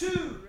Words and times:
two, 0.00 0.40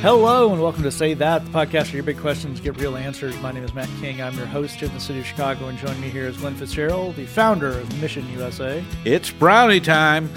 Hello 0.00 0.50
and 0.50 0.62
welcome 0.62 0.82
to 0.84 0.90
Say 0.90 1.12
That, 1.12 1.44
the 1.44 1.50
podcast 1.50 1.88
where 1.88 1.96
your 1.96 2.02
big 2.02 2.18
questions 2.18 2.60
get 2.60 2.78
real 2.78 2.96
answers. 2.96 3.38
My 3.42 3.52
name 3.52 3.62
is 3.62 3.74
Matt 3.74 3.90
King. 4.00 4.22
I'm 4.22 4.34
your 4.38 4.46
host 4.46 4.76
here 4.76 4.88
in 4.88 4.94
the 4.94 5.00
city 5.02 5.18
of 5.18 5.26
Chicago, 5.26 5.68
and 5.68 5.76
joining 5.76 6.00
me 6.00 6.08
here 6.08 6.26
is 6.26 6.38
Glenn 6.38 6.54
Fitzgerald, 6.54 7.16
the 7.16 7.26
founder 7.26 7.68
of 7.68 8.00
Mission 8.00 8.26
USA. 8.30 8.82
It's 9.04 9.30
brownie 9.30 9.80
time. 9.80 10.30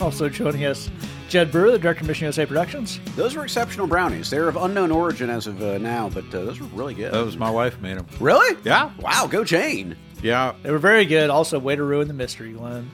Also 0.00 0.28
joining 0.28 0.64
us, 0.64 0.90
Jed 1.28 1.52
Brewer, 1.52 1.70
the 1.70 1.78
director 1.78 2.00
of 2.00 2.08
Mission 2.08 2.24
USA 2.24 2.44
Productions. 2.44 2.98
Those 3.14 3.36
were 3.36 3.44
exceptional 3.44 3.86
brownies. 3.86 4.30
They're 4.30 4.48
of 4.48 4.56
unknown 4.56 4.90
origin 4.90 5.30
as 5.30 5.46
of 5.46 5.62
uh, 5.62 5.78
now, 5.78 6.08
but 6.08 6.24
uh, 6.34 6.44
those 6.44 6.58
were 6.58 6.66
really 6.68 6.94
good. 6.94 7.12
That 7.12 7.24
was 7.24 7.36
my 7.36 7.50
wife 7.50 7.80
made 7.80 7.98
them. 7.98 8.06
really? 8.18 8.58
Yeah. 8.64 8.90
Wow, 8.98 9.28
go 9.28 9.44
Jane. 9.44 9.96
Yeah. 10.22 10.54
They 10.62 10.70
were 10.70 10.78
very 10.78 11.04
good. 11.04 11.30
Also, 11.30 11.58
way 11.58 11.76
to 11.76 11.82
ruin 11.82 12.08
the 12.08 12.14
mystery, 12.14 12.52
Glenn. 12.52 12.90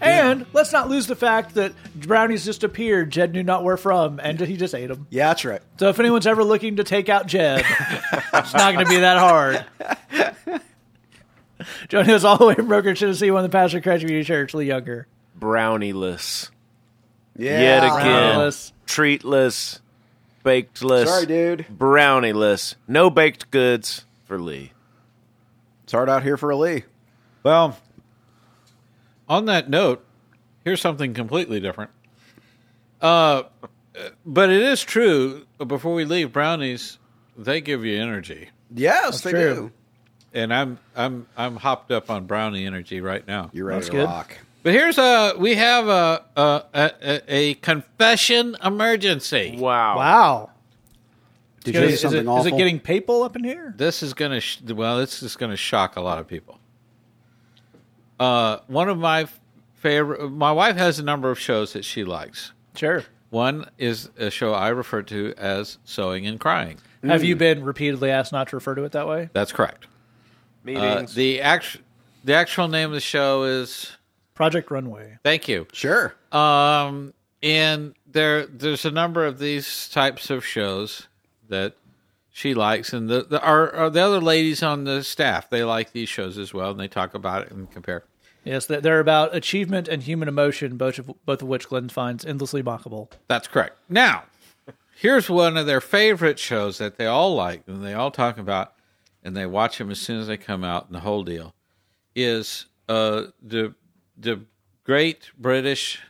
And 0.00 0.44
let's 0.52 0.72
not 0.72 0.90
lose 0.90 1.06
the 1.06 1.16
fact 1.16 1.54
that 1.54 1.72
brownies 1.94 2.44
just 2.44 2.62
appeared. 2.62 3.10
Jed 3.10 3.32
knew 3.32 3.42
not 3.42 3.64
where 3.64 3.76
from, 3.78 4.20
and 4.22 4.38
he 4.38 4.56
just 4.58 4.74
ate 4.74 4.88
them. 4.88 5.06
Yeah, 5.08 5.28
that's 5.28 5.44
right. 5.46 5.62
So 5.78 5.88
if 5.88 5.98
anyone's 5.98 6.26
ever 6.26 6.44
looking 6.44 6.76
to 6.76 6.84
take 6.84 7.08
out 7.08 7.26
Jed, 7.26 7.64
it's 8.34 8.52
not 8.52 8.74
going 8.74 8.84
to 8.84 8.90
be 8.90 8.98
that 8.98 9.16
hard. 9.18 9.64
Joining 11.88 12.10
us 12.10 12.24
all 12.24 12.36
the 12.36 12.46
way 12.46 12.54
from 12.54 12.68
Broker, 12.68 12.92
Tennessee, 12.94 13.30
one 13.30 13.44
of 13.44 13.50
the 13.50 13.56
pastor 13.56 13.78
of 13.78 13.84
Christ 13.84 14.02
Community 14.02 14.26
Church, 14.26 14.52
Lee 14.52 14.66
Younger. 14.66 15.06
brownyless. 15.38 16.50
Yeah. 17.36 17.60
Yet 17.60 17.84
again. 17.84 17.96
Brownyless. 18.38 18.72
Treatless. 18.86 19.80
Bakedless. 20.44 21.08
Sorry, 21.08 21.26
dude. 21.26 21.66
Brownyless. 21.74 22.74
No 22.86 23.08
baked 23.08 23.50
goods 23.50 24.04
for 24.26 24.38
Lee. 24.38 24.72
It's 25.94 25.96
hard 25.96 26.10
out 26.10 26.24
here 26.24 26.36
for 26.36 26.50
a 26.50 26.56
Lee. 26.56 26.82
Well, 27.44 27.78
on 29.28 29.44
that 29.44 29.70
note, 29.70 30.04
here's 30.64 30.80
something 30.80 31.14
completely 31.14 31.60
different. 31.60 31.92
Uh, 33.00 33.44
but 34.26 34.50
it 34.50 34.60
is 34.60 34.82
true. 34.82 35.46
Before 35.64 35.94
we 35.94 36.04
leave, 36.04 36.32
brownies 36.32 36.98
they 37.38 37.60
give 37.60 37.84
you 37.84 37.96
energy, 38.02 38.48
Yes, 38.74 39.20
they 39.20 39.30
true. 39.30 39.54
do. 39.54 39.72
and 40.40 40.52
I'm 40.52 40.80
I'm 40.96 41.28
I'm 41.36 41.54
hopped 41.54 41.92
up 41.92 42.10
on 42.10 42.26
brownie 42.26 42.66
energy 42.66 43.00
right 43.00 43.24
now. 43.24 43.50
You're 43.52 43.66
ready 43.66 43.76
That's 43.78 43.86
to 43.90 43.92
good. 43.92 44.06
rock. 44.06 44.36
But 44.64 44.72
here's 44.72 44.98
a 44.98 45.34
we 45.38 45.54
have 45.54 45.86
a 45.86 46.24
a, 46.36 46.62
a, 46.74 47.22
a 47.28 47.54
confession 47.54 48.56
emergency. 48.64 49.54
Wow. 49.60 49.96
Wow. 49.98 50.50
Did 51.64 51.74
Is, 51.76 51.80
you 51.80 51.86
it- 51.88 51.96
say 51.98 52.06
is 52.08 52.14
it, 52.14 52.26
awful? 52.26 52.46
is 52.46 52.52
it 52.52 52.56
getting 52.56 52.78
papal 52.78 53.22
up 53.22 53.34
in 53.36 53.42
here? 53.44 53.74
This 53.76 54.02
is 54.02 54.14
gonna 54.14 54.40
sh- 54.40 54.60
well, 54.62 54.98
this 54.98 55.22
is 55.22 55.34
gonna 55.36 55.56
shock 55.56 55.96
a 55.96 56.00
lot 56.00 56.18
of 56.18 56.28
people. 56.28 56.60
Uh, 58.20 58.58
one 58.68 58.88
of 58.88 58.98
my 58.98 59.26
favorite. 59.74 60.30
My 60.30 60.52
wife 60.52 60.76
has 60.76 60.98
a 60.98 61.02
number 61.02 61.30
of 61.30 61.38
shows 61.38 61.72
that 61.72 61.84
she 61.84 62.04
likes. 62.04 62.52
Sure. 62.76 63.04
One 63.30 63.68
is 63.78 64.10
a 64.18 64.30
show 64.30 64.52
I 64.52 64.68
refer 64.68 65.02
to 65.02 65.34
as 65.36 65.78
Sewing 65.84 66.26
and 66.26 66.38
Crying. 66.38 66.78
Have 67.02 67.22
Mm. 67.22 67.26
you 67.26 67.36
been 67.36 67.64
repeatedly 67.64 68.10
asked 68.10 68.32
not 68.32 68.48
to 68.48 68.56
refer 68.56 68.74
to 68.76 68.84
it 68.84 68.92
that 68.92 69.08
way? 69.08 69.28
That's 69.32 69.52
correct. 69.52 69.84
Uh, 69.84 69.88
Meetings. 70.64 71.14
the 71.14 71.40
act- 71.40 71.78
the 72.22 72.34
actual 72.34 72.68
name 72.68 72.86
of 72.90 72.94
the 72.94 73.00
show 73.00 73.42
is 73.42 73.96
Project 74.34 74.70
Runway. 74.70 75.18
Thank 75.24 75.48
you. 75.48 75.66
Sure. 75.72 76.14
Um, 76.32 77.12
and 77.42 77.94
there 78.06 78.46
there's 78.46 78.84
a 78.84 78.90
number 78.90 79.26
of 79.26 79.38
these 79.38 79.88
types 79.88 80.30
of 80.30 80.44
shows 80.46 81.08
that 81.48 81.74
she 82.30 82.52
likes, 82.54 82.92
and 82.92 83.08
the, 83.08 83.22
the 83.22 83.40
our, 83.42 83.72
our 83.74 83.90
the 83.90 84.00
other 84.00 84.20
ladies 84.20 84.62
on 84.62 84.84
the 84.84 85.04
staff 85.04 85.48
they 85.50 85.62
like 85.64 85.92
these 85.92 86.08
shows 86.08 86.36
as 86.38 86.52
well, 86.52 86.70
and 86.72 86.80
they 86.80 86.88
talk 86.88 87.14
about 87.14 87.42
it 87.46 87.50
and 87.52 87.70
compare. 87.70 88.04
Yes, 88.44 88.66
they- 88.66 88.80
they're 88.80 89.00
about 89.00 89.34
achievement 89.34 89.88
and 89.88 90.02
human 90.02 90.28
emotion, 90.28 90.76
both 90.76 90.98
of, 90.98 91.10
both 91.24 91.42
of 91.42 91.48
which 91.48 91.68
Glenn 91.68 91.88
finds 91.88 92.24
endlessly 92.24 92.62
mockable. 92.62 93.10
That's 93.28 93.48
correct. 93.48 93.78
Now, 93.88 94.24
here's 94.96 95.30
one 95.30 95.56
of 95.56 95.66
their 95.66 95.80
favorite 95.80 96.38
shows 96.38 96.78
that 96.78 96.96
they 96.98 97.06
all 97.06 97.34
like 97.34 97.62
and 97.66 97.84
they 97.84 97.94
all 97.94 98.10
talk 98.10 98.36
about, 98.36 98.72
and 99.22 99.36
they 99.36 99.46
watch 99.46 99.78
them 99.78 99.90
as 99.90 100.00
soon 100.00 100.20
as 100.20 100.26
they 100.26 100.36
come 100.36 100.64
out, 100.64 100.86
and 100.86 100.94
the 100.94 101.00
whole 101.00 101.22
deal 101.24 101.54
is 102.14 102.66
uh, 102.88 103.24
the 103.42 103.74
the 104.18 104.40
Great 104.84 105.30
British 105.38 106.00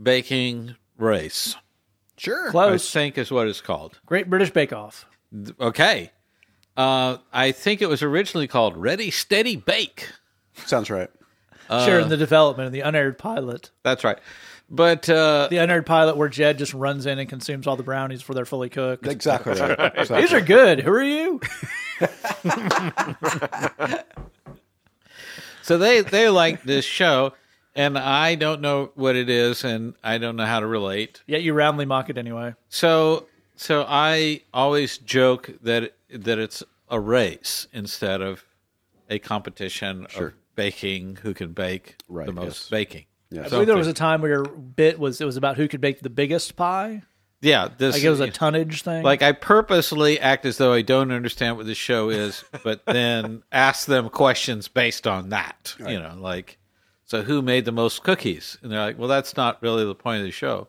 Baking 0.00 0.76
Race. 0.96 1.54
Sure. 2.18 2.48
I 2.48 2.50
Close. 2.50 2.90
think 2.90 3.16
is 3.16 3.30
what 3.30 3.48
it's 3.48 3.60
called. 3.60 3.98
Great 4.06 4.28
British 4.28 4.50
Bake 4.50 4.72
Off. 4.72 5.06
Okay. 5.60 6.10
Uh, 6.76 7.16
I 7.32 7.52
think 7.52 7.80
it 7.82 7.88
was 7.88 8.02
originally 8.02 8.46
called 8.46 8.76
Ready 8.76 9.10
Steady 9.10 9.56
Bake. 9.56 10.10
Sounds 10.66 10.90
right. 10.90 11.08
sure, 11.68 12.00
in 12.00 12.08
the 12.08 12.16
development 12.16 12.66
of 12.66 12.72
the 12.72 12.80
unaired 12.80 13.18
pilot. 13.18 13.70
That's 13.82 14.04
right. 14.04 14.18
But 14.70 15.08
uh, 15.08 15.48
The 15.50 15.56
unaired 15.58 15.86
pilot 15.86 16.16
where 16.18 16.28
Jed 16.28 16.58
just 16.58 16.74
runs 16.74 17.06
in 17.06 17.18
and 17.18 17.26
consumes 17.28 17.66
all 17.66 17.76
the 17.76 17.82
brownies 17.82 18.20
before 18.20 18.34
they're 18.34 18.44
fully 18.44 18.68
cooked. 18.68 19.06
Exactly 19.06 19.54
right. 19.58 19.78
Exactly. 19.96 20.20
These 20.20 20.32
are 20.34 20.40
good. 20.42 20.80
Who 20.80 20.90
are 20.90 21.02
you? 21.02 21.40
so 25.62 25.78
they 25.78 26.02
they 26.02 26.28
like 26.28 26.62
this 26.64 26.84
show, 26.84 27.32
and 27.78 27.96
I 27.96 28.34
don't 28.34 28.60
know 28.60 28.90
what 28.94 29.16
it 29.16 29.30
is, 29.30 29.64
and 29.64 29.94
I 30.02 30.18
don't 30.18 30.36
know 30.36 30.44
how 30.46 30.60
to 30.60 30.66
relate. 30.66 31.22
Yet 31.26 31.42
you 31.42 31.54
roundly 31.54 31.86
mock 31.86 32.10
it 32.10 32.18
anyway. 32.18 32.54
So 32.68 33.26
so 33.56 33.84
I 33.88 34.42
always 34.52 34.98
joke 34.98 35.50
that 35.62 35.94
that 36.10 36.38
it's 36.38 36.62
a 36.90 37.00
race 37.00 37.66
instead 37.72 38.20
of 38.20 38.44
a 39.10 39.18
competition 39.18 40.06
of 40.16 40.32
baking 40.54 41.16
who 41.22 41.32
can 41.34 41.52
bake 41.52 41.96
Right, 42.08 42.26
the 42.26 42.32
most 42.32 42.64
yes. 42.64 42.68
baking. 42.70 43.04
Yes. 43.30 43.46
I 43.46 43.48
believe 43.50 43.66
there 43.66 43.76
was 43.76 43.86
a 43.86 43.92
time 43.94 44.22
where 44.22 44.30
your 44.30 44.44
bit 44.44 44.98
was 44.98 45.20
it 45.20 45.24
was 45.24 45.36
about 45.36 45.56
who 45.56 45.68
could 45.68 45.80
bake 45.80 46.00
the 46.00 46.10
biggest 46.10 46.56
pie. 46.56 47.02
Yeah, 47.40 47.68
this 47.78 47.94
Like 47.94 48.02
it 48.02 48.10
was 48.10 48.20
a 48.20 48.30
tonnage 48.30 48.82
thing. 48.82 49.04
like 49.04 49.22
I 49.22 49.30
purposely 49.32 50.18
act 50.18 50.44
as 50.44 50.56
though 50.58 50.72
I 50.72 50.82
don't 50.82 51.12
understand 51.12 51.56
what 51.56 51.66
the 51.66 51.74
show 51.74 52.08
is, 52.10 52.42
but 52.64 52.84
then 52.84 53.42
ask 53.52 53.86
them 53.86 54.08
questions 54.08 54.66
based 54.66 55.06
on 55.06 55.28
that. 55.28 55.76
You 55.78 56.00
know, 56.00 56.16
like 56.18 56.57
so 57.08 57.22
who 57.22 57.40
made 57.42 57.64
the 57.64 57.72
most 57.72 58.02
cookies? 58.02 58.58
And 58.62 58.70
they're 58.70 58.78
like, 58.80 58.98
well, 58.98 59.08
that's 59.08 59.34
not 59.36 59.62
really 59.62 59.84
the 59.84 59.94
point 59.94 60.18
of 60.20 60.24
the 60.26 60.30
show. 60.30 60.68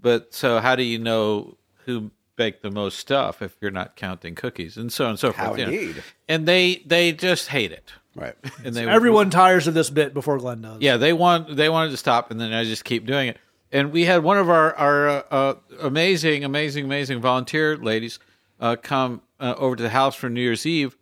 But 0.00 0.34
so 0.34 0.58
how 0.58 0.74
do 0.76 0.82
you 0.82 0.98
know 0.98 1.56
who 1.86 2.10
baked 2.34 2.62
the 2.62 2.70
most 2.70 2.98
stuff 2.98 3.40
if 3.42 3.56
you're 3.60 3.70
not 3.70 3.94
counting 3.94 4.34
cookies 4.34 4.76
and 4.76 4.92
so 4.92 5.04
on 5.04 5.10
and 5.10 5.18
so 5.18 5.30
How 5.32 5.46
forth? 5.46 5.58
you 5.60 5.66
know? 5.66 5.72
indeed. 5.72 6.02
And 6.28 6.46
they 6.46 6.82
they 6.86 7.12
just 7.12 7.48
hate 7.48 7.70
it. 7.72 7.92
Right. 8.16 8.34
And 8.64 8.74
they 8.74 8.86
Everyone 8.88 9.30
tires 9.30 9.66
of 9.68 9.74
this 9.74 9.88
bit 9.90 10.12
before 10.12 10.38
Glenn 10.38 10.60
does. 10.62 10.80
yeah, 10.80 10.96
they 10.96 11.12
want 11.12 11.56
they 11.56 11.68
wanted 11.68 11.90
to 11.92 11.96
stop, 11.96 12.30
and 12.32 12.40
then 12.40 12.52
I 12.52 12.64
just 12.64 12.84
keep 12.84 13.06
doing 13.06 13.28
it. 13.28 13.38
And 13.70 13.92
we 13.92 14.04
had 14.04 14.22
one 14.24 14.38
of 14.38 14.50
our 14.50 14.74
our 14.74 15.08
uh, 15.08 15.22
uh, 15.30 15.54
amazing, 15.80 16.44
amazing, 16.44 16.84
amazing 16.86 17.20
volunteer 17.20 17.76
ladies 17.76 18.18
uh, 18.60 18.74
come 18.82 19.22
uh, 19.38 19.54
over 19.56 19.76
to 19.76 19.82
the 19.82 19.90
house 19.90 20.14
for 20.16 20.28
New 20.28 20.40
Year's 20.42 20.66
Eve, 20.66 20.96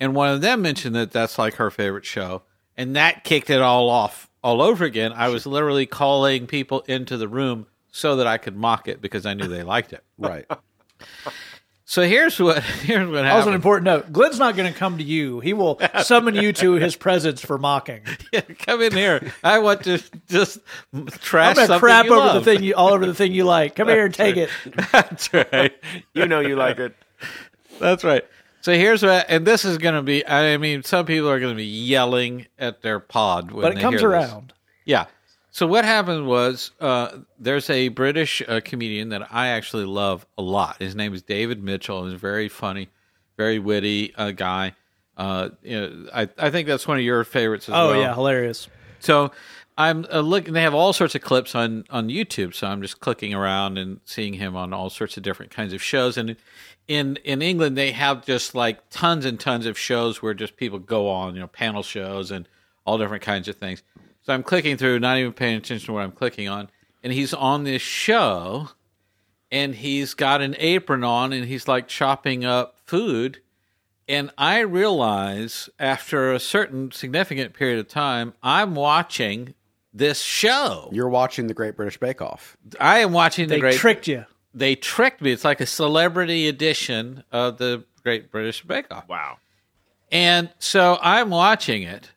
and 0.00 0.14
one 0.14 0.30
of 0.30 0.40
them 0.40 0.62
mentioned 0.62 0.94
that 0.96 1.12
that's 1.12 1.38
like 1.38 1.54
her 1.56 1.70
favorite 1.70 2.04
show, 2.06 2.42
and 2.80 2.96
that 2.96 3.24
kicked 3.24 3.50
it 3.50 3.60
all 3.60 3.90
off 3.90 4.30
all 4.42 4.62
over 4.62 4.84
again. 4.86 5.12
I 5.12 5.28
was 5.28 5.44
literally 5.44 5.84
calling 5.84 6.46
people 6.46 6.80
into 6.88 7.18
the 7.18 7.28
room 7.28 7.66
so 7.92 8.16
that 8.16 8.26
I 8.26 8.38
could 8.38 8.56
mock 8.56 8.88
it 8.88 9.02
because 9.02 9.26
I 9.26 9.34
knew 9.34 9.48
they 9.48 9.62
liked 9.62 9.92
it. 9.92 10.02
Right. 10.18 10.46
So 11.86 12.02
here's 12.02 12.38
what 12.38 12.62
here's 12.62 13.08
what 13.08 13.26
Also, 13.26 13.48
an 13.48 13.54
important 13.56 13.86
note: 13.86 14.12
Glenn's 14.12 14.38
not 14.38 14.54
going 14.54 14.72
to 14.72 14.78
come 14.78 14.98
to 14.98 15.02
you. 15.02 15.40
He 15.40 15.52
will 15.52 15.80
summon 16.02 16.36
you 16.36 16.52
to 16.52 16.74
his 16.74 16.94
presence 16.94 17.44
for 17.44 17.58
mocking. 17.58 18.02
Yeah, 18.32 18.42
Come 18.42 18.80
in 18.80 18.92
here. 18.92 19.32
I 19.42 19.58
want 19.58 19.82
to 19.84 20.00
just 20.28 20.60
trash 21.18 21.48
I'm 21.48 21.54
going 21.56 21.66
to 21.66 21.66
something 21.66 21.80
crap 21.80 22.06
you 22.06 22.12
over 22.12 22.26
love. 22.26 22.44
the 22.44 22.54
thing 22.54 22.62
you 22.62 22.74
all 22.76 22.90
over 22.90 23.04
the 23.06 23.14
thing 23.14 23.32
you 23.32 23.42
like. 23.42 23.74
Come 23.74 23.88
here 23.88 24.04
and 24.04 24.14
take 24.14 24.36
it. 24.36 24.50
That's 24.92 25.34
right. 25.34 25.72
you 26.14 26.26
know 26.28 26.38
you 26.38 26.54
like 26.54 26.78
it. 26.78 26.94
That's 27.80 28.04
right. 28.04 28.24
So 28.62 28.72
here's 28.74 29.02
what, 29.02 29.26
and 29.28 29.46
this 29.46 29.64
is 29.64 29.78
going 29.78 29.94
to 29.94 30.02
be. 30.02 30.26
I 30.26 30.56
mean, 30.58 30.82
some 30.82 31.06
people 31.06 31.30
are 31.30 31.40
going 31.40 31.52
to 31.52 31.56
be 31.56 31.64
yelling 31.64 32.46
at 32.58 32.82
their 32.82 33.00
pod 33.00 33.50
when 33.52 33.62
But 33.62 33.78
it 33.78 33.80
comes 33.80 34.00
hear 34.00 34.10
this. 34.10 34.30
around. 34.30 34.52
Yeah. 34.84 35.06
So 35.50 35.66
what 35.66 35.84
happened 35.84 36.26
was 36.26 36.70
uh, 36.80 37.18
there's 37.38 37.68
a 37.70 37.88
British 37.88 38.42
uh, 38.46 38.60
comedian 38.64 39.08
that 39.08 39.28
I 39.32 39.48
actually 39.48 39.84
love 39.86 40.24
a 40.38 40.42
lot. 40.42 40.76
His 40.78 40.94
name 40.94 41.12
is 41.14 41.22
David 41.22 41.62
Mitchell. 41.62 42.04
He's 42.04 42.14
a 42.14 42.18
very 42.18 42.48
funny, 42.48 42.88
very 43.36 43.58
witty 43.58 44.14
uh, 44.16 44.30
guy. 44.30 44.74
Uh, 45.16 45.48
you 45.62 45.80
know, 45.80 46.08
I 46.14 46.28
I 46.38 46.50
think 46.50 46.68
that's 46.68 46.86
one 46.86 46.98
of 46.98 47.02
your 47.02 47.24
favorites 47.24 47.68
as 47.68 47.74
Oh 47.74 47.88
well. 47.88 47.96
Oh 47.96 48.00
yeah, 48.00 48.14
hilarious. 48.14 48.68
So 49.00 49.32
I'm 49.80 50.06
uh, 50.12 50.20
looking. 50.20 50.52
They 50.52 50.62
have 50.62 50.74
all 50.74 50.92
sorts 50.92 51.14
of 51.14 51.22
clips 51.22 51.54
on 51.54 51.84
on 51.88 52.08
YouTube. 52.08 52.54
So 52.54 52.66
I'm 52.66 52.82
just 52.82 53.00
clicking 53.00 53.32
around 53.32 53.78
and 53.78 54.00
seeing 54.04 54.34
him 54.34 54.54
on 54.54 54.74
all 54.74 54.90
sorts 54.90 55.16
of 55.16 55.22
different 55.22 55.50
kinds 55.50 55.72
of 55.72 55.82
shows. 55.82 56.18
And 56.18 56.36
in 56.86 57.16
in 57.24 57.40
England, 57.40 57.78
they 57.78 57.92
have 57.92 58.26
just 58.26 58.54
like 58.54 58.90
tons 58.90 59.24
and 59.24 59.40
tons 59.40 59.64
of 59.64 59.78
shows 59.78 60.20
where 60.20 60.34
just 60.34 60.56
people 60.56 60.78
go 60.78 61.08
on, 61.08 61.34
you 61.34 61.40
know, 61.40 61.46
panel 61.46 61.82
shows 61.82 62.30
and 62.30 62.46
all 62.84 62.98
different 62.98 63.22
kinds 63.22 63.48
of 63.48 63.56
things. 63.56 63.82
So 64.22 64.34
I'm 64.34 64.42
clicking 64.42 64.76
through, 64.76 64.98
not 64.98 65.16
even 65.16 65.32
paying 65.32 65.56
attention 65.56 65.86
to 65.86 65.92
what 65.94 66.02
I'm 66.02 66.12
clicking 66.12 66.46
on, 66.46 66.68
and 67.02 67.10
he's 67.10 67.32
on 67.32 67.64
this 67.64 67.80
show, 67.80 68.68
and 69.50 69.74
he's 69.74 70.12
got 70.12 70.42
an 70.42 70.56
apron 70.58 71.04
on, 71.04 71.32
and 71.32 71.46
he's 71.46 71.66
like 71.66 71.88
chopping 71.88 72.44
up 72.44 72.76
food, 72.84 73.40
and 74.06 74.30
I 74.36 74.58
realize 74.60 75.70
after 75.78 76.32
a 76.32 76.40
certain 76.40 76.90
significant 76.90 77.54
period 77.54 77.78
of 77.78 77.88
time, 77.88 78.34
I'm 78.42 78.74
watching 78.74 79.54
this 79.92 80.20
show. 80.22 80.88
You're 80.92 81.08
watching 81.08 81.46
the 81.46 81.54
Great 81.54 81.76
British 81.76 81.98
Bake 81.98 82.22
Off. 82.22 82.56
I 82.80 83.00
am 83.00 83.12
watching 83.12 83.48
the 83.48 83.54
They 83.56 83.60
great. 83.60 83.76
tricked 83.76 84.06
you. 84.08 84.24
they 84.54 84.74
tricked 84.76 85.20
me. 85.20 85.32
It's 85.32 85.44
like 85.44 85.60
a 85.60 85.66
celebrity 85.66 86.48
edition 86.48 87.24
of 87.32 87.58
the 87.58 87.84
Great 88.02 88.30
British 88.30 88.62
Bake 88.64 88.86
Off. 88.92 89.08
Wow. 89.08 89.38
And 90.12 90.50
so 90.58 90.98
I'm 91.02 91.30
watching 91.30 91.82
it, 91.82 92.10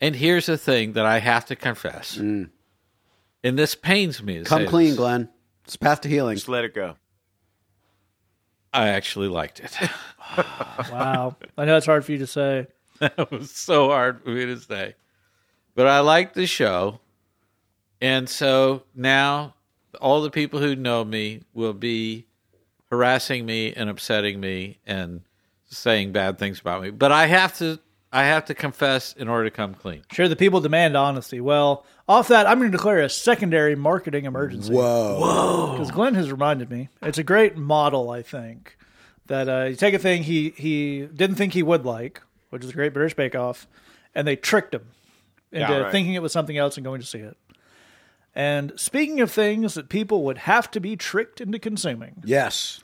and 0.00 0.14
here's 0.16 0.46
the 0.46 0.56
thing 0.58 0.92
that 0.94 1.04
I 1.06 1.18
have 1.18 1.44
to 1.46 1.56
confess, 1.56 2.16
and 2.16 2.50
this 3.42 3.74
pains 3.74 4.22
me. 4.22 4.38
Mm. 4.40 4.46
Come 4.46 4.66
clean, 4.66 4.88
this. 4.90 4.96
Glenn. 4.96 5.28
It's 5.64 5.74
a 5.74 5.78
path 5.78 6.00
to 6.02 6.08
healing. 6.08 6.36
Just 6.36 6.48
let 6.48 6.64
it 6.64 6.74
go. 6.74 6.96
I 8.72 8.88
actually 8.88 9.28
liked 9.28 9.60
it. 9.60 9.72
Wow. 10.92 11.36
I 11.56 11.64
know 11.64 11.76
it's 11.76 11.86
hard 11.86 12.04
for 12.04 12.12
you 12.12 12.18
to 12.18 12.26
say. 12.26 12.66
That 13.00 13.30
was 13.30 13.50
so 13.52 13.88
hard 13.88 14.22
for 14.24 14.30
me 14.30 14.44
to 14.46 14.58
say, 14.58 14.94
but 15.78 15.86
I 15.86 16.00
liked 16.00 16.34
the 16.34 16.48
show, 16.48 16.98
and 18.00 18.28
so 18.28 18.82
now 18.96 19.54
all 20.00 20.22
the 20.22 20.30
people 20.30 20.58
who 20.58 20.74
know 20.74 21.04
me 21.04 21.42
will 21.54 21.72
be 21.72 22.26
harassing 22.90 23.46
me 23.46 23.72
and 23.74 23.88
upsetting 23.88 24.40
me 24.40 24.80
and 24.88 25.20
saying 25.66 26.10
bad 26.10 26.36
things 26.36 26.58
about 26.58 26.82
me. 26.82 26.90
But 26.90 27.12
I 27.12 27.26
have 27.26 27.56
to, 27.58 27.78
I 28.12 28.24
have 28.24 28.46
to 28.46 28.54
confess 28.54 29.12
in 29.12 29.28
order 29.28 29.44
to 29.44 29.52
come 29.52 29.72
clean. 29.72 30.02
Sure, 30.10 30.26
the 30.26 30.34
people 30.34 30.60
demand 30.60 30.96
honesty. 30.96 31.40
Well, 31.40 31.86
off 32.08 32.26
that, 32.26 32.48
I'm 32.48 32.58
going 32.58 32.72
to 32.72 32.76
declare 32.76 33.02
a 33.02 33.08
secondary 33.08 33.76
marketing 33.76 34.24
emergency. 34.24 34.74
Whoa. 34.74 35.20
Whoa. 35.20 35.72
Because 35.74 35.92
Glenn 35.92 36.16
has 36.16 36.32
reminded 36.32 36.70
me. 36.72 36.88
It's 37.02 37.18
a 37.18 37.22
great 37.22 37.56
model, 37.56 38.10
I 38.10 38.22
think. 38.22 38.76
That 39.26 39.48
uh, 39.48 39.66
you 39.66 39.76
take 39.76 39.94
a 39.94 40.00
thing 40.00 40.24
he, 40.24 40.54
he 40.56 41.02
didn't 41.06 41.36
think 41.36 41.52
he 41.52 41.62
would 41.62 41.86
like, 41.86 42.20
which 42.50 42.64
is 42.64 42.70
the 42.70 42.74
Great 42.74 42.94
British 42.94 43.14
Bake 43.14 43.36
Off, 43.36 43.68
and 44.12 44.26
they 44.26 44.34
tricked 44.34 44.74
him 44.74 44.88
into 45.52 45.72
Yeah, 45.72 45.78
right. 45.78 45.92
thinking 45.92 46.14
it 46.14 46.22
was 46.22 46.32
something 46.32 46.56
else 46.56 46.76
and 46.76 46.84
going 46.84 47.00
to 47.00 47.06
see 47.06 47.18
it. 47.18 47.36
And 48.34 48.72
speaking 48.76 49.20
of 49.20 49.30
things 49.30 49.74
that 49.74 49.88
people 49.88 50.22
would 50.24 50.38
have 50.38 50.70
to 50.72 50.80
be 50.80 50.96
tricked 50.96 51.40
into 51.40 51.58
consuming, 51.58 52.22
Yes. 52.24 52.80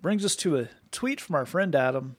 brings 0.00 0.24
us 0.24 0.36
to 0.36 0.58
a 0.58 0.68
tweet 0.92 1.20
from 1.20 1.34
our 1.36 1.44
friend 1.46 1.74
Adam, 1.74 2.16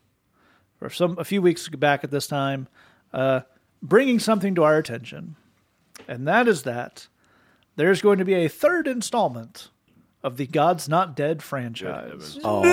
or 0.81 0.89
some 0.89 1.17
a 1.17 1.23
few 1.23 1.41
weeks 1.41 1.67
back 1.69 2.03
at 2.03 2.11
this 2.11 2.27
time, 2.27 2.67
uh, 3.13 3.41
bringing 3.81 4.19
something 4.19 4.53
to 4.55 4.63
our 4.63 4.77
attention, 4.77 5.35
and 6.07 6.27
that 6.27 6.47
is 6.47 6.63
that 6.63 7.07
there's 7.77 8.01
going 8.01 8.19
to 8.19 8.25
be 8.25 8.33
a 8.35 8.47
third 8.49 8.87
installment 8.87 9.69
of 10.23 10.37
the 10.37 10.45
God's 10.47 10.87
Not 10.89 11.15
Dead 11.15 11.41
franchise. 11.41 12.37
Oh, 12.43 12.63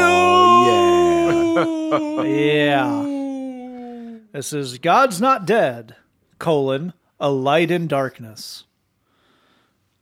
yeah, 2.22 2.22
Yeah. 2.24 4.18
this 4.32 4.52
is 4.52 4.78
God's 4.78 5.20
Not 5.20 5.46
Dead: 5.46 5.94
colon 6.38 6.92
a 7.22 7.30
light 7.30 7.70
in 7.70 7.86
darkness. 7.86 8.64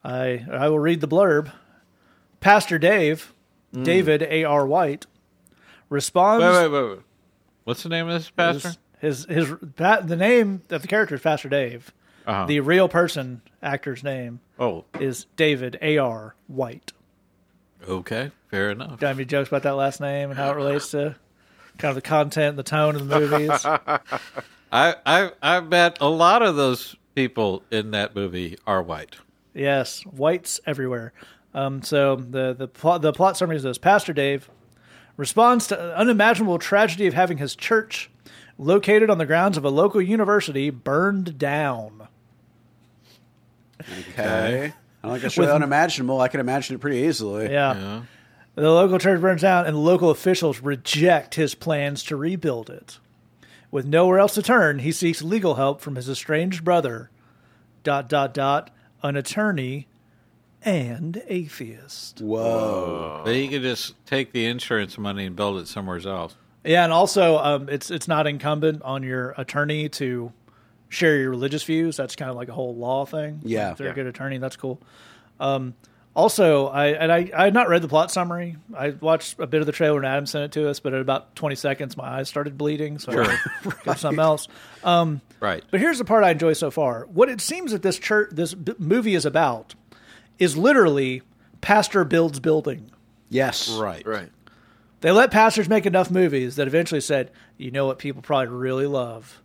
I 0.02 0.46
I 0.50 0.68
will 0.68 0.80
read 0.80 1.02
the 1.02 1.06
blurb. 1.06 1.52
Pastor 2.40 2.78
Dave, 2.78 3.34
David 3.72 4.22
A. 4.22 4.44
R. 4.44 4.66
White, 4.66 5.04
responds. 5.90 6.42
Wait, 6.42 6.52
wait, 6.52 6.68
wait, 6.72 6.90
wait. 6.90 6.98
What's 7.64 7.82
the 7.82 7.90
name 7.90 8.08
of 8.08 8.14
this 8.14 8.30
pastor? 8.30 8.74
His 8.98 9.26
his, 9.26 9.48
his 9.48 9.54
the 9.76 10.16
name 10.16 10.62
of 10.70 10.82
the 10.82 10.88
character 10.88 11.14
is 11.14 11.20
Pastor 11.20 11.50
Dave. 11.50 11.92
Uh-huh. 12.26 12.46
The 12.46 12.60
real 12.60 12.88
person 12.88 13.42
actor's 13.62 14.02
name 14.02 14.40
oh, 14.58 14.84
is 14.98 15.26
David 15.36 15.78
A. 15.82 15.98
R. 15.98 16.34
White. 16.48 16.92
okay, 17.86 18.30
fair 18.50 18.70
enough. 18.70 18.98
Got 18.98 19.16
any 19.16 19.24
jokes 19.24 19.48
about 19.48 19.62
that 19.64 19.76
last 19.76 20.00
name 20.00 20.30
and 20.30 20.38
how 20.38 20.50
it 20.50 20.56
relates 20.56 20.90
to 20.92 21.16
kind 21.78 21.90
of 21.90 21.94
the 21.96 22.02
content 22.02 22.50
and 22.50 22.58
the 22.58 22.62
tone 22.62 22.94
of 22.94 23.08
the 23.08 23.20
movies? 23.20 23.50
I, 24.72 24.94
I, 25.04 25.32
I 25.42 25.60
bet 25.60 25.98
a 26.00 26.08
lot 26.08 26.42
of 26.42 26.56
those 26.56 26.94
people 27.28 27.62
in 27.70 27.90
that 27.90 28.14
movie 28.14 28.56
are 28.66 28.82
white. 28.82 29.16
yes, 29.54 30.02
whites 30.06 30.60
everywhere. 30.66 31.12
Um, 31.52 31.82
so 31.82 32.16
the 32.16 32.54
the 32.54 32.68
plot 32.68 33.02
the 33.02 33.12
plot 33.12 33.36
summary 33.36 33.56
is 33.56 33.62
this: 33.62 33.78
Pastor 33.78 34.12
Dave 34.12 34.48
responds 35.16 35.66
to 35.66 35.96
unimaginable 35.96 36.58
tragedy 36.58 37.06
of 37.06 37.14
having 37.14 37.38
his 37.38 37.54
church, 37.56 38.10
located 38.56 39.10
on 39.10 39.18
the 39.18 39.26
grounds 39.26 39.56
of 39.58 39.64
a 39.64 39.68
local 39.70 40.00
university, 40.00 40.70
burned 40.70 41.36
down. 41.38 42.08
okay. 44.10 44.72
I 45.02 45.06
don't 45.06 45.12
like 45.12 45.24
I 45.24 45.28
show 45.28 45.42
unimaginable. 45.44 46.20
I 46.20 46.28
can 46.28 46.40
imagine 46.40 46.76
it 46.76 46.78
pretty 46.80 46.98
easily. 46.98 47.50
Yeah. 47.50 47.74
Yeah. 47.74 48.02
The 48.54 48.70
local 48.70 48.98
church 48.98 49.20
burns 49.20 49.42
down, 49.42 49.66
and 49.66 49.76
local 49.76 50.10
officials 50.10 50.60
reject 50.60 51.34
his 51.36 51.54
plans 51.54 52.02
to 52.04 52.16
rebuild 52.16 52.68
it. 52.68 52.98
With 53.70 53.86
nowhere 53.86 54.18
else 54.18 54.34
to 54.34 54.42
turn, 54.42 54.80
he 54.80 54.90
seeks 54.92 55.22
legal 55.22 55.54
help 55.54 55.80
from 55.80 55.94
his 55.96 56.08
estranged 56.08 56.64
brother, 56.64 57.10
dot 57.84 58.08
dot 58.08 58.34
dot, 58.34 58.70
an 59.02 59.16
attorney 59.16 59.86
and 60.62 61.22
atheist. 61.28 62.20
Whoa. 62.20 63.22
But 63.24 63.34
he 63.34 63.48
could 63.48 63.62
just 63.62 63.94
take 64.06 64.32
the 64.32 64.44
insurance 64.46 64.98
money 64.98 65.24
and 65.24 65.36
build 65.36 65.60
it 65.60 65.68
somewhere 65.68 65.98
else. 66.06 66.34
Yeah, 66.64 66.84
and 66.84 66.92
also 66.92 67.38
um, 67.38 67.68
it's 67.70 67.90
it's 67.90 68.08
not 68.08 68.26
incumbent 68.26 68.82
on 68.82 69.02
your 69.02 69.34
attorney 69.38 69.88
to 69.90 70.32
share 70.88 71.16
your 71.16 71.30
religious 71.30 71.62
views. 71.62 71.96
That's 71.96 72.16
kind 72.16 72.30
of 72.30 72.36
like 72.36 72.48
a 72.48 72.52
whole 72.52 72.74
law 72.74 73.06
thing. 73.06 73.40
Yeah. 73.44 73.70
if 73.70 73.78
they're 73.78 73.86
a 73.86 73.90
Yeah. 73.90 73.94
good 73.94 74.06
attorney. 74.06 74.38
That's 74.38 74.56
cool. 74.56 74.80
Um, 75.38 75.74
also, 76.14 76.66
I 76.66 76.88
and 76.88 77.12
I 77.12 77.30
I 77.34 77.44
had 77.44 77.54
not 77.54 77.68
read 77.68 77.82
the 77.82 77.88
plot 77.88 78.10
summary. 78.10 78.56
I 78.76 78.90
watched 78.90 79.38
a 79.38 79.46
bit 79.46 79.60
of 79.60 79.66
the 79.66 79.72
trailer 79.72 79.98
and 79.98 80.06
Adam 80.06 80.26
sent 80.26 80.44
it 80.44 80.52
to 80.52 80.68
us, 80.68 80.80
but 80.80 80.92
at 80.92 81.00
about 81.00 81.36
twenty 81.36 81.54
seconds, 81.54 81.96
my 81.96 82.18
eyes 82.18 82.28
started 82.28 82.58
bleeding, 82.58 82.98
so 82.98 83.12
I 83.12 83.38
got 83.84 83.98
something 83.98 84.20
else. 84.20 84.48
Um, 84.82 85.20
right. 85.38 85.62
But 85.70 85.80
here's 85.80 85.98
the 85.98 86.04
part 86.04 86.24
I 86.24 86.30
enjoy 86.30 86.54
so 86.54 86.70
far. 86.70 87.06
What 87.12 87.28
it 87.28 87.40
seems 87.40 87.72
that 87.72 87.82
this 87.82 87.98
church, 87.98 88.30
this 88.32 88.54
b- 88.54 88.74
movie 88.78 89.14
is 89.14 89.24
about, 89.24 89.74
is 90.38 90.56
literally 90.56 91.22
pastor 91.60 92.04
builds 92.04 92.40
building. 92.40 92.90
Yes. 93.28 93.70
Right. 93.70 94.04
Right. 94.06 94.30
They 95.02 95.12
let 95.12 95.30
pastors 95.30 95.68
make 95.68 95.86
enough 95.86 96.10
movies 96.10 96.56
that 96.56 96.66
eventually 96.66 97.00
said, 97.00 97.30
you 97.56 97.70
know 97.70 97.86
what 97.86 97.98
people 97.98 98.20
probably 98.20 98.48
really 98.48 98.86
love? 98.86 99.40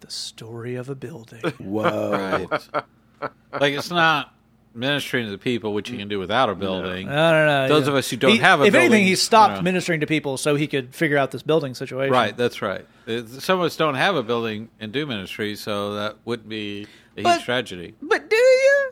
The 0.00 0.10
story 0.10 0.76
of 0.76 0.88
a 0.88 0.94
building. 0.94 1.40
Whoa. 1.58 2.46
Right. 2.50 3.30
like 3.60 3.72
it's 3.72 3.90
not 3.90 4.32
ministering 4.74 5.24
to 5.26 5.30
the 5.30 5.38
people, 5.38 5.72
which 5.74 5.90
you 5.90 5.98
can 5.98 6.08
do 6.08 6.18
without 6.18 6.48
a 6.50 6.54
building. 6.54 7.08
I 7.08 7.30
don't 7.32 7.46
know. 7.46 7.68
Those 7.68 7.84
yeah. 7.84 7.90
of 7.90 7.94
us 7.96 8.10
who 8.10 8.16
don't 8.16 8.32
He- 8.32 8.38
have 8.38 8.60
a 8.60 8.64
building. 8.64 8.80
If 8.80 8.84
anything, 8.84 9.04
he 9.06 9.16
stopped 9.16 9.52
you 9.52 9.56
know. 9.56 9.62
ministering 9.62 10.00
to 10.00 10.06
people 10.06 10.36
so 10.36 10.54
he 10.54 10.66
could 10.66 10.94
figure 10.94 11.18
out 11.18 11.30
this 11.30 11.42
building 11.42 11.74
situation. 11.74 12.12
Right, 12.12 12.36
that's 12.36 12.62
right. 12.62 12.86
Uh, 13.06 13.22
Some 13.26 13.58
of 13.60 13.64
us 13.66 13.76
don't 13.76 13.94
have 13.96 14.16
a 14.16 14.22
building 14.22 14.68
and 14.80 14.92
do 14.92 15.06
ministry, 15.06 15.56
so 15.56 15.94
that 15.94 16.16
wouldn't 16.24 16.48
be 16.48 16.86
a 17.16 17.22
But- 17.22 17.34
huge 17.36 17.44
tragedy. 17.44 17.94
But 18.02 18.28
do 18.30 18.36
you? 18.36 18.90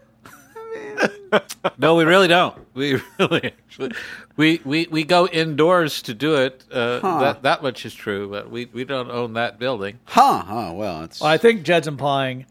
No, 1.78 1.94
we 1.94 2.04
really 2.04 2.28
don't. 2.28 2.54
We 2.74 3.00
really 3.18 3.44
actually 3.44 3.92
we 4.36 4.60
we, 4.64 4.86
we 4.90 5.04
go 5.04 5.26
indoors 5.26 6.02
to 6.02 6.14
do 6.14 6.36
it. 6.36 6.64
Uh, 6.70 7.00
That 7.20 7.42
that 7.42 7.62
much 7.62 7.84
is 7.84 7.94
true, 7.94 8.30
but 8.30 8.50
we, 8.50 8.66
we 8.66 8.84
don't 8.84 9.10
own 9.10 9.34
that 9.34 9.58
building. 9.58 9.98
Huh. 10.04 10.42
Huh. 10.46 10.72
Well, 10.74 11.02
it's. 11.04 11.20
Well, 11.20 11.30
I 11.30 11.38
think 11.38 11.62
Jed's 11.64 11.88
implying, 11.88 12.46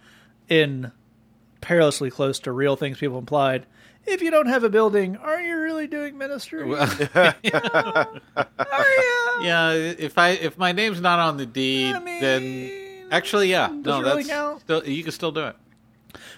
in 0.49 0.91
perilously 1.65 2.11
close 2.11 2.39
to 2.39 2.51
real 2.51 2.75
things 2.75 2.99
people 2.99 3.17
implied, 3.17 3.65
if 4.05 4.21
you 4.21 4.29
don't 4.29 4.45
have 4.45 4.63
a 4.63 4.69
building, 4.69 5.17
are 5.17 5.41
you 5.41 5.57
really 5.57 5.87
doing 5.87 6.17
ministry? 6.17 6.63
Yeah, 9.41 9.73
if 9.73 10.17
I 10.17 10.29
if 10.29 10.57
my 10.57 10.71
name's 10.71 11.01
not 11.01 11.19
on 11.19 11.35
the 11.35 11.45
deed, 11.45 11.93
I 11.93 11.99
mean, 11.99 12.21
then 12.21 13.07
actually, 13.11 13.51
yeah, 13.51 13.67
no, 13.67 13.99
it 13.99 14.03
really 14.03 14.23
that's 14.23 14.29
count? 14.29 14.61
still 14.61 14.87
you 14.87 15.03
can 15.03 15.11
still 15.11 15.33
do 15.33 15.47
it. 15.47 15.55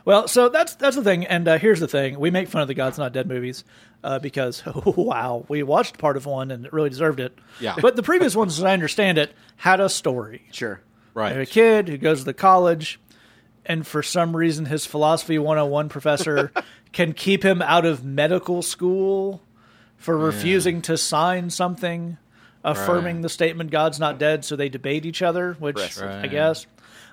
Well, 0.03 0.27
so 0.27 0.50
that's 0.50 0.74
that's 0.75 0.96
the 0.96 1.03
thing, 1.03 1.24
and 1.27 1.48
uh, 1.48 1.60
here's 1.60 1.79
the 1.79 1.88
thing: 1.88 2.19
we 2.19 2.31
make 2.31 2.48
fun 2.48 2.63
of 2.63 2.67
the 2.67 2.74
God's 2.74 2.98
Not 2.98 3.13
Dead 3.13 3.27
movies 3.27 3.63
uh, 4.03 4.17
because 4.17 4.63
wow, 4.86 5.46
we 5.48 5.62
watched 5.62 6.00
part 6.00 6.17
of 6.17 6.25
one 6.25 6.50
and 6.50 6.65
it 6.65 6.74
really 6.74 6.89
deserved 6.89 7.19
it. 7.19 7.38
Yeah. 7.60 7.75
but 7.79 7.96
the 7.96 8.03
previous 8.03 8.36
ones, 8.36 8.57
as 8.57 8.63
I 8.63 8.74
understand 8.74 9.19
it, 9.19 9.31
had 9.57 9.79
a 9.79 9.89
story. 9.89 10.48
Sure. 10.51 10.81
Right. 11.13 11.38
A 11.38 11.46
kid 11.46 11.88
who 11.88 11.98
goes 11.98 12.19
to 12.19 12.25
the 12.25 12.34
college, 12.34 13.00
and 13.67 13.86
for 13.86 14.01
some 14.01 14.36
reason, 14.36 14.65
his 14.65 14.86
philosophy 14.86 15.38
101 15.38 15.89
professor 15.89 16.51
can 16.93 17.13
keep 17.13 17.43
him 17.43 17.62
out 17.62 17.86
of 17.86 18.03
medical 18.03 18.62
school 18.62 19.41
for 19.97 20.17
refusing 20.17 20.81
to 20.83 20.97
sign 20.97 21.50
something 21.50 22.17
affirming 22.63 23.17
Right. 23.17 23.21
the 23.24 23.29
statement 23.29 23.71
God's 23.71 24.00
not 24.00 24.17
dead. 24.19 24.43
So 24.45 24.55
they 24.55 24.69
debate 24.69 25.05
each 25.05 25.21
other, 25.21 25.53
which 25.59 25.77
Right. 26.00 26.24
I 26.24 26.27
guess. 26.27 26.65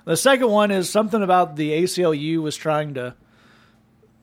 The 0.05 0.17
second 0.17 0.49
one 0.49 0.69
is 0.71 0.89
something 0.89 1.21
about 1.23 1.55
the 1.55 1.71
ACLU 1.71 2.41
was 2.41 2.55
trying 2.55 2.93
to 2.95 3.15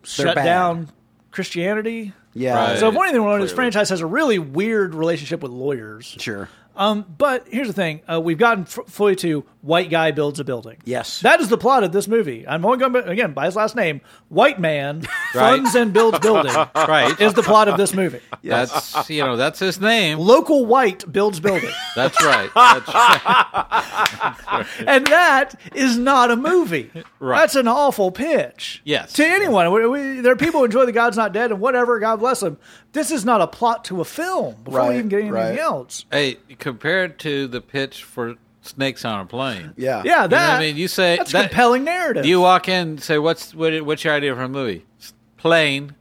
shut 0.04 0.34
bad. 0.34 0.44
down 0.44 0.88
Christianity. 1.30 2.12
Yeah. 2.34 2.54
Right. 2.54 2.78
So 2.78 2.88
if 2.88 2.94
anything, 2.96 3.22
one 3.24 3.40
this 3.40 3.50
Clearly. 3.52 3.54
franchise 3.72 3.88
has 3.90 4.00
a 4.00 4.06
really 4.06 4.38
weird 4.38 4.94
relationship 4.94 5.42
with 5.42 5.52
lawyers. 5.52 6.16
Sure. 6.18 6.48
Um, 6.76 7.04
but 7.18 7.46
here's 7.48 7.66
the 7.66 7.72
thing: 7.74 8.00
uh, 8.10 8.20
we've 8.20 8.38
gotten 8.38 8.62
f- 8.64 8.78
fully 8.86 9.16
to 9.16 9.44
white 9.62 9.88
guy 9.90 10.10
builds 10.10 10.38
a 10.40 10.44
building. 10.44 10.76
Yes. 10.84 11.20
That 11.20 11.40
is 11.40 11.48
the 11.48 11.56
plot 11.56 11.84
of 11.84 11.92
this 11.92 12.06
movie. 12.06 12.46
I'm 12.46 12.64
only 12.66 12.78
going 12.78 12.92
to, 12.92 13.08
again, 13.08 13.32
by 13.32 13.46
his 13.46 13.56
last 13.56 13.74
name, 13.74 14.00
white 14.28 14.60
man 14.60 15.02
funds 15.32 15.74
and 15.74 15.92
builds 15.92 16.18
building. 16.20 16.52
Right. 16.74 17.18
Is 17.20 17.32
the 17.34 17.42
plot 17.42 17.68
of 17.68 17.76
this 17.78 17.94
movie. 17.94 18.20
That's 18.42 19.08
you 19.08 19.22
know 19.24 19.36
that's 19.36 19.60
his 19.60 19.80
name. 19.80 20.18
Local 20.18 20.66
white 20.66 21.10
builds 21.10 21.38
building. 21.40 21.70
That's 21.94 22.20
right. 22.24 22.50
That's 22.54 22.92
right. 22.92 24.66
and 24.86 25.06
that 25.06 25.54
is 25.74 25.96
not 25.96 26.30
a 26.30 26.36
movie. 26.36 26.90
Right. 27.20 27.38
That's 27.40 27.54
an 27.54 27.68
awful 27.68 28.10
pitch. 28.10 28.82
Yes. 28.84 29.12
To 29.14 29.24
anyone. 29.24 29.72
We, 29.72 29.86
we, 29.86 30.20
there 30.20 30.32
are 30.32 30.36
people 30.36 30.60
who 30.60 30.64
enjoy 30.64 30.86
The 30.86 30.92
God's 30.92 31.16
Not 31.16 31.32
Dead 31.32 31.52
and 31.52 31.60
whatever, 31.60 31.98
God 32.00 32.16
bless 32.16 32.40
them. 32.40 32.58
This 32.92 33.10
is 33.10 33.24
not 33.24 33.40
a 33.40 33.46
plot 33.46 33.84
to 33.86 34.00
a 34.00 34.04
film 34.04 34.56
before 34.64 34.80
Right, 34.80 34.88
we 34.90 34.94
even 34.96 35.08
get 35.08 35.20
anything 35.20 35.32
right. 35.34 35.58
else. 35.58 36.04
Hey, 36.10 36.38
compared 36.58 37.18
to 37.20 37.46
the 37.46 37.60
pitch 37.60 38.02
for 38.04 38.36
Snakes 38.62 39.04
on 39.04 39.20
a 39.20 39.26
Plane. 39.26 39.72
Yeah. 39.76 40.02
Yeah, 40.04 40.22
You 40.24 40.28
know 40.30 40.36
I 40.36 40.60
mean, 40.60 40.76
you 40.76 40.88
say 40.88 41.16
that's 41.16 41.32
that- 41.32 41.50
compelling 41.50 41.84
narrative. 41.84 42.24
You 42.26 42.40
walk 42.40 42.68
in 42.68 42.88
and 42.88 43.02
say, 43.02 43.18
"What's 43.18 43.54
what, 43.54 43.80
what's 43.84 44.04
your 44.04 44.14
idea 44.14 44.34
for 44.34 44.42
a 44.42 44.48
movie?" 44.48 44.84
S- 45.00 45.12
Plane, 45.36 45.96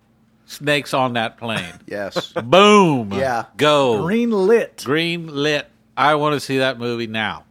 snakes 0.45 0.93
on 0.93 1.13
that 1.13 1.37
plane. 1.37 1.73
Yes. 1.87 2.31
Boom. 2.33 3.11
Yeah. 3.13 3.45
Go. 3.57 4.03
Green 4.03 4.29
lit. 4.31 4.83
Green 4.85 5.27
lit. 5.27 5.67
I 5.97 6.15
want 6.15 6.33
to 6.35 6.39
see 6.39 6.59
that 6.59 6.77
movie 6.79 7.07
now. 7.07 7.45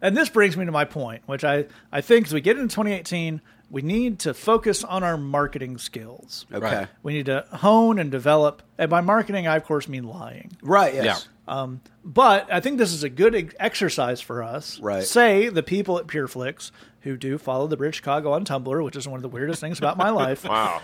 And 0.00 0.16
this 0.16 0.28
brings 0.28 0.56
me 0.56 0.64
to 0.66 0.72
my 0.72 0.84
point, 0.84 1.22
which 1.26 1.44
I, 1.44 1.66
I 1.92 2.00
think 2.00 2.26
as 2.26 2.34
we 2.34 2.40
get 2.40 2.56
into 2.58 2.74
2018, 2.74 3.40
we 3.72 3.80
need 3.80 4.18
to 4.20 4.34
focus 4.34 4.84
on 4.84 5.02
our 5.02 5.16
marketing 5.16 5.78
skills. 5.78 6.44
Okay. 6.52 6.62
Right. 6.62 6.74
Right. 6.80 6.88
We 7.02 7.14
need 7.14 7.26
to 7.26 7.46
hone 7.52 7.98
and 7.98 8.10
develop. 8.10 8.62
And 8.76 8.90
by 8.90 9.00
marketing, 9.00 9.46
I, 9.46 9.56
of 9.56 9.64
course, 9.64 9.88
mean 9.88 10.04
lying. 10.04 10.52
Right. 10.62 10.92
Yes. 10.92 11.26
Yeah. 11.48 11.76
But 12.04 12.52
I 12.52 12.60
think 12.60 12.76
this 12.76 12.92
is 12.92 13.02
a 13.02 13.08
good 13.08 13.54
exercise 13.58 14.20
for 14.20 14.42
us. 14.42 14.78
Right. 14.78 15.02
Say 15.04 15.48
the 15.48 15.62
people 15.62 15.98
at 15.98 16.06
PureFlix 16.06 16.70
who 17.00 17.16
do 17.16 17.38
follow 17.38 17.66
the 17.66 17.78
Bridge 17.78 17.96
Chicago 17.96 18.32
on 18.32 18.44
Tumblr, 18.44 18.84
which 18.84 18.94
is 18.94 19.08
one 19.08 19.16
of 19.16 19.22
the 19.22 19.28
weirdest 19.28 19.60
things 19.60 19.78
about 19.78 19.96
my 19.96 20.10
life. 20.10 20.44
Wow. 20.52 20.82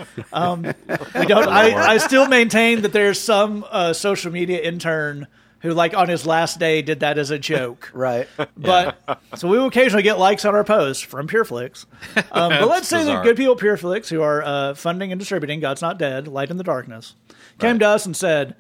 We 1.15 1.27
don't. 1.27 1.49
I, 1.49 1.75
I 1.75 1.99
still 1.99 2.27
maintain 2.27 2.83
that 2.83 2.93
there's 2.93 3.21
some 3.21 3.67
uh, 3.71 3.93
social 3.93 4.33
media 4.33 4.61
intern 4.61 5.27
who, 5.61 5.73
like, 5.73 5.95
on 5.95 6.09
his 6.09 6.25
last 6.27 6.59
day, 6.59 6.83
did 6.83 7.01
that 7.01 7.19
as 7.19 7.31
a 7.31 7.39
joke. 7.39 7.91
Right. 7.95 8.29
But 8.57 8.97
so 9.37 9.49
we 9.49 9.59
will 9.59 9.67
occasionally 9.67 10.03
get 10.03 10.19
likes 10.19 10.45
on 10.45 10.55
our 10.55 10.63
posts 10.65 11.03
from 11.03 11.27
PureFlix. 11.27 11.87
Um, 12.31 12.51
but 12.51 12.69
let's 12.69 12.87
say 12.87 13.05
the 13.05 13.21
good 13.23 13.37
people 13.37 13.55
at 13.55 13.59
PureFlix 13.59 14.09
who 14.09 14.23
are 14.23 14.43
uh, 14.43 14.75
funding 14.75 15.11
and 15.11 15.19
distributing 15.19 15.59
God's 15.61 15.83
Not 15.83 15.99
Dead, 15.99 16.29
Light 16.29 16.51
in 16.51 16.59
the 16.59 16.65
Darkness, 16.65 17.15
came 17.59 17.79
to 17.81 17.89
us 17.89 18.07
and 18.07 18.17
said, 18.17 18.55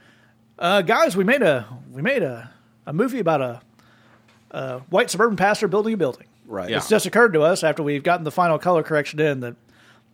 uh, 0.59 0.83
"Guys, 0.83 1.17
we 1.17 1.23
made 1.23 1.43
a 1.43 1.67
we 1.93 2.03
made 2.03 2.23
a, 2.23 2.51
a 2.87 2.93
movie 2.93 3.21
about 3.21 3.41
a, 3.41 3.61
a 4.51 4.79
white 4.91 5.11
suburban 5.11 5.37
pastor 5.37 5.69
building 5.69 5.95
a 5.95 5.97
building. 5.97 6.27
Right. 6.47 6.71
Yeah. 6.71 6.79
It's 6.79 6.89
just 6.89 7.07
occurred 7.07 7.33
to 7.35 7.43
us 7.43 7.63
after 7.63 7.83
we've 7.83 8.03
gotten 8.03 8.25
the 8.25 8.33
final 8.33 8.59
color 8.59 8.83
correction 8.83 9.21
in 9.21 9.41
that 9.41 9.55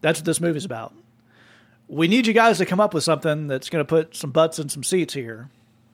that's 0.03 0.19
what 0.19 0.27
this 0.27 0.41
movie's 0.41 0.65
about. 0.67 0.95
We 1.89 2.09
need 2.09 2.27
you 2.27 2.33
guys 2.35 2.59
to 2.59 2.67
come 2.67 2.81
up 2.81 2.93
with 2.93 3.05
something 3.05 3.47
that's 3.47 3.71
going 3.71 3.85
to 3.85 3.89
put 3.89 4.15
some 4.17 4.33
butts 4.33 4.59
in 4.59 4.69
some 4.69 4.83
seats 4.83 5.15
here." 5.15 5.49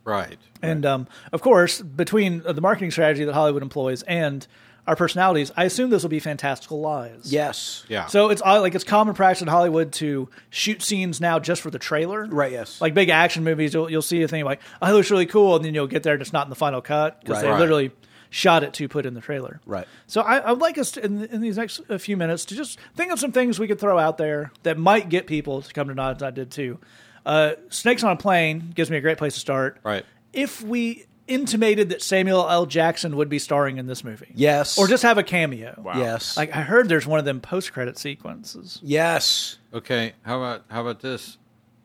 Right. 0.05 0.39
And 0.63 0.85
um, 0.87 1.07
of 1.33 1.43
course, 1.43 1.81
between 1.83 2.43
uh, 2.47 2.53
the 2.53 2.61
marketing 2.61 2.91
strategy 2.91 3.25
that 3.25 3.33
Hollywood 3.35 3.63
employs 3.63 4.03
and 4.03 4.47
our 4.87 4.97
personalities, 4.97 5.53
I 5.57 5.65
assume 5.65 5.91
this 5.91 6.03
will 6.03 6.11
be 6.11 6.21
fantastical 6.21 6.81
lies. 6.81 7.31
Yes. 7.33 7.85
Yeah. 7.89 8.07
So 8.07 8.31
it's 8.31 8.43
uh, 8.45 8.61
like 8.61 8.75
it's 8.75 8.83
common 8.83 9.15
practice 9.15 9.43
in 9.43 9.49
Hollywood 9.49 9.93
to 9.95 10.29
shoot 10.49 10.83
scenes 10.83 11.21
now 11.21 11.39
just 11.39 11.61
for 11.63 11.71
the 11.71 11.79
trailer. 11.79 12.25
Right, 12.27 12.51
yes. 12.51 12.81
Like 12.81 12.95
big 12.95 13.09
action 13.11 13.45
movies, 13.45 13.75
you'll, 13.75 13.91
you'll 13.91 14.03
see 14.03 14.23
a 14.23 14.29
thing 14.29 14.45
like, 14.45 14.61
"Oh, 14.83 14.89
it 14.91 14.93
looks 14.95 15.11
really 15.11 15.27
cool," 15.27 15.55
and 15.57 15.65
then 15.65 15.75
you'll 15.75 15.87
get 15.87 16.03
there 16.03 16.15
and 16.15 16.23
it's 16.23 16.33
not 16.33 16.47
in 16.47 16.51
the 16.51 16.57
final 16.57 16.81
cut 16.81 17.21
because 17.21 17.37
Right. 17.37 17.43
they 17.43 17.51
Right. 17.51 17.59
literally 17.61 17.91
shot 18.31 18.63
it 18.65 18.73
to 18.75 18.89
put 18.89 19.07
in 19.07 19.15
the 19.15 19.21
trailer. 19.21 19.61
Right. 19.67 19.87
So 20.07 20.23
I, 20.23 20.39
I 20.39 20.53
would 20.53 20.61
like 20.63 20.79
us 20.79 20.93
to, 20.93 21.05
in, 21.05 21.25
in 21.27 21.41
these 21.41 21.57
next 21.59 21.81
uh, 21.91 21.99
few 21.99 22.17
minutes 22.17 22.45
to 22.47 22.55
just 22.57 22.79
think 22.97 23.13
of 23.13 23.19
some 23.21 23.33
things 23.33 23.59
we 23.59 23.67
could 23.69 23.79
throw 23.81 23.99
out 23.99 24.19
there 24.19 24.51
that 24.63 24.79
might 24.79 25.09
get 25.09 25.27
people 25.27 25.63
to 25.63 25.73
come 25.75 25.89
to 25.89 25.95
Nods. 25.95 26.23
I 26.23 26.31
did 26.31 26.51
too. 26.51 26.79
Uh, 27.27 27.53
Snakes 27.69 28.03
on 28.05 28.13
a 28.13 28.17
Plane 28.17 28.73
gives 28.75 28.91
me 28.91 28.97
a 28.97 29.01
great 29.01 29.19
place 29.19 29.35
to 29.35 29.41
start. 29.41 29.79
Right. 29.83 30.05
If 30.33 30.63
we 30.63 31.05
intimated 31.27 31.91
that 31.91 32.03
Samuel 32.03 32.49
L. 32.49 32.67
Jackson 32.67 33.17
would 33.17 33.29
be 33.29 33.39
starring 33.39 33.79
in 33.79 33.87
this 33.87 34.03
movie, 34.03 34.33
Yes. 34.35 34.77
or 34.79 34.89
just 34.89 35.03
have 35.05 35.17
a 35.19 35.23
cameo. 35.23 35.81
Yes. 35.97 36.37
Like 36.37 36.55
I 36.55 36.61
heard, 36.63 36.89
there's 36.89 37.07
one 37.07 37.19
of 37.19 37.25
them 37.25 37.41
post-credit 37.41 37.99
sequences. 37.99 38.81
yes. 38.83 39.59
Okay. 39.73 40.13
How 40.23 40.39
about 40.39 40.65
how 40.69 40.81
about 40.81 41.01
this? 41.01 41.39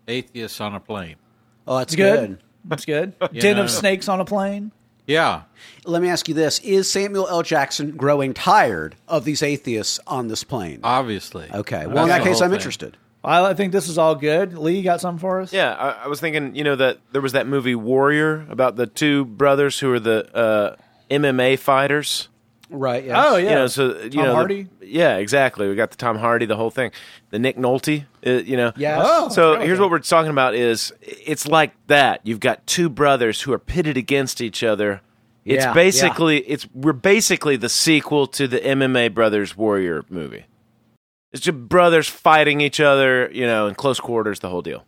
Atheists 0.07 0.61
on 0.61 0.73
a 0.75 0.79
plane. 0.79 1.15
Oh, 1.67 1.77
that's 1.79 1.95
good. 1.95 2.29
good. 2.29 2.39
That's 2.65 2.85
good. 2.85 3.13
Den 3.33 3.57
no, 3.57 3.63
of. 3.63 3.71
Snakes 3.71 4.07
on 4.07 4.19
a 4.19 4.25
Plane. 4.25 4.71
Yeah. 5.07 5.43
Let 5.85 6.01
me 6.01 6.09
ask 6.09 6.27
you 6.27 6.33
this: 6.33 6.59
Is 6.59 6.89
Samuel 6.89 7.27
L. 7.27 7.41
Jackson 7.43 7.91
growing 7.95 8.33
tired 8.33 8.95
of 9.07 9.25
these 9.25 9.41
atheists 9.43 9.99
on 10.07 10.27
this 10.27 10.43
plane? 10.43 10.79
Obviously. 10.83 11.47
okay. 11.53 11.85
Well, 11.87 11.95
That's 11.95 12.01
in 12.03 12.07
that 12.09 12.23
case, 12.23 12.41
I'm 12.41 12.49
thing. 12.49 12.55
interested. 12.57 12.97
Well, 13.25 13.45
I 13.45 13.53
think 13.53 13.71
this 13.71 13.87
is 13.87 13.97
all 13.97 14.15
good. 14.15 14.57
Lee, 14.57 14.77
you 14.77 14.83
got 14.83 15.01
something 15.01 15.19
for 15.19 15.41
us? 15.41 15.51
Yeah, 15.51 15.73
I, 15.73 16.05
I 16.05 16.07
was 16.07 16.19
thinking, 16.19 16.55
you 16.55 16.63
know, 16.63 16.75
that 16.75 16.99
there 17.11 17.21
was 17.21 17.33
that 17.33 17.47
movie 17.47 17.75
Warrior 17.75 18.45
about 18.49 18.75
the 18.75 18.87
two 18.87 19.25
brothers 19.25 19.79
who 19.79 19.91
are 19.91 19.99
the 19.99 20.35
uh, 20.35 20.75
MMA 21.09 21.57
fighters. 21.59 22.29
Right. 22.69 23.05
Yes. 23.05 23.15
Oh 23.17 23.37
yeah. 23.37 23.49
You 23.49 23.55
know, 23.55 23.67
so 23.67 24.01
you 24.01 24.09
Tom 24.09 24.23
know, 24.23 24.47
the- 24.47 24.67
yeah, 24.81 25.17
exactly. 25.17 25.67
We 25.67 25.75
got 25.75 25.91
the 25.91 25.97
Tom 25.97 26.17
Hardy, 26.17 26.45
the 26.45 26.55
whole 26.55 26.71
thing. 26.71 26.91
The 27.29 27.39
Nick 27.39 27.57
Nolte, 27.57 28.05
uh, 28.25 28.29
you 28.29 28.57
know. 28.57 28.73
Yeah. 28.75 29.01
Oh. 29.01 29.29
So 29.29 29.53
okay. 29.53 29.65
here's 29.65 29.79
what 29.79 29.91
we're 29.91 29.99
talking 29.99 30.31
about: 30.31 30.55
is 30.55 30.93
it's 31.01 31.47
like 31.47 31.73
that. 31.87 32.21
You've 32.23 32.39
got 32.39 32.65
two 32.65 32.89
brothers 32.89 33.41
who 33.41 33.53
are 33.53 33.59
pitted 33.59 33.97
against 33.97 34.41
each 34.41 34.63
other. 34.63 35.01
It's 35.45 35.63
Yeah, 35.63 35.73
basically 35.73 36.39
it's 36.39 36.67
we're 36.73 36.93
basically 36.93 37.55
the 37.55 37.69
sequel 37.69 38.25
to 38.27 38.47
the 38.47 38.59
MMA 38.59 39.13
Brothers 39.13 39.55
Warrior 39.55 40.03
movie. 40.09 40.45
It's 41.35 41.43
just 41.43 41.67
brothers 41.67 42.07
fighting 42.07 42.61
each 42.61 42.79
other, 42.79 43.29
you 43.29 43.45
know, 43.45 43.67
in 43.67 43.75
close 43.75 43.99
quarters, 43.99 44.39
the 44.39 44.47
whole 44.47 44.61
deal. 44.61 44.85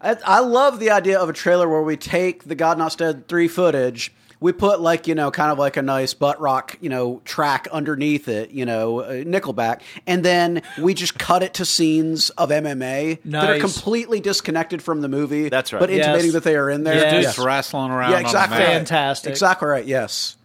I, 0.00 0.16
I 0.24 0.40
love 0.40 0.78
the 0.80 0.90
idea 0.90 1.18
of 1.18 1.28
a 1.28 1.34
trailer 1.34 1.68
where 1.68 1.82
we 1.82 1.98
take 1.98 2.44
the 2.44 2.54
God 2.54 2.78
Not 2.78 2.96
Dead 2.96 3.28
three 3.28 3.46
footage, 3.46 4.10
we 4.40 4.52
put 4.52 4.80
like 4.80 5.06
you 5.06 5.14
know, 5.14 5.30
kind 5.30 5.52
of 5.52 5.58
like 5.58 5.76
a 5.76 5.82
nice 5.82 6.14
butt 6.14 6.40
rock, 6.40 6.78
you 6.80 6.88
know, 6.88 7.20
track 7.26 7.68
underneath 7.70 8.26
it, 8.26 8.52
you 8.52 8.64
know, 8.64 9.00
uh, 9.00 9.12
Nickelback, 9.24 9.82
and 10.06 10.24
then 10.24 10.62
we 10.78 10.94
just 10.94 11.18
cut 11.18 11.42
it 11.42 11.52
to 11.54 11.66
scenes 11.66 12.30
of 12.30 12.48
MMA 12.48 13.18
that 13.26 13.50
are 13.50 13.58
completely 13.60 14.20
disconnected 14.20 14.80
from 14.80 15.02
the 15.02 15.08
movie. 15.08 15.50
That's 15.50 15.74
right. 15.74 15.80
but 15.80 15.90
intimating 15.90 16.26
Yes. 16.26 16.32
that 16.34 16.44
they 16.44 16.56
are 16.56 16.70
in 16.70 16.84
there. 16.84 16.94
Yes. 16.94 17.34
Dudes 17.36 17.38
wrestling 17.38 17.90
around. 17.90 18.12
Yeah, 18.12 18.16
on 18.16 18.22
the 18.22 18.28
exactly. 18.28 18.58
mat. 18.60 18.68
Fantastic. 18.68 19.30
Exactly 19.30 19.68
right. 19.68 19.84
Yes. 19.84 20.35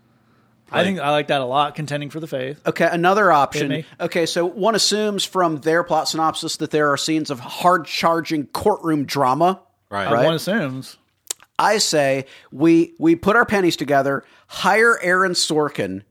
I 0.72 0.84
think 0.84 1.00
I 1.00 1.12
like 1.12 1.28
that 1.28 1.42
a 1.42 1.46
lot. 1.46 1.76
Contending 1.76 2.10
for 2.10 2.20
the 2.20 2.28
faith. 2.28 2.62
Okay, 2.66 2.88
another 2.90 3.32
option. 3.32 3.68
me. 3.70 3.86
Okay, 4.00 4.26
so 4.26 4.46
one 4.46 4.74
assumes 4.76 5.26
from 5.26 5.58
their 5.58 5.84
plot 5.84 6.08
synopsis 6.08 6.58
that 6.58 6.72
there 6.72 6.90
are 6.92 6.98
scenes 6.98 7.30
of 7.30 7.40
hard 7.40 7.86
charging 7.86 8.48
courtroom 8.48 9.06
drama. 9.06 9.60
Right. 9.90 10.10
Right. 10.12 10.26
One 10.26 10.36
assumes. 10.36 10.98
I 11.60 11.78
say 11.78 12.26
we 12.52 12.94
we 13.00 13.16
put 13.16 13.36
our 13.36 13.46
pennies 13.46 13.76
together, 13.76 14.24
hire 14.48 14.98
Aaron 15.02 15.34
Sorkin, 15.34 16.04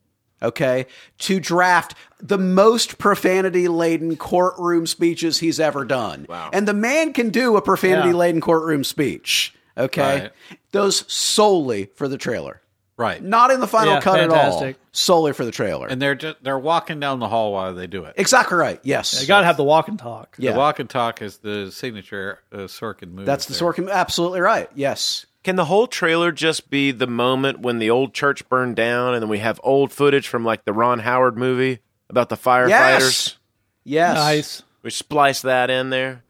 okay, 0.42 0.86
to 1.20 1.40
draft 1.40 1.94
the 2.20 2.38
most 2.38 2.98
profanity 2.98 3.66
laden 3.66 4.16
courtroom 4.16 4.86
speeches 4.86 5.38
he's 5.38 5.58
ever 5.58 5.84
done. 5.84 6.26
Wow. 6.28 6.50
And 6.52 6.68
the 6.68 6.74
man 6.74 7.12
can 7.14 7.30
do 7.30 7.56
a 7.56 7.62
profanity 7.62 8.10
Yeah. 8.10 8.14
laden 8.14 8.40
courtroom 8.40 8.84
speech. 8.84 9.54
Okay. 9.78 10.20
Right. 10.20 10.32
Those 10.72 11.10
solely 11.12 11.86
for 11.94 12.06
the 12.06 12.18
trailer. 12.18 12.59
Right. 13.00 13.22
Not 13.22 13.50
in 13.50 13.60
the 13.60 13.66
final 13.66 13.94
Yeah, 13.94 14.00
cut 14.02 14.18
fantastic. 14.18 14.68
at 14.76 14.80
all. 14.82 14.88
Solely 14.92 15.32
for 15.32 15.46
the 15.46 15.50
trailer. 15.50 15.86
And 15.88 16.02
they're 16.02 16.14
just, 16.14 16.44
they're 16.44 16.58
walking 16.58 17.00
down 17.00 17.18
the 17.18 17.28
hall 17.28 17.52
while 17.54 17.72
they 17.74 17.86
do 17.86 18.04
it. 18.04 18.12
exactly 18.18 18.58
right. 18.58 18.78
Yes. 18.82 19.22
You 19.22 19.26
got 19.26 19.40
to 19.40 19.46
have 19.46 19.56
the 19.56 19.64
walk 19.64 19.88
and 19.88 19.98
talk. 19.98 20.36
yeah. 20.38 20.52
The 20.52 20.58
walk 20.58 20.80
and 20.80 20.90
talk 20.90 21.22
is 21.22 21.38
the 21.38 21.70
signature 21.72 22.40
uh, 22.52 22.58
Sorkin 22.68 23.12
movie. 23.12 23.24
That's 23.24 23.46
the 23.46 23.54
there. 23.54 23.72
Sorkin. 23.72 23.90
Absolutely 23.90 24.40
right. 24.40 24.68
Yes. 24.74 25.24
Can 25.44 25.56
the 25.56 25.64
whole 25.64 25.86
trailer 25.86 26.30
just 26.30 26.68
be 26.68 26.90
the 26.90 27.06
moment 27.06 27.60
when 27.60 27.78
the 27.78 27.88
old 27.88 28.12
church 28.12 28.46
burned 28.50 28.76
down, 28.76 29.14
and 29.14 29.22
then 29.22 29.30
we 29.30 29.38
have 29.38 29.58
old 29.64 29.90
footage 29.90 30.28
from 30.28 30.44
like 30.44 30.66
the 30.66 30.72
Ron 30.74 30.98
Howard 30.98 31.38
movie 31.38 31.78
about 32.10 32.28
the 32.28 32.36
firefighters? 32.36 32.68
Yes. 32.68 33.36
Yes. 33.84 34.14
Nice. 34.16 34.62
We 34.82 34.90
splice 34.90 35.40
that 35.40 35.70
in 35.70 35.88
there. 35.88 36.22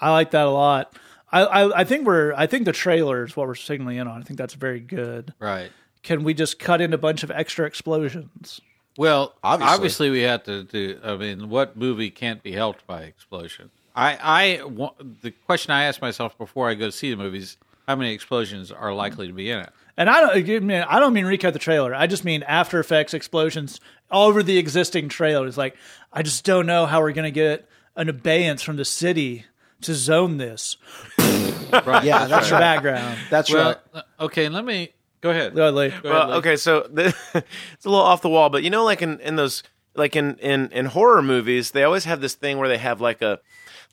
I 0.00 0.10
like 0.10 0.32
that 0.32 0.46
a 0.46 0.50
lot. 0.50 0.92
I, 1.30 1.42
I 1.44 1.80
I 1.80 1.84
think 1.84 2.06
we're 2.06 2.32
I 2.36 2.48
think 2.48 2.64
the 2.64 2.72
trailer 2.72 3.24
is 3.24 3.36
what 3.36 3.46
we're 3.46 3.54
signaling 3.54 3.98
in 3.98 4.08
on. 4.08 4.20
I 4.20 4.24
think 4.24 4.36
that's 4.38 4.54
very 4.54 4.80
good. 4.80 5.32
Right. 5.38 5.70
Can 6.04 6.22
we 6.22 6.32
just 6.34 6.58
cut 6.60 6.80
in 6.80 6.92
a 6.92 6.98
bunch 6.98 7.22
of 7.24 7.30
extra 7.32 7.66
explosions? 7.66 8.60
Well, 8.96 9.34
Obviously. 9.42 9.74
obviously, 9.74 10.10
we 10.10 10.20
have 10.20 10.44
to 10.44 10.62
do. 10.62 11.00
I 11.02 11.16
mean, 11.16 11.48
what 11.48 11.76
movie 11.76 12.10
can't 12.10 12.40
be 12.42 12.52
helped 12.52 12.86
by 12.86 13.02
explosion? 13.02 13.70
I, 13.96 14.18
I, 14.22 15.02
the 15.22 15.32
question 15.46 15.72
I 15.72 15.84
ask 15.84 16.00
myself 16.00 16.38
before 16.38 16.68
I 16.70 16.74
go 16.74 16.90
see 16.90 17.10
the 17.10 17.16
movies: 17.16 17.56
How 17.88 17.96
many 17.96 18.12
explosions 18.12 18.70
are 18.70 18.94
likely 18.94 19.26
to 19.26 19.32
be 19.32 19.50
in 19.50 19.58
it? 19.60 19.70
And 19.96 20.10
I 20.10 20.20
don't 20.20 20.36
I 20.36 20.58
mean 20.60 20.84
I 20.88 20.98
don't 21.00 21.12
mean 21.12 21.24
recut 21.24 21.52
the 21.54 21.58
trailer. 21.60 21.94
I 21.94 22.06
just 22.06 22.24
mean 22.24 22.42
After 22.44 22.78
Effects 22.80 23.14
explosions 23.14 23.80
all 24.10 24.28
over 24.28 24.42
the 24.42 24.58
existing 24.58 25.08
trailer. 25.08 25.46
It's 25.46 25.56
like 25.56 25.76
I 26.12 26.22
just 26.22 26.44
don't 26.44 26.66
know 26.66 26.86
how 26.86 27.00
we're 27.00 27.12
gonna 27.12 27.30
get 27.30 27.68
an 27.96 28.08
abeyance 28.08 28.62
from 28.62 28.76
the 28.76 28.84
city 28.84 29.44
to 29.82 29.94
zone 29.94 30.36
this. 30.38 30.76
Right. 31.18 32.04
Yeah, 32.04 32.26
that's 32.26 32.48
The 32.48 32.54
right. 32.54 32.60
background. 32.60 33.18
That's 33.30 33.52
Well, 33.52 33.80
right. 33.94 34.04
uh, 34.18 34.24
okay. 34.24 34.48
Let 34.48 34.64
me 34.64 34.92
Go 35.24 35.30
ahead. 35.30 35.54
Go 35.54 35.62
ahead, 35.62 35.74
Lee. 35.74 35.88
Go 35.88 35.94
ahead, 35.94 36.04
Well, 36.04 36.28
Lee. 36.28 36.34
okay, 36.36 36.56
so 36.56 36.86
the, 36.92 37.06
it's 37.34 37.86
a 37.86 37.88
little 37.88 38.04
off 38.04 38.20
the 38.20 38.28
wall, 38.28 38.50
but 38.50 38.62
you 38.62 38.68
know, 38.68 38.84
like 38.84 39.00
in, 39.00 39.18
in 39.20 39.36
those, 39.36 39.62
like 39.94 40.14
in, 40.16 40.36
in, 40.36 40.70
in 40.70 40.84
horror 40.84 41.22
movies, 41.22 41.70
they 41.70 41.82
always 41.82 42.04
have 42.04 42.20
this 42.20 42.34
thing 42.34 42.58
where 42.58 42.68
they 42.68 42.76
have 42.76 43.00
like 43.00 43.22
a, 43.22 43.40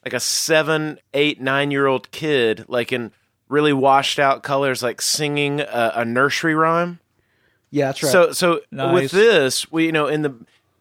like 0.03 0.13
a 0.13 0.19
seven, 0.19 0.99
eight, 1.13 1.39
nine 1.39 1.71
year 1.71 1.87
old 1.87 2.11
kid, 2.11 2.65
like 2.67 2.91
in 2.91 3.13
really 3.47 3.71
washed 3.71 4.19
out 4.19 4.43
colors, 4.43 4.83
like 4.83 5.01
singing 5.01 5.61
a, 5.61 5.93
a 5.95 6.03
nursery 6.03 6.53
rhyme. 6.53 6.99
Yeah, 7.69 7.85
that's 7.87 8.03
right. 8.03 8.11
So, 8.11 8.31
so 8.33 8.59
Nice. 8.69 8.93
with 8.93 9.11
this, 9.11 9.71
we, 9.71 9.85
you 9.85 9.93
know, 9.93 10.07
in 10.07 10.23
the 10.23 10.35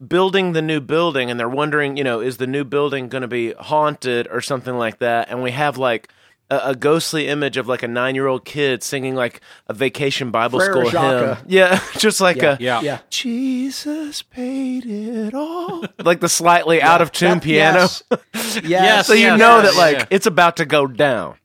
building 0.05 0.51
the 0.53 0.63
new 0.63 0.81
building, 0.81 1.31
and 1.31 1.39
they're 1.39 1.49
wondering, 1.49 1.97
you 1.97 2.03
know, 2.03 2.19
is 2.21 2.39
the 2.39 2.49
new 2.49 2.65
building 2.65 3.09
going 3.09 3.23
to 3.23 3.29
be 3.29 3.53
haunted 3.53 4.27
or 4.33 4.41
something 4.41 4.75
like 4.77 4.99
that? 4.99 5.29
And 5.31 5.45
we 5.45 5.53
have 5.53 5.77
like 5.79 6.09
a, 6.51 6.71
a 6.71 6.75
ghostly 6.77 7.29
image 7.29 7.57
of 7.57 7.69
like 7.69 7.83
a 7.83 7.89
nine 7.89 8.15
year 8.15 8.27
old 8.27 8.45
kid 8.45 8.83
singing 8.83 9.15
like 9.15 9.41
a 9.69 9.75
vacation 9.75 10.31
Bible 10.31 10.59
Frere 10.59 10.71
school 10.73 10.91
Jacques. 10.91 11.39
hymn. 11.39 11.47
Yeah, 11.49 11.81
just 11.99 12.21
like 12.21 12.37
Yeah. 12.39 12.57
a 12.59 12.63
Yeah. 12.63 12.81
yeah. 12.83 12.99
Jesus 13.11 14.23
paid 14.23 14.85
it 14.87 15.35
all. 15.35 15.85
like 16.05 16.21
the 16.21 16.29
slightly 16.29 16.83
out 16.83 17.01
of 17.03 17.13
tune 17.13 17.35
That- 17.39 17.43
piano. 17.43 17.79
Yes. 17.81 18.03
yes. 18.35 18.65
Yes, 18.65 19.07
so 19.07 19.13
you 19.15 19.21
yes, 19.27 19.39
know 19.39 19.61
yes, 19.63 19.73
that 19.75 19.79
like 19.79 19.97
yeah. 19.99 20.05
it's 20.11 20.27
about 20.27 20.57
to 20.59 20.65
go 20.67 20.87
down. 20.87 21.37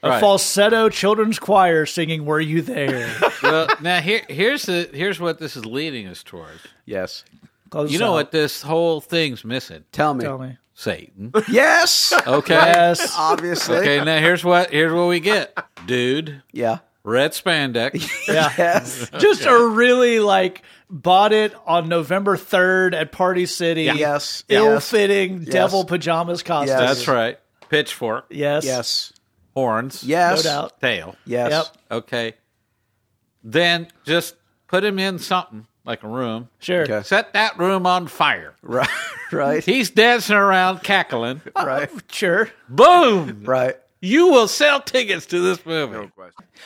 A 0.00 0.10
Right. 0.10 0.20
falsetto 0.20 0.88
children's 0.90 1.40
choir 1.40 1.84
singing 1.84 2.24
"Were 2.24 2.38
You 2.40 2.62
There?" 2.62 3.12
well, 3.42 3.66
now 3.80 4.00
here, 4.00 4.20
here's 4.28 4.62
the 4.62 4.88
here's 4.94 5.18
what 5.18 5.40
this 5.40 5.56
is 5.56 5.66
leading 5.66 6.06
us 6.06 6.22
towards. 6.22 6.60
Yes. 6.86 7.24
Close 7.70 7.92
You 7.92 7.98
know 7.98 8.10
out. 8.10 8.12
what 8.12 8.30
this 8.30 8.62
whole 8.62 9.00
thing's 9.00 9.44
missing? 9.44 9.84
Tell 9.90 10.14
me. 10.14 10.22
Tell 10.24 10.38
me. 10.38 10.56
Satan. 10.78 11.32
Yes. 11.48 12.12
Okay. 12.24 12.54
Yes. 12.54 13.12
Obviously. 13.18 13.78
Okay. 13.78 14.04
Now 14.04 14.20
here's 14.20 14.44
what 14.44 14.70
here's 14.70 14.92
what 14.92 15.08
we 15.08 15.18
get, 15.18 15.56
dude. 15.86 16.42
Yeah. 16.52 16.78
Red 17.02 17.32
spandex. 17.32 18.08
Yeah. 18.28 18.52
Yes. 18.56 19.10
Just 19.18 19.44
a 19.44 19.66
really 19.66 20.20
like 20.20 20.62
bought 20.88 21.32
it 21.32 21.52
on 21.66 21.88
November 21.88 22.36
third 22.36 22.94
at 22.94 23.10
Party 23.10 23.46
City. 23.46 23.84
Yes. 23.84 24.44
Ill-fitting 24.48 25.44
devil 25.44 25.84
pajamas 25.84 26.44
costume. 26.44 26.78
Yes. 26.78 26.88
That's 26.96 27.08
right. 27.08 27.38
Pitchfork, 27.70 28.26
Yes. 28.30 28.64
Yes. 28.64 29.12
horns, 29.54 30.04
Yes. 30.04 30.44
No 30.44 30.50
doubt. 30.50 30.80
tail. 30.80 31.16
Yes. 31.26 31.50
Yep. 31.50 31.66
Okay. 32.02 32.34
Then 33.42 33.88
just 34.04 34.36
put 34.68 34.84
him 34.84 34.98
in 35.00 35.18
something 35.18 35.66
like 35.88 36.02
a 36.04 36.08
room. 36.08 36.48
Sure. 36.60 36.82
Okay. 36.82 37.02
Set 37.02 37.32
that 37.32 37.58
room 37.58 37.86
on 37.86 38.06
fire. 38.06 38.54
Right. 38.62 38.88
Right. 39.32 39.64
He's 39.64 39.90
dancing 39.90 40.36
around, 40.36 40.82
cackling. 40.82 41.40
right. 41.56 41.90
Sure. 42.12 42.48
Boom! 42.68 43.42
Right. 43.44 43.76
You 44.00 44.28
will 44.28 44.46
sell 44.46 44.80
tickets 44.80 45.26
to 45.26 45.40
this 45.40 45.64
movie. 45.66 46.10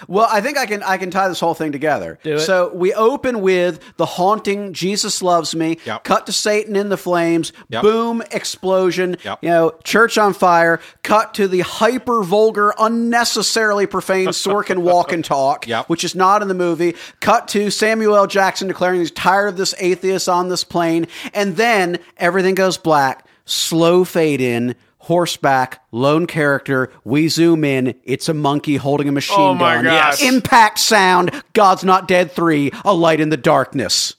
Well, 0.06 0.26
I 0.30 0.40
think 0.40 0.58
I 0.58 0.66
can 0.66 0.82
I 0.82 0.96
can 0.98 1.10
tie 1.10 1.28
this 1.28 1.40
whole 1.40 1.54
thing 1.54 1.72
together. 1.72 2.18
Do 2.22 2.34
it. 2.34 2.40
So 2.40 2.70
we 2.74 2.92
open 2.94 3.40
with 3.40 3.80
the 3.96 4.04
haunting 4.06 4.72
"Jesus 4.74 5.22
loves 5.22 5.54
me." 5.54 5.78
Yep. 5.86 6.04
Cut 6.04 6.26
to 6.26 6.32
Satan 6.32 6.76
in 6.76 6.88
the 6.90 6.96
flames. 6.96 7.52
Yep. 7.70 7.82
Boom! 7.82 8.22
Explosion. 8.32 9.16
Yep. 9.24 9.38
You 9.42 9.48
know, 9.50 9.74
church 9.84 10.18
on 10.18 10.34
fire. 10.34 10.80
Cut 11.02 11.34
to 11.34 11.48
the 11.48 11.60
hyper 11.60 12.22
vulgar, 12.22 12.74
unnecessarily 12.78 13.86
profane 13.86 14.28
Sorkin 14.32 14.78
walk 14.78 15.12
and 15.12 15.24
talk, 15.24 15.66
Yep. 15.66 15.88
which 15.88 16.04
is 16.04 16.14
not 16.14 16.42
in 16.42 16.48
the 16.48 16.54
movie. 16.54 16.94
Cut 17.20 17.48
to 17.48 17.70
Samuel 17.70 18.16
L. 18.16 18.26
Jackson 18.26 18.68
declaring 18.68 19.00
he's 19.00 19.10
tired 19.10 19.48
of 19.48 19.56
this 19.56 19.74
atheist 19.78 20.28
on 20.28 20.48
this 20.48 20.64
plane, 20.64 21.06
and 21.34 21.56
then 21.56 21.98
everything 22.18 22.54
goes 22.54 22.76
black. 22.78 23.26
Slow 23.44 24.04
fade 24.04 24.40
in. 24.40 24.74
Horseback, 25.06 25.82
lone 25.90 26.26
character. 26.26 26.92
We 27.04 27.28
zoom 27.28 27.64
in. 27.64 27.94
It's 28.04 28.28
a 28.28 28.34
monkey 28.34 28.76
holding 28.76 29.08
a 29.08 29.12
machine 29.12 29.36
Oh 29.38 29.54
my 29.54 29.74
gun. 29.74 29.84
gosh. 29.84 30.22
Impact 30.22 30.78
sound. 30.78 31.42
God's 31.54 31.82
Not 31.82 32.06
Dead 32.06 32.30
3. 32.30 32.70
A 32.84 32.94
light 32.94 33.18
in 33.20 33.28
the 33.28 33.36
darkness. 33.36 34.14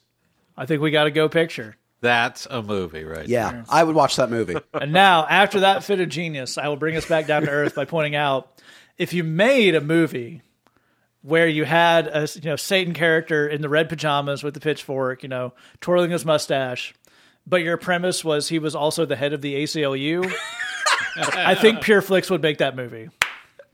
I 0.57 0.65
think 0.65 0.81
we 0.81 0.91
got 0.91 1.05
to 1.05 1.11
go 1.11 1.29
picture. 1.29 1.77
That's 2.01 2.45
a 2.47 2.61
movie, 2.61 3.05
right? 3.05 3.25
Yeah, 3.25 3.63
I 3.69 3.81
would 3.81 3.95
watch 3.95 4.17
that 4.17 4.29
movie. 4.29 4.55
And 4.73 4.91
now, 4.91 5.25
after 5.25 5.61
that 5.61 5.85
fit 5.85 6.01
of 6.01 6.09
genius, 6.09 6.57
I 6.57 6.67
will 6.67 6.75
bring 6.75 6.97
us 6.97 7.05
back 7.07 7.27
down 7.27 7.43
to 7.43 7.49
earth 7.49 7.75
by 7.75 7.85
pointing 7.85 8.13
out 8.15 8.61
if 8.97 9.13
you 9.13 9.23
made 9.23 9.75
a 9.75 9.81
movie 9.81 10.41
where 11.21 11.47
you 11.47 11.63
had 11.63 12.07
a 12.07 12.27
you 12.35 12.41
know 12.49 12.57
Satan 12.57 12.93
character 12.93 13.47
in 13.47 13.61
the 13.61 13.69
red 13.69 13.87
pajamas 13.87 14.43
with 14.43 14.53
the 14.53 14.59
pitchfork, 14.59 15.23
you 15.23 15.29
know, 15.29 15.53
twirling 15.79 16.11
his 16.11 16.25
mustache, 16.25 16.93
but 17.47 17.61
your 17.61 17.77
premise 17.77 18.25
was 18.25 18.49
he 18.49 18.59
was 18.59 18.75
also 18.75 19.05
the 19.05 19.15
head 19.15 19.31
of 19.31 19.41
the 19.41 19.55
ACLU, 19.63 20.29
I 21.15 21.55
think 21.55 21.81
Pure 21.81 22.01
Flix 22.03 22.29
would 22.29 22.41
make 22.41 22.57
that 22.59 22.75
movie. 22.75 23.09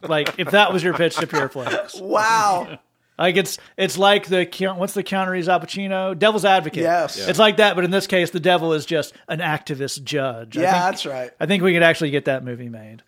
Like 0.02 0.40
if 0.40 0.52
that 0.52 0.72
was 0.72 0.84
your 0.84 0.94
pitch 0.94 1.16
to 1.18 1.28
Pure 1.28 1.50
Flix. 1.50 2.00
wow. 2.00 2.80
Like 3.18 3.36
it's 3.36 3.58
it's 3.78 3.98
like 3.98 4.28
the 4.28 4.46
what's 4.78 4.94
the 4.94 5.04
Keanu 5.04 5.30
Reeves 5.30 5.50
Al 5.50 5.60
Pacino 5.60 6.18
Devil's 6.18 6.46
Advocate. 6.46 6.84
Yes. 6.84 7.18
Yeah. 7.18 7.30
it's 7.30 7.40
like 7.40 7.58
that, 7.58 7.76
but 7.76 7.84
in 7.84 7.92
this 7.92 8.08
case, 8.08 8.30
the 8.32 8.40
devil 8.40 8.72
is 8.74 8.86
just 8.86 9.14
an 9.28 9.40
activist 9.40 10.04
judge. 10.04 10.58
I 10.58 10.62
Yeah, 10.62 10.72
think- 10.72 10.84
that's 10.84 11.06
right. 11.06 11.32
I 11.40 11.46
think 11.46 11.62
we 11.62 11.74
could 11.74 11.84
actually 11.84 12.12
get 12.12 12.26
that 12.26 12.46
movie 12.46 12.70
made. 12.70 13.04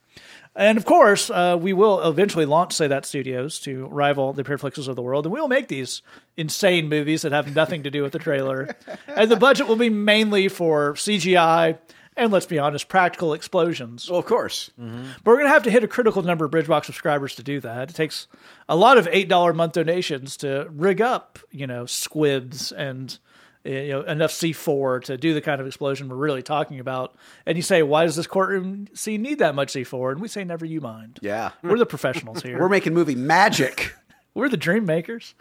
And 0.53 0.77
of 0.77 0.83
course, 0.83 1.29
uh, 1.29 1.57
we 1.57 1.71
will 1.71 2.05
eventually 2.05 2.45
launch 2.45 2.73
Say 2.73 2.87
That 2.87 3.05
Studios 3.05 3.57
to 3.61 3.85
rival 3.87 4.33
the 4.33 4.43
Pureflixes 4.43 4.89
of 4.89 4.97
the 4.97 5.01
world, 5.01 5.25
and 5.25 5.31
we'll 5.31 5.47
make 5.47 5.69
these 5.69 6.01
insane 6.35 6.89
movies 6.89 7.21
that 7.21 7.31
have 7.31 7.55
nothing 7.55 7.83
to 7.83 7.89
do 7.89 8.03
with 8.03 8.11
the 8.11 8.19
trailer. 8.19 8.75
and 9.07 9.31
the 9.31 9.37
budget 9.37 9.69
will 9.69 9.77
be 9.77 9.87
mainly 9.89 10.49
for 10.49 10.95
CGI 10.95 11.77
and, 12.21 12.31
let's 12.31 12.45
be 12.45 12.59
honest, 12.59 12.87
practical 12.87 13.33
explosions. 13.33 14.09
Well, 14.09 14.19
of 14.19 14.25
course. 14.25 14.69
Mm-hmm. 14.79 15.03
But 15.23 15.31
we're 15.31 15.37
going 15.37 15.47
to 15.47 15.53
have 15.53 15.63
to 15.63 15.71
hit 15.71 15.83
a 15.83 15.87
critical 15.87 16.21
number 16.21 16.45
of 16.45 16.51
Bridgebox 16.51 16.85
subscribers 16.85 17.35
to 17.35 17.43
do 17.43 17.59
that. 17.61 17.89
It 17.89 17.95
takes 17.95 18.27
a 18.69 18.75
lot 18.75 18.97
of 18.97 19.07
eight 19.11 19.27
dollar 19.27 19.53
month 19.53 19.73
donations 19.73 20.37
to 20.37 20.67
rig 20.71 21.01
up, 21.01 21.39
you 21.49 21.65
know, 21.65 21.87
squibs 21.87 22.71
and 22.71 23.17
you 23.63 23.89
know 23.89 24.01
enough 24.01 24.31
C 24.31 24.53
four 24.53 24.99
to 25.01 25.17
do 25.17 25.33
the 25.33 25.41
kind 25.41 25.61
of 25.61 25.67
explosion 25.67 26.09
we're 26.09 26.15
really 26.15 26.43
talking 26.43 26.79
about. 26.79 27.15
And 27.45 27.57
you 27.57 27.61
say, 27.61 27.83
why 27.83 28.05
does 28.05 28.15
this 28.15 28.27
courtroom 28.27 28.87
scene 28.93 29.21
need 29.21 29.39
that 29.39 29.55
much 29.55 29.71
C 29.71 29.83
four? 29.83 30.11
And 30.11 30.21
we 30.21 30.27
say, 30.27 30.43
never 30.43 30.65
you 30.65 30.81
mind. 30.81 31.19
Yeah. 31.21 31.51
we're 31.63 31.77
the 31.77 31.85
professionals 31.85 32.41
here. 32.41 32.59
We're 32.59 32.69
making 32.69 32.93
movie 32.93 33.15
magic. 33.15 33.95
We're 34.33 34.47
the 34.47 34.55
dream 34.55 34.85
makers. 34.85 35.35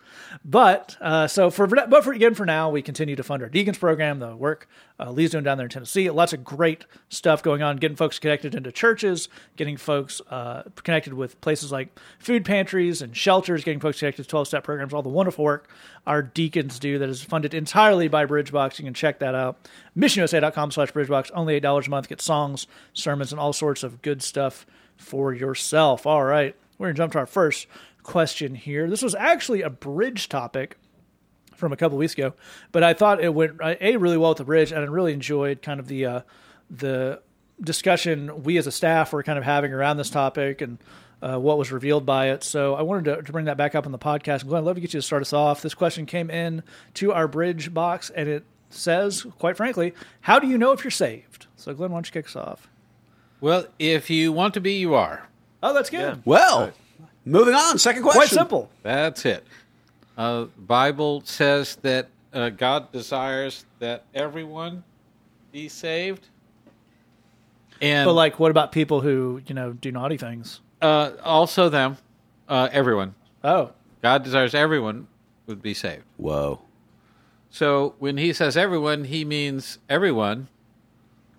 But 0.44 0.96
uh, 1.00 1.28
so 1.28 1.48
for 1.50 1.68
but 1.68 2.02
for 2.02 2.12
again 2.12 2.34
for 2.34 2.44
now, 2.44 2.70
we 2.70 2.82
continue 2.82 3.14
to 3.14 3.22
fund 3.22 3.40
our 3.40 3.48
deacons 3.48 3.78
program, 3.78 4.18
the 4.18 4.34
work 4.34 4.68
uh, 4.98 5.12
Lee's 5.12 5.30
doing 5.30 5.44
down 5.44 5.58
there 5.58 5.66
in 5.66 5.70
Tennessee. 5.70 6.10
Lots 6.10 6.32
of 6.32 6.42
great 6.42 6.86
stuff 7.08 7.40
going 7.40 7.62
on, 7.62 7.76
getting 7.76 7.96
folks 7.96 8.18
connected 8.18 8.52
into 8.52 8.72
churches, 8.72 9.28
getting 9.56 9.76
folks 9.76 10.20
uh, 10.28 10.64
connected 10.82 11.14
with 11.14 11.40
places 11.40 11.70
like 11.70 11.96
food 12.18 12.44
pantries 12.44 13.00
and 13.00 13.16
shelters, 13.16 13.62
getting 13.62 13.78
folks 13.78 14.00
connected 14.00 14.24
to 14.24 14.28
twelve 14.28 14.48
step 14.48 14.64
programs. 14.64 14.92
All 14.92 15.02
the 15.02 15.08
wonderful 15.08 15.44
work 15.44 15.70
our 16.04 16.20
deacons 16.22 16.80
do 16.80 16.98
that 16.98 17.08
is 17.08 17.22
funded 17.22 17.54
entirely 17.54 18.08
by 18.08 18.26
Bridgebox. 18.26 18.80
You 18.80 18.84
can 18.86 18.94
check 18.94 19.20
that 19.20 19.36
out. 19.36 19.68
MissionUSA.com 19.96 20.72
slash 20.72 20.90
Bridgebox. 20.92 21.30
Only 21.32 21.54
eight 21.54 21.62
dollars 21.62 21.86
a 21.86 21.90
month. 21.90 22.08
Get 22.08 22.20
songs, 22.20 22.66
sermons, 22.92 23.30
and 23.30 23.40
all 23.40 23.52
sorts 23.52 23.84
of 23.84 24.02
good 24.02 24.20
stuff 24.20 24.66
for 24.96 25.32
yourself. 25.32 26.06
All 26.08 26.24
right, 26.24 26.56
we're 26.76 26.88
gonna 26.88 26.96
jump 26.96 27.12
to 27.12 27.18
our 27.20 27.26
first 27.26 27.68
question 28.02 28.54
here. 28.54 28.88
This 28.88 29.02
was 29.02 29.14
actually 29.14 29.62
a 29.62 29.70
bridge 29.70 30.28
topic 30.28 30.76
from 31.54 31.72
a 31.72 31.76
couple 31.76 31.98
weeks 31.98 32.14
ago, 32.14 32.34
but 32.72 32.82
I 32.82 32.94
thought 32.94 33.22
it 33.22 33.34
went 33.34 33.60
uh, 33.60 33.74
a 33.80 33.96
really 33.96 34.16
well 34.16 34.30
with 34.30 34.38
the 34.38 34.44
bridge, 34.44 34.72
and 34.72 34.80
I 34.80 34.84
really 34.84 35.12
enjoyed 35.12 35.62
kind 35.62 35.78
of 35.80 35.88
the 35.88 36.06
uh, 36.06 36.20
the 36.70 37.20
discussion 37.60 38.42
we 38.42 38.56
as 38.56 38.66
a 38.66 38.72
staff 38.72 39.12
were 39.12 39.22
kind 39.22 39.38
of 39.38 39.44
having 39.44 39.72
around 39.72 39.98
this 39.98 40.08
topic 40.10 40.62
and 40.62 40.78
uh, 41.22 41.38
what 41.38 41.58
was 41.58 41.70
revealed 41.70 42.06
by 42.06 42.30
it. 42.30 42.42
So 42.42 42.74
I 42.74 42.82
wanted 42.82 43.04
to, 43.04 43.22
to 43.22 43.32
bring 43.32 43.44
that 43.44 43.56
back 43.56 43.74
up 43.74 43.84
on 43.84 43.92
the 43.92 43.98
podcast. 43.98 44.46
Glenn, 44.46 44.62
I'd 44.62 44.66
love 44.66 44.76
to 44.76 44.80
get 44.80 44.94
you 44.94 45.00
to 45.00 45.06
start 45.06 45.20
us 45.20 45.32
off. 45.32 45.60
This 45.60 45.74
question 45.74 46.06
came 46.06 46.30
in 46.30 46.62
to 46.94 47.12
our 47.12 47.28
bridge 47.28 47.74
box, 47.74 48.08
and 48.10 48.28
it 48.28 48.44
says, 48.70 49.26
quite 49.38 49.56
frankly, 49.56 49.92
how 50.22 50.38
do 50.38 50.46
you 50.46 50.56
know 50.56 50.72
if 50.72 50.82
you're 50.82 50.90
saved? 50.90 51.46
So 51.56 51.74
Glenn, 51.74 51.90
why 51.90 51.96
don't 51.96 52.06
you 52.06 52.12
kick 52.12 52.26
us 52.26 52.36
off? 52.36 52.68
Well, 53.40 53.66
if 53.78 54.08
you 54.10 54.32
want 54.32 54.54
to 54.54 54.60
be, 54.60 54.74
you 54.74 54.94
are. 54.94 55.28
Oh, 55.62 55.74
that's 55.74 55.90
good. 55.90 56.22
Well, 56.24 56.72
moving 57.24 57.54
on. 57.54 57.78
Second 57.78 58.02
question. 58.02 58.20
Quite 58.20 58.28
simple. 58.30 58.70
That's 58.82 59.24
it. 59.24 59.44
Uh, 60.16 60.46
Bible 60.58 61.22
says 61.24 61.76
that 61.76 62.08
uh, 62.32 62.50
God 62.50 62.92
desires 62.92 63.64
that 63.78 64.04
everyone 64.14 64.84
be 65.52 65.68
saved. 65.68 66.28
And 67.80 68.06
But 68.06 68.12
like, 68.12 68.38
what 68.38 68.50
about 68.50 68.72
people 68.72 69.00
who 69.00 69.40
you 69.46 69.54
know 69.54 69.72
do 69.72 69.90
naughty 69.90 70.16
things? 70.16 70.60
uh, 70.82 71.12
also 71.24 71.68
them, 71.68 71.96
uh, 72.48 72.68
everyone. 72.72 73.14
Oh, 73.44 73.70
God 74.02 74.22
desires 74.22 74.54
everyone 74.54 75.08
would 75.46 75.62
be 75.62 75.74
saved. 75.74 76.04
Whoa. 76.16 76.60
So 77.50 77.94
when 77.98 78.16
he 78.16 78.32
says 78.32 78.56
everyone, 78.56 79.04
he 79.04 79.24
means 79.24 79.78
everyone. 79.88 80.48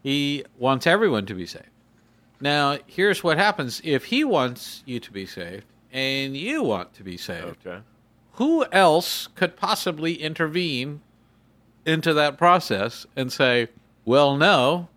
He 0.03 0.43
wants 0.57 0.85
everyone 0.87 1.25
to 1.27 1.33
be 1.35 1.45
saved. 1.45 1.65
Now, 2.39 2.79
here's 2.87 3.23
what 3.23 3.37
happens 3.37 3.81
if 3.83 4.05
he 4.05 4.23
wants 4.23 4.81
you 4.85 4.99
to 4.99 5.11
be 5.11 5.25
saved 5.27 5.63
and 5.91 6.35
you 6.37 6.63
want 6.63 6.93
to 6.95 7.03
be 7.03 7.17
saved. 7.17 7.65
Okay. 7.65 7.79
Who 8.33 8.65
else 8.71 9.27
could 9.35 9.55
possibly 9.55 10.15
intervene 10.15 11.01
into 11.85 12.13
that 12.13 12.37
process 12.37 13.05
and 13.15 13.31
say, 13.31 13.67
well, 14.05 14.37
no, 14.37 14.87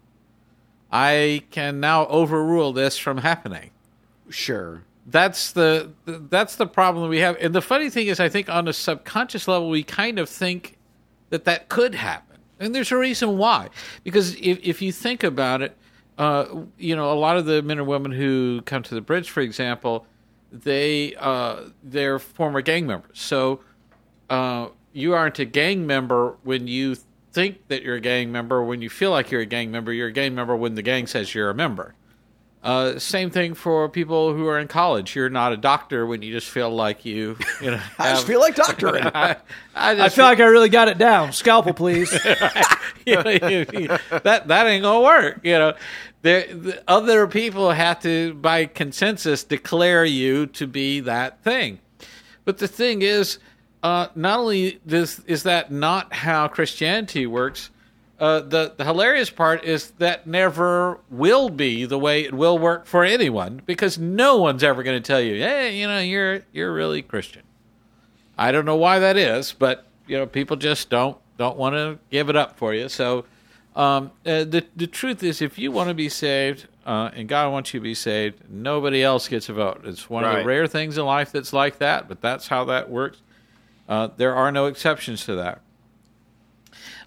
I 0.92 1.42
can 1.50 1.80
now 1.80 2.07
overrule 2.07 2.72
this 2.72 2.96
from 2.96 3.18
happening? 3.18 3.70
Sure. 4.30 4.83
that's 5.07 5.52
the 5.52 5.92
that's 6.07 6.57
the 6.57 6.66
problem 6.66 7.11
we 7.11 7.18
have. 7.18 7.37
And 7.40 7.54
the 7.54 7.61
funny 7.61 7.90
thing 7.90 8.07
is, 8.07 8.20
I 8.20 8.28
think 8.28 8.48
on 8.48 8.68
a 8.68 8.72
subconscious 8.72 9.46
level, 9.46 9.68
we 9.68 9.83
kind 9.83 10.18
of 10.18 10.28
think 10.28 10.78
that 11.30 11.44
that 11.44 11.68
could 11.68 11.94
happen, 11.94 12.38
and 12.59 12.74
there's 12.74 12.92
a 12.92 12.96
reason 12.96 13.37
why. 13.38 13.68
Because 14.02 14.35
if 14.37 14.59
if 14.62 14.80
you 14.80 14.92
think 14.92 15.22
about 15.22 15.62
it, 15.62 15.76
uh, 16.16 16.46
you 16.78 16.96
know, 16.96 17.12
a 17.12 17.14
lot 17.18 17.37
of 17.37 17.44
the 17.44 17.62
men 17.62 17.78
and 17.78 17.87
women 17.87 18.12
who 18.12 18.62
come 18.62 18.83
to 18.85 18.94
the 18.94 19.00
bridge, 19.00 19.28
for 19.30 19.40
example, 19.40 20.07
they 20.62 21.14
uh, 21.18 21.62
they're 21.82 22.18
former 22.18 22.60
gang 22.62 22.86
members. 22.86 23.18
So 23.18 23.60
uh, 24.30 24.68
you 24.92 25.14
aren't 25.14 25.38
a 25.38 25.44
gang 25.44 25.86
member 25.86 26.36
when 26.44 26.66
you 26.68 26.96
think 27.32 27.66
that 27.68 27.82
you're 27.82 27.96
a 27.96 28.00
gang 28.00 28.30
member. 28.30 28.62
When 28.62 28.80
you 28.80 28.88
feel 28.90 29.10
like 29.10 29.30
you're 29.30 29.40
a 29.40 29.46
gang 29.46 29.70
member, 29.70 29.92
you're 29.92 30.08
a 30.08 30.12
gang 30.12 30.34
member 30.34 30.54
when 30.56 30.74
the 30.76 30.82
gang 30.82 31.06
says 31.06 31.34
you're 31.34 31.50
a 31.50 31.54
member. 31.54 31.94
Uh, 32.62 32.98
same 32.98 33.28
thing 33.28 33.52
for 33.52 33.86
people 33.90 34.32
who 34.32 34.46
are 34.46 34.58
in 34.58 34.66
college. 34.68 35.14
You're 35.14 35.28
not 35.28 35.52
a 35.52 35.56
doctor 35.58 36.06
when 36.06 36.22
you 36.22 36.32
just 36.32 36.48
feel 36.48 36.70
like 36.70 37.04
you, 37.04 37.36
you 37.60 37.70
know. 37.72 37.80
I 37.98 38.12
just 38.14 38.26
feel 38.26 38.40
like 38.40 38.54
doctoring. 38.54 39.04
I, 39.14 39.36
I 39.74 40.04
I 40.04 40.08
feel 40.08 40.24
like 40.24 40.40
I 40.40 40.44
really 40.44 40.70
got 40.70 40.88
it 40.88 40.96
down. 40.96 41.32
Scalpel, 41.34 41.74
please. 41.74 42.10
you 43.04 43.16
know, 43.16 43.28
you- 43.30 43.88
that 44.22 44.44
that 44.48 44.66
ain't 44.66 44.82
gonna 44.82 45.00
work. 45.04 45.40
You 45.42 45.58
know, 45.58 45.74
the 46.24 46.82
other 46.88 47.26
people 47.26 47.70
have 47.70 48.00
to, 48.00 48.32
by 48.34 48.64
consensus, 48.64 49.44
declare 49.44 50.06
you 50.06 50.46
to 50.46 50.66
be 50.66 51.00
that 51.00 51.42
thing. 51.44 51.80
But 52.46 52.58
the 52.58 52.68
thing 52.68 53.02
is, 53.02 53.38
uh, 53.82 54.08
not 54.14 54.38
only 54.38 54.80
this 54.87 55.18
is 55.26 55.42
that 55.42 55.70
not 55.70 56.14
how 56.14 56.48
Christianity 56.48 57.26
works. 57.26 57.70
Uh, 58.18 58.40
the 58.40 58.72
the 58.76 58.84
hilarious 58.84 59.28
part 59.28 59.64
is 59.64 59.90
that 59.98 60.26
never 60.26 60.98
will 61.10 61.50
be 61.50 61.84
the 61.84 61.98
way 61.98 62.24
it 62.24 62.32
will 62.32 62.58
work 62.58 62.87
for 62.87 63.04
anyone 63.04 63.60
because 63.66 63.98
no 63.98 64.38
one's 64.38 64.62
ever 64.64 64.82
going 64.82 64.96
to 64.96 65.06
tell 65.06 65.20
you, 65.20 65.34
hey, 65.34 65.78
you 65.78 65.87
know, 65.87 65.98
you're 65.98 66.40
you're 66.52 66.72
really 66.72 67.02
Christian. 67.02 67.42
I 68.38 68.50
don't 68.50 68.64
know 68.64 68.76
why 68.76 69.00
that 69.00 69.18
is, 69.18 69.52
but 69.52 69.87
you 70.06 70.16
know, 70.16 70.26
people 70.26 70.56
just 70.56 70.88
don't 70.88 71.18
don't 71.37 71.58
want 71.58 71.74
to 71.74 71.98
give 72.10 72.30
it 72.30 72.37
up 72.37 72.56
for 72.56 72.72
you. 72.72 72.88
So, 72.88 73.26
um, 73.76 74.10
uh, 74.24 74.44
the 74.44 74.64
the 74.76 74.87
truth 74.87 75.22
is, 75.22 75.42
if 75.42 75.58
you 75.58 75.72
want 75.72 75.88
to 75.88 75.94
be 75.94 76.08
saved, 76.08 76.68
uh, 76.87 77.10
and 77.14 77.28
God 77.28 77.50
wants 77.52 77.74
you 77.74 77.80
to 77.80 77.84
be 77.84 77.94
saved, 77.94 78.48
nobody 78.48 79.02
else 79.02 79.26
gets 79.28 79.48
a 79.48 79.52
vote. 79.52 79.80
It's 79.84 80.08
one 80.08 80.22
of 80.24 80.37
the 80.37 80.44
rare 80.44 80.66
things 80.66 80.96
in 80.98 81.04
life 81.04 81.32
that's 81.32 81.52
like 81.52 81.78
that, 81.78 82.08
but 82.08 82.20
that's 82.20 82.48
how 82.48 82.64
that 82.66 82.88
works. 82.90 83.18
Uh, 83.88 84.08
there 84.16 84.34
are 84.34 84.52
no 84.52 84.66
exceptions 84.66 85.24
to 85.26 85.34
that. 85.37 85.60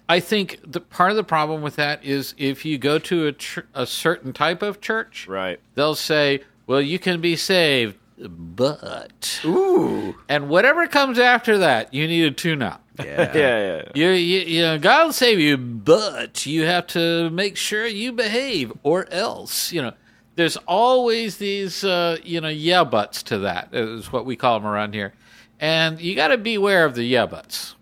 I 0.08 0.20
think 0.20 0.58
the 0.64 0.80
part 0.80 1.10
of 1.10 1.16
the 1.16 1.24
problem 1.24 1.60
with 1.60 1.76
that 1.76 2.02
is 2.04 2.34
if 2.38 2.64
you 2.64 2.78
go 2.78 2.98
to 2.98 3.26
a, 3.26 3.32
ch- 3.32 3.58
a 3.74 3.86
certain 3.86 4.32
type 4.32 4.62
of 4.62 4.80
church, 4.80 5.26
Right. 5.28 5.60
they'll 5.74 5.94
say, 5.94 6.40
"Well, 6.66 6.80
you 6.80 6.98
can 6.98 7.20
be 7.20 7.36
saved, 7.36 7.96
but 8.26 9.40
Ooh. 9.44 10.16
and 10.28 10.48
whatever 10.48 10.86
comes 10.86 11.18
after 11.18 11.58
that, 11.58 11.92
you 11.94 12.06
need 12.06 12.22
to 12.22 12.30
tune 12.30 12.62
up. 12.62 12.82
Yeah. 12.82 12.84
Yeah, 12.98 13.32
yeah, 13.32 13.76
yeah. 13.76 13.82
You, 13.94 14.08
you, 14.08 14.40
you 14.40 14.62
know, 14.62 14.78
God 14.78 15.06
will 15.06 15.12
save 15.12 15.38
you, 15.38 15.56
but 15.56 16.46
you 16.46 16.64
have 16.64 16.88
to 16.88 17.30
make 17.30 17.56
sure 17.56 17.86
you 17.86 18.10
behave, 18.10 18.72
or 18.82 19.08
else, 19.12 19.70
you 19.72 19.80
know, 19.80 19.92
there's 20.34 20.56
always 20.66 21.36
these, 21.36 21.84
uh, 21.84 22.16
you 22.24 22.40
know, 22.40 22.48
yeah 22.48 22.84
buts 22.84 23.22
to 23.24 23.38
that 23.38 23.68
is 23.72 24.12
what 24.12 24.26
we 24.26 24.34
call 24.34 24.58
them 24.58 24.68
around 24.68 24.94
here, 24.94 25.12
and 25.60 26.00
you 26.00 26.14
got 26.16 26.28
to 26.28 26.38
beware 26.38 26.84
of 26.84 26.94
the 26.94 27.04
yeah 27.04 27.26
buts. 27.26 27.76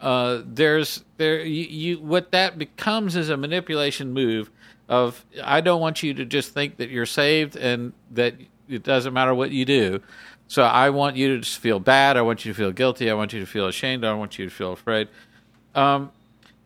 Uh, 0.00 0.42
there's 0.44 1.04
there 1.16 1.44
you, 1.44 1.64
you 1.64 1.98
what 2.00 2.32
that 2.32 2.58
becomes 2.58 3.14
is 3.14 3.28
a 3.28 3.36
manipulation 3.36 4.12
move 4.12 4.50
of 4.88 5.24
I 5.42 5.60
don't 5.60 5.80
want 5.80 6.02
you 6.02 6.12
to 6.14 6.24
just 6.24 6.52
think 6.52 6.76
that 6.78 6.90
you're 6.90 7.06
saved 7.06 7.56
and 7.56 7.92
that 8.10 8.34
it 8.72 8.82
doesn't 8.82 9.12
matter 9.12 9.34
what 9.34 9.50
you 9.50 9.64
do. 9.64 10.00
So 10.48 10.64
I 10.64 10.90
want 10.90 11.16
you 11.16 11.28
to 11.34 11.40
just 11.40 11.58
feel 11.58 11.80
bad. 11.80 12.16
I 12.16 12.22
want 12.22 12.44
you 12.44 12.52
to 12.52 12.56
feel 12.56 12.72
guilty. 12.72 13.10
I 13.10 13.14
want 13.14 13.32
you 13.32 13.40
to 13.40 13.46
feel 13.46 13.66
ashamed. 13.68 14.04
I 14.04 14.12
want 14.14 14.38
you 14.38 14.44
to 14.44 14.50
feel 14.50 14.72
afraid. 14.72 15.08
Um, 15.74 16.12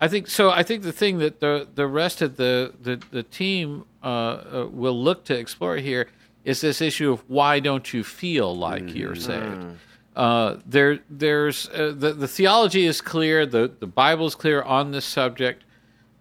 I 0.00 0.08
think 0.08 0.28
so. 0.28 0.50
I 0.50 0.62
think 0.62 0.82
the 0.82 0.92
thing 0.92 1.18
that 1.18 1.40
the 1.40 1.68
the 1.74 1.86
rest 1.86 2.20
of 2.20 2.36
the 2.36 2.74
the, 2.82 3.00
the 3.10 3.22
team 3.22 3.84
uh, 4.02 4.06
uh, 4.06 4.68
will 4.70 5.00
look 5.00 5.24
to 5.24 5.38
explore 5.38 5.76
here 5.76 6.08
is 6.44 6.60
this 6.60 6.80
issue 6.80 7.12
of 7.12 7.24
why 7.28 7.60
don't 7.60 7.92
you 7.94 8.04
feel 8.04 8.54
like 8.56 8.94
you're 8.94 9.14
saved? 9.14 9.76
Uh, 10.14 10.56
there, 10.66 11.00
there's 11.10 11.68
uh, 11.70 11.92
the 11.96 12.12
the 12.12 12.28
theology 12.28 12.86
is 12.86 13.00
clear. 13.00 13.46
the 13.46 13.70
The 13.78 13.86
Bible 13.86 14.26
is 14.26 14.34
clear 14.34 14.62
on 14.62 14.90
this 14.90 15.04
subject, 15.04 15.64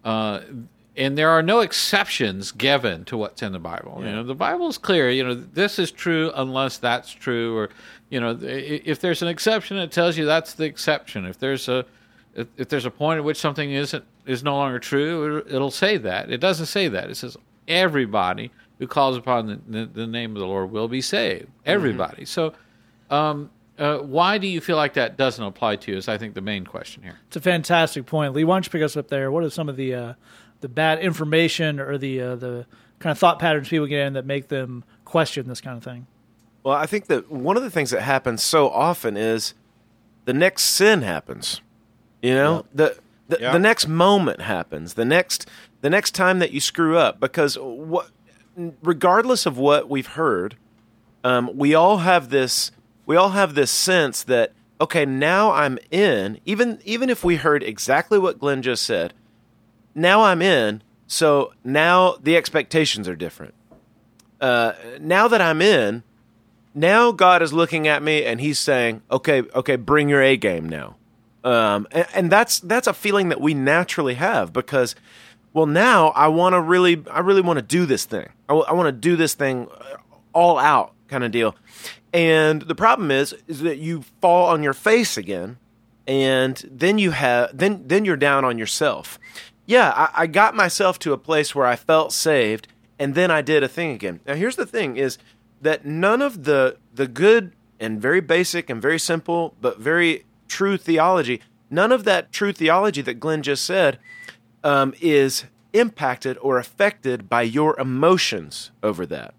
uh, 0.04 0.40
and 0.96 1.18
there 1.18 1.30
are 1.30 1.42
no 1.42 1.60
exceptions 1.60 2.52
given 2.52 3.04
to 3.04 3.16
what's 3.16 3.42
in 3.42 3.52
the 3.52 3.58
Bible. 3.58 4.02
You 4.02 4.12
know, 4.12 4.22
the 4.22 4.34
Bible 4.34 4.68
is 4.68 4.78
clear. 4.78 5.10
You 5.10 5.24
know, 5.24 5.34
this 5.34 5.78
is 5.78 5.90
true 5.90 6.32
unless 6.34 6.78
that's 6.78 7.10
true, 7.10 7.56
or 7.56 7.68
you 8.08 8.18
know, 8.18 8.38
if 8.40 9.00
there's 9.00 9.20
an 9.20 9.28
exception, 9.28 9.76
it 9.76 9.92
tells 9.92 10.16
you 10.16 10.24
that's 10.24 10.54
the 10.54 10.64
exception. 10.64 11.26
If 11.26 11.38
there's 11.38 11.68
a 11.68 11.84
if, 12.34 12.48
if 12.56 12.68
there's 12.68 12.86
a 12.86 12.90
point 12.90 13.18
at 13.18 13.24
which 13.24 13.36
something 13.36 13.70
isn't 13.70 14.04
is 14.24 14.42
no 14.42 14.56
longer 14.56 14.78
true, 14.78 15.38
it, 15.38 15.54
it'll 15.54 15.70
say 15.70 15.98
that. 15.98 16.30
It 16.30 16.38
doesn't 16.38 16.66
say 16.66 16.88
that. 16.88 17.10
It 17.10 17.16
says 17.16 17.36
everybody 17.68 18.50
who 18.78 18.86
calls 18.86 19.16
upon 19.16 19.46
the, 19.46 19.60
the, 19.68 19.86
the 19.86 20.06
name 20.06 20.34
of 20.36 20.40
the 20.40 20.46
Lord 20.46 20.70
will 20.70 20.88
be 20.88 21.00
saved. 21.00 21.48
Everybody. 21.64 22.24
So. 22.24 22.54
Um, 23.10 23.50
uh, 23.78 23.98
why 23.98 24.38
do 24.38 24.46
you 24.46 24.60
feel 24.62 24.76
like 24.76 24.94
that 24.94 25.18
doesn't 25.18 25.44
apply 25.44 25.76
to 25.76 25.92
you? 25.92 25.98
Is 25.98 26.08
I 26.08 26.16
think 26.16 26.32
the 26.32 26.40
main 26.40 26.64
question 26.64 27.02
here. 27.02 27.18
It's 27.26 27.36
a 27.36 27.42
fantastic 27.42 28.06
point, 28.06 28.32
Lee. 28.32 28.42
Why 28.42 28.56
don't 28.56 28.64
you 28.64 28.70
pick 28.70 28.82
us 28.82 28.96
up 28.96 29.08
there? 29.08 29.30
What 29.30 29.44
are 29.44 29.50
some 29.50 29.68
of 29.68 29.76
the 29.76 29.94
uh, 29.94 30.14
the 30.60 30.68
bad 30.68 30.98
information 31.00 31.80
or 31.80 31.98
the 31.98 32.20
uh, 32.20 32.36
the 32.36 32.66
kind 32.98 33.12
of 33.12 33.18
thought 33.18 33.38
patterns 33.38 33.68
people 33.68 33.86
get 33.86 34.06
in 34.06 34.12
that 34.14 34.24
make 34.26 34.48
them 34.48 34.84
question 35.04 35.48
this 35.48 35.60
kind 35.60 35.76
of 35.76 35.84
thing? 35.84 36.06
Well, 36.64 36.74
I 36.74 36.86
think 36.86 37.06
that 37.06 37.30
one 37.30 37.56
of 37.56 37.62
the 37.62 37.70
things 37.70 37.90
that 37.90 38.02
happens 38.02 38.42
so 38.42 38.68
often 38.68 39.16
is 39.16 39.54
the 40.24 40.32
next 40.32 40.62
sin 40.64 41.02
happens. 41.02 41.60
You 42.22 42.34
know, 42.34 42.66
the 42.74 42.98
the, 43.28 43.38
Yeah. 43.40 43.52
the 43.52 43.58
next 43.58 43.86
moment 43.88 44.40
happens. 44.40 44.94
The 44.94 45.04
next 45.04 45.48
the 45.80 45.90
next 45.90 46.12
time 46.14 46.38
that 46.40 46.50
you 46.52 46.60
screw 46.60 46.96
up 46.96 47.20
because 47.20 47.56
what 47.60 48.10
regardless 48.82 49.46
of 49.46 49.58
what 49.58 49.88
we've 49.88 50.06
heard, 50.06 50.56
um, 51.22 51.50
we 51.54 51.74
all 51.74 51.98
have 51.98 52.30
this 52.30 52.70
we 53.04 53.14
all 53.16 53.30
have 53.30 53.54
this 53.54 53.70
sense 53.70 54.22
that 54.24 54.52
okay, 54.80 55.06
now 55.06 55.52
I'm 55.52 55.78
in. 55.90 56.40
Even 56.44 56.80
even 56.84 57.10
if 57.10 57.22
we 57.24 57.36
heard 57.36 57.62
exactly 57.62 58.18
what 58.18 58.38
Glenn 58.40 58.62
just 58.62 58.82
said, 58.82 59.12
now 59.96 60.22
I'm 60.22 60.42
in. 60.42 60.82
So 61.08 61.52
now 61.64 62.16
the 62.22 62.36
expectations 62.36 63.08
are 63.08 63.16
different. 63.16 63.54
Uh, 64.40 64.72
now 65.00 65.26
that 65.28 65.40
I'm 65.40 65.62
in, 65.62 66.02
now 66.74 67.10
God 67.10 67.42
is 67.42 67.52
looking 67.52 67.88
at 67.88 68.02
me 68.02 68.24
and 68.24 68.40
He's 68.40 68.58
saying, 68.58 69.02
"Okay, 69.10 69.42
okay, 69.54 69.76
bring 69.76 70.08
your 70.08 70.22
A 70.22 70.36
game 70.36 70.68
now." 70.68 70.96
Um, 71.42 71.86
and, 71.90 72.06
and 72.14 72.30
that's 72.30 72.60
that's 72.60 72.86
a 72.86 72.92
feeling 72.92 73.30
that 73.30 73.40
we 73.40 73.54
naturally 73.54 74.14
have 74.14 74.52
because, 74.52 74.94
well, 75.52 75.66
now 75.66 76.08
I 76.08 76.28
want 76.28 76.52
to 76.52 76.60
really, 76.60 77.02
I 77.10 77.20
really 77.20 77.40
want 77.40 77.58
to 77.58 77.62
do 77.62 77.86
this 77.86 78.04
thing. 78.04 78.28
I 78.48 78.52
want 78.52 78.86
to 78.86 78.92
do 78.92 79.16
this 79.16 79.34
thing 79.34 79.68
uh, 79.68 79.96
all 80.32 80.58
out, 80.58 80.92
kind 81.08 81.24
of 81.24 81.30
deal. 81.30 81.56
And 82.12 82.62
the 82.62 82.74
problem 82.74 83.10
is, 83.10 83.34
is 83.46 83.60
that 83.60 83.78
you 83.78 84.04
fall 84.20 84.48
on 84.48 84.62
your 84.62 84.74
face 84.74 85.16
again, 85.16 85.56
and 86.06 86.62
then 86.70 86.98
you 86.98 87.12
have 87.12 87.56
then 87.56 87.84
then 87.86 88.04
you're 88.04 88.16
down 88.16 88.44
on 88.44 88.58
yourself. 88.58 89.18
Yeah, 89.66 89.92
I, 89.94 90.22
I 90.22 90.26
got 90.26 90.54
myself 90.54 90.98
to 91.00 91.12
a 91.12 91.18
place 91.18 91.54
where 91.54 91.66
I 91.66 91.76
felt 91.76 92.12
saved, 92.12 92.68
and 92.98 93.14
then 93.14 93.30
I 93.30 93.42
did 93.42 93.62
a 93.62 93.68
thing 93.68 93.90
again. 93.90 94.20
Now 94.26 94.34
here's 94.34 94.56
the 94.56 94.66
thing: 94.66 94.96
is 94.96 95.18
that 95.60 95.84
none 95.84 96.22
of 96.22 96.44
the 96.44 96.78
the 96.94 97.08
good 97.08 97.52
and 97.78 98.00
very 98.00 98.20
basic 98.20 98.70
and 98.70 98.80
very 98.80 98.98
simple 98.98 99.54
but 99.60 99.78
very 99.78 100.24
true 100.48 100.76
theology, 100.76 101.40
none 101.70 101.92
of 101.92 102.04
that 102.04 102.32
true 102.32 102.52
theology 102.52 103.02
that 103.02 103.20
Glenn 103.20 103.42
just 103.42 103.64
said 103.64 103.98
um, 104.64 104.94
is 105.00 105.44
impacted 105.72 106.38
or 106.40 106.58
affected 106.58 107.28
by 107.28 107.42
your 107.42 107.78
emotions 107.78 108.70
over 108.82 109.04
that. 109.06 109.34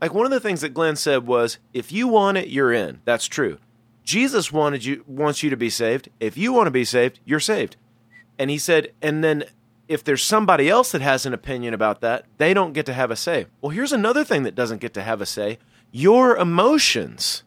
Like 0.00 0.14
one 0.14 0.24
of 0.24 0.30
the 0.30 0.40
things 0.40 0.62
that 0.62 0.74
Glenn 0.74 0.96
said 0.96 1.26
was, 1.26 1.58
if 1.72 1.92
you 1.92 2.08
want 2.08 2.38
it, 2.38 2.48
you're 2.48 2.72
in. 2.72 3.00
That's 3.04 3.26
true. 3.26 3.58
Jesus 4.02 4.50
wanted 4.50 4.84
you 4.84 5.04
wants 5.06 5.42
you 5.42 5.50
to 5.50 5.56
be 5.56 5.70
saved. 5.70 6.08
If 6.18 6.36
you 6.36 6.52
want 6.52 6.66
to 6.66 6.72
be 6.72 6.84
saved, 6.84 7.20
you're 7.24 7.40
saved. 7.40 7.76
And 8.38 8.50
he 8.50 8.58
said, 8.58 8.92
and 9.02 9.22
then 9.22 9.44
if 9.90 10.04
there's 10.04 10.22
somebody 10.22 10.70
else 10.70 10.92
that 10.92 11.02
has 11.02 11.26
an 11.26 11.34
opinion 11.34 11.74
about 11.74 12.00
that, 12.00 12.24
they 12.38 12.54
don't 12.54 12.72
get 12.72 12.86
to 12.86 12.92
have 12.94 13.10
a 13.10 13.16
say. 13.16 13.46
Well, 13.60 13.70
here's 13.70 13.92
another 13.92 14.24
thing 14.24 14.44
that 14.44 14.54
doesn't 14.54 14.80
get 14.80 14.94
to 14.94 15.02
have 15.02 15.20
a 15.20 15.26
say: 15.26 15.58
your 15.90 16.36
emotions, 16.36 17.42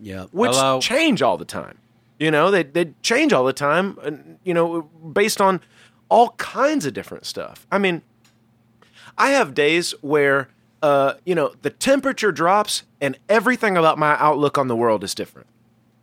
Yeah. 0.00 0.24
which 0.32 0.52
Hello. 0.52 0.80
change 0.80 1.22
all 1.22 1.36
the 1.36 1.44
time. 1.44 1.78
You 2.18 2.30
know, 2.30 2.50
they 2.50 2.62
they 2.62 2.94
change 3.02 3.32
all 3.32 3.44
the 3.44 3.52
time, 3.52 4.38
you 4.44 4.54
know, 4.54 4.82
based 5.12 5.40
on 5.40 5.60
all 6.08 6.30
kinds 6.38 6.86
of 6.86 6.94
different 6.94 7.26
stuff. 7.26 7.66
I 7.70 7.78
mean, 7.78 8.02
I 9.18 9.30
have 9.30 9.52
days 9.54 9.92
where 10.00 10.48
uh, 10.82 11.14
you 11.26 11.34
know 11.34 11.52
the 11.62 11.70
temperature 11.70 12.32
drops 12.32 12.84
and 13.00 13.18
everything 13.28 13.76
about 13.76 13.98
my 13.98 14.16
outlook 14.18 14.56
on 14.58 14.68
the 14.68 14.76
world 14.76 15.04
is 15.04 15.14
different. 15.14 15.48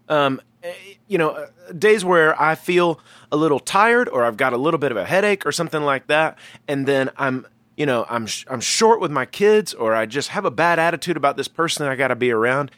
Um, 0.09 0.41
eh, 0.63 0.73
you 1.11 1.17
know, 1.17 1.47
days 1.77 2.05
where 2.05 2.41
I 2.41 2.55
feel 2.55 3.01
a 3.33 3.35
little 3.35 3.59
tired 3.59 4.07
or 4.07 4.23
I've 4.23 4.37
got 4.37 4.53
a 4.53 4.57
little 4.57 4.77
bit 4.77 4.91
of 4.91 4.97
a 4.97 5.03
headache 5.03 5.45
or 5.45 5.51
something 5.51 5.83
like 5.83 6.07
that, 6.07 6.37
and 6.69 6.87
then 6.87 7.09
I'm 7.17 7.45
you 7.75 7.85
know, 7.85 8.05
I'm 8.09 8.27
I'm 8.47 8.61
short 8.61 9.01
with 9.01 9.11
my 9.11 9.25
kids 9.25 9.73
or 9.73 9.93
I 9.93 10.05
just 10.05 10.29
have 10.29 10.45
a 10.45 10.51
bad 10.51 10.79
attitude 10.79 11.17
about 11.17 11.35
this 11.35 11.49
person 11.49 11.85
I 11.85 11.95
got 11.95 12.09
to 12.09 12.15
be 12.15 12.31
around. 12.31 12.71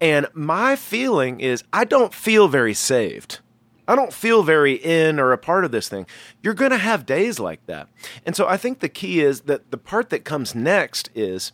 And 0.00 0.26
my 0.32 0.76
feeling 0.76 1.40
is 1.40 1.62
I 1.72 1.84
don't 1.84 2.14
feel 2.14 2.48
very 2.48 2.72
saved. 2.72 3.40
I 3.86 3.96
don't 3.96 4.12
feel 4.14 4.42
very 4.42 4.74
in 4.74 5.20
or 5.20 5.32
a 5.32 5.38
part 5.38 5.66
of 5.66 5.70
this 5.70 5.88
thing. 5.88 6.06
You're 6.42 6.54
going 6.54 6.70
to 6.70 6.78
have 6.78 7.04
days 7.04 7.38
like 7.38 7.66
that. 7.66 7.88
And 8.24 8.34
so 8.34 8.46
I 8.46 8.56
think 8.56 8.80
the 8.80 8.88
key 8.88 9.20
is 9.20 9.42
that 9.42 9.70
the 9.70 9.76
part 9.76 10.08
that 10.08 10.24
comes 10.24 10.54
next 10.54 11.10
is 11.14 11.52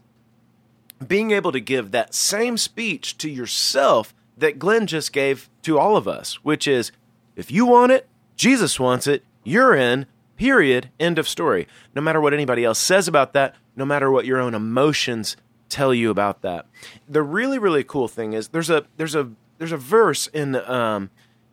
being 1.05 1.33
able 1.33 1.51
to 1.51 1.61
give 1.61 1.91
that 1.91 2.15
same 2.15 2.57
speech 2.57 3.19
to 3.19 3.29
yourself 3.29 4.15
that 4.41 4.59
Glenn 4.59 4.87
just 4.87 5.13
gave 5.13 5.49
to 5.63 5.79
all 5.79 5.97
of 5.97 6.09
us, 6.09 6.43
which 6.45 6.67
is 6.67 6.93
if 7.37 7.51
you 7.51 7.67
want 7.67 7.93
it, 7.93 8.09
Jesus 8.37 8.81
wants 8.81 9.07
it, 9.07 9.25
you're 9.45 9.75
in, 9.75 10.07
period, 10.37 10.91
end 10.99 11.19
of 11.19 11.29
story. 11.29 11.67
No 11.95 12.01
matter 12.01 12.21
what 12.21 12.35
anybody 12.35 12.65
else 12.65 12.79
says 12.79 13.07
about 13.09 13.33
that, 13.35 13.55
no 13.77 13.85
matter 13.85 14.11
what 14.11 14.27
your 14.27 14.41
own 14.41 14.55
emotions 14.55 15.37
tell 15.69 15.95
you 15.95 16.11
about 16.11 16.43
that. 16.43 16.67
The 17.09 17.23
really, 17.23 17.59
really 17.59 17.85
cool 17.85 18.09
thing 18.09 18.33
is 18.33 18.49
there's 18.49 18.71
a 18.71 18.85
there's 18.97 19.15
a 19.15 19.31
there's 19.59 19.73
a 19.73 19.77
verse 19.77 20.27
in 20.27 20.57
um, 20.57 21.11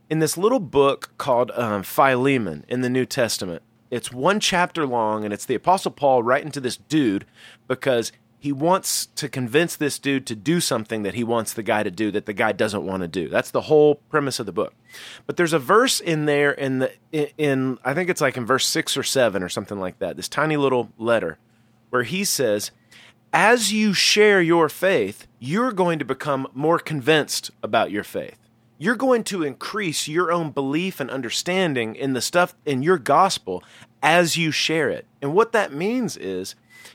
in 0.09 0.19
this 0.19 0.37
little 0.37 0.59
book 0.59 1.11
called 1.17 1.51
um, 1.51 1.83
Philemon 1.83 2.65
in 2.67 2.81
the 2.81 2.89
New 2.89 3.05
Testament. 3.05 3.61
It's 3.89 4.11
one 4.11 4.39
chapter 4.39 4.85
long, 4.85 5.23
and 5.23 5.33
it's 5.33 5.45
the 5.45 5.55
Apostle 5.55 5.91
Paul 5.91 6.23
writing 6.23 6.51
to 6.51 6.59
this 6.59 6.75
dude 6.75 7.25
because 7.67 8.11
he 8.39 8.51
wants 8.51 9.07
to 9.15 9.27
convince 9.27 9.75
this 9.75 9.97
dude 9.97 10.27
to 10.27 10.35
do 10.35 10.59
something 10.59 11.03
that 11.03 11.15
he 11.15 11.23
wants 11.23 11.53
the 11.53 11.63
guy 11.63 11.81
to 11.83 11.89
do 11.89 12.11
that 12.11 12.27
the 12.27 12.33
guy 12.33 12.51
doesn't 12.51 12.85
want 12.85 13.01
to 13.01 13.07
do. 13.07 13.29
That's 13.29 13.51
the 13.51 13.61
whole 13.61 13.95
premise 13.95 14.39
of 14.39 14.45
the 14.45 14.51
book. 14.51 14.73
But 15.25 15.37
there's 15.37 15.53
a 15.53 15.59
verse 15.59 15.99
in 15.99 16.25
there 16.25 16.51
in 16.51 16.79
the 16.79 16.91
in, 17.11 17.29
in 17.37 17.79
I 17.83 17.93
think 17.93 18.09
it's 18.09 18.21
like 18.21 18.37
in 18.37 18.45
verse 18.45 18.65
6 18.65 18.95
or 18.95 19.03
7 19.03 19.41
or 19.41 19.49
something 19.49 19.79
like 19.79 19.99
that. 19.99 20.17
This 20.17 20.29
tiny 20.29 20.55
little 20.55 20.91
letter 20.97 21.39
where 21.89 22.03
he 22.03 22.23
says, 22.23 22.71
"As 23.33 23.73
you 23.73 23.93
share 23.93 24.41
your 24.41 24.69
faith, 24.69 25.27
you're 25.39 25.71
going 25.71 25.97
to 25.99 26.05
become 26.05 26.47
more 26.53 26.79
convinced 26.79 27.49
about 27.63 27.91
your 27.91 28.03
faith. 28.03 28.37
You're 28.77 28.95
going 28.95 29.23
to 29.25 29.41
increase 29.41 30.07
your 30.07 30.31
own 30.31 30.51
belief 30.51 30.99
and 30.99 31.09
understanding 31.09 31.95
in 31.95 32.13
the 32.13 32.21
stuff 32.21 32.55
in 32.65 32.83
your 32.83 32.99
gospel 32.99 33.63
as 34.03 34.37
you 34.37 34.51
share 34.51 34.89
it. 34.89 35.07
And 35.23 35.33
what 35.33 35.53
that 35.53 35.73
means 35.73 36.15
is 36.15 36.53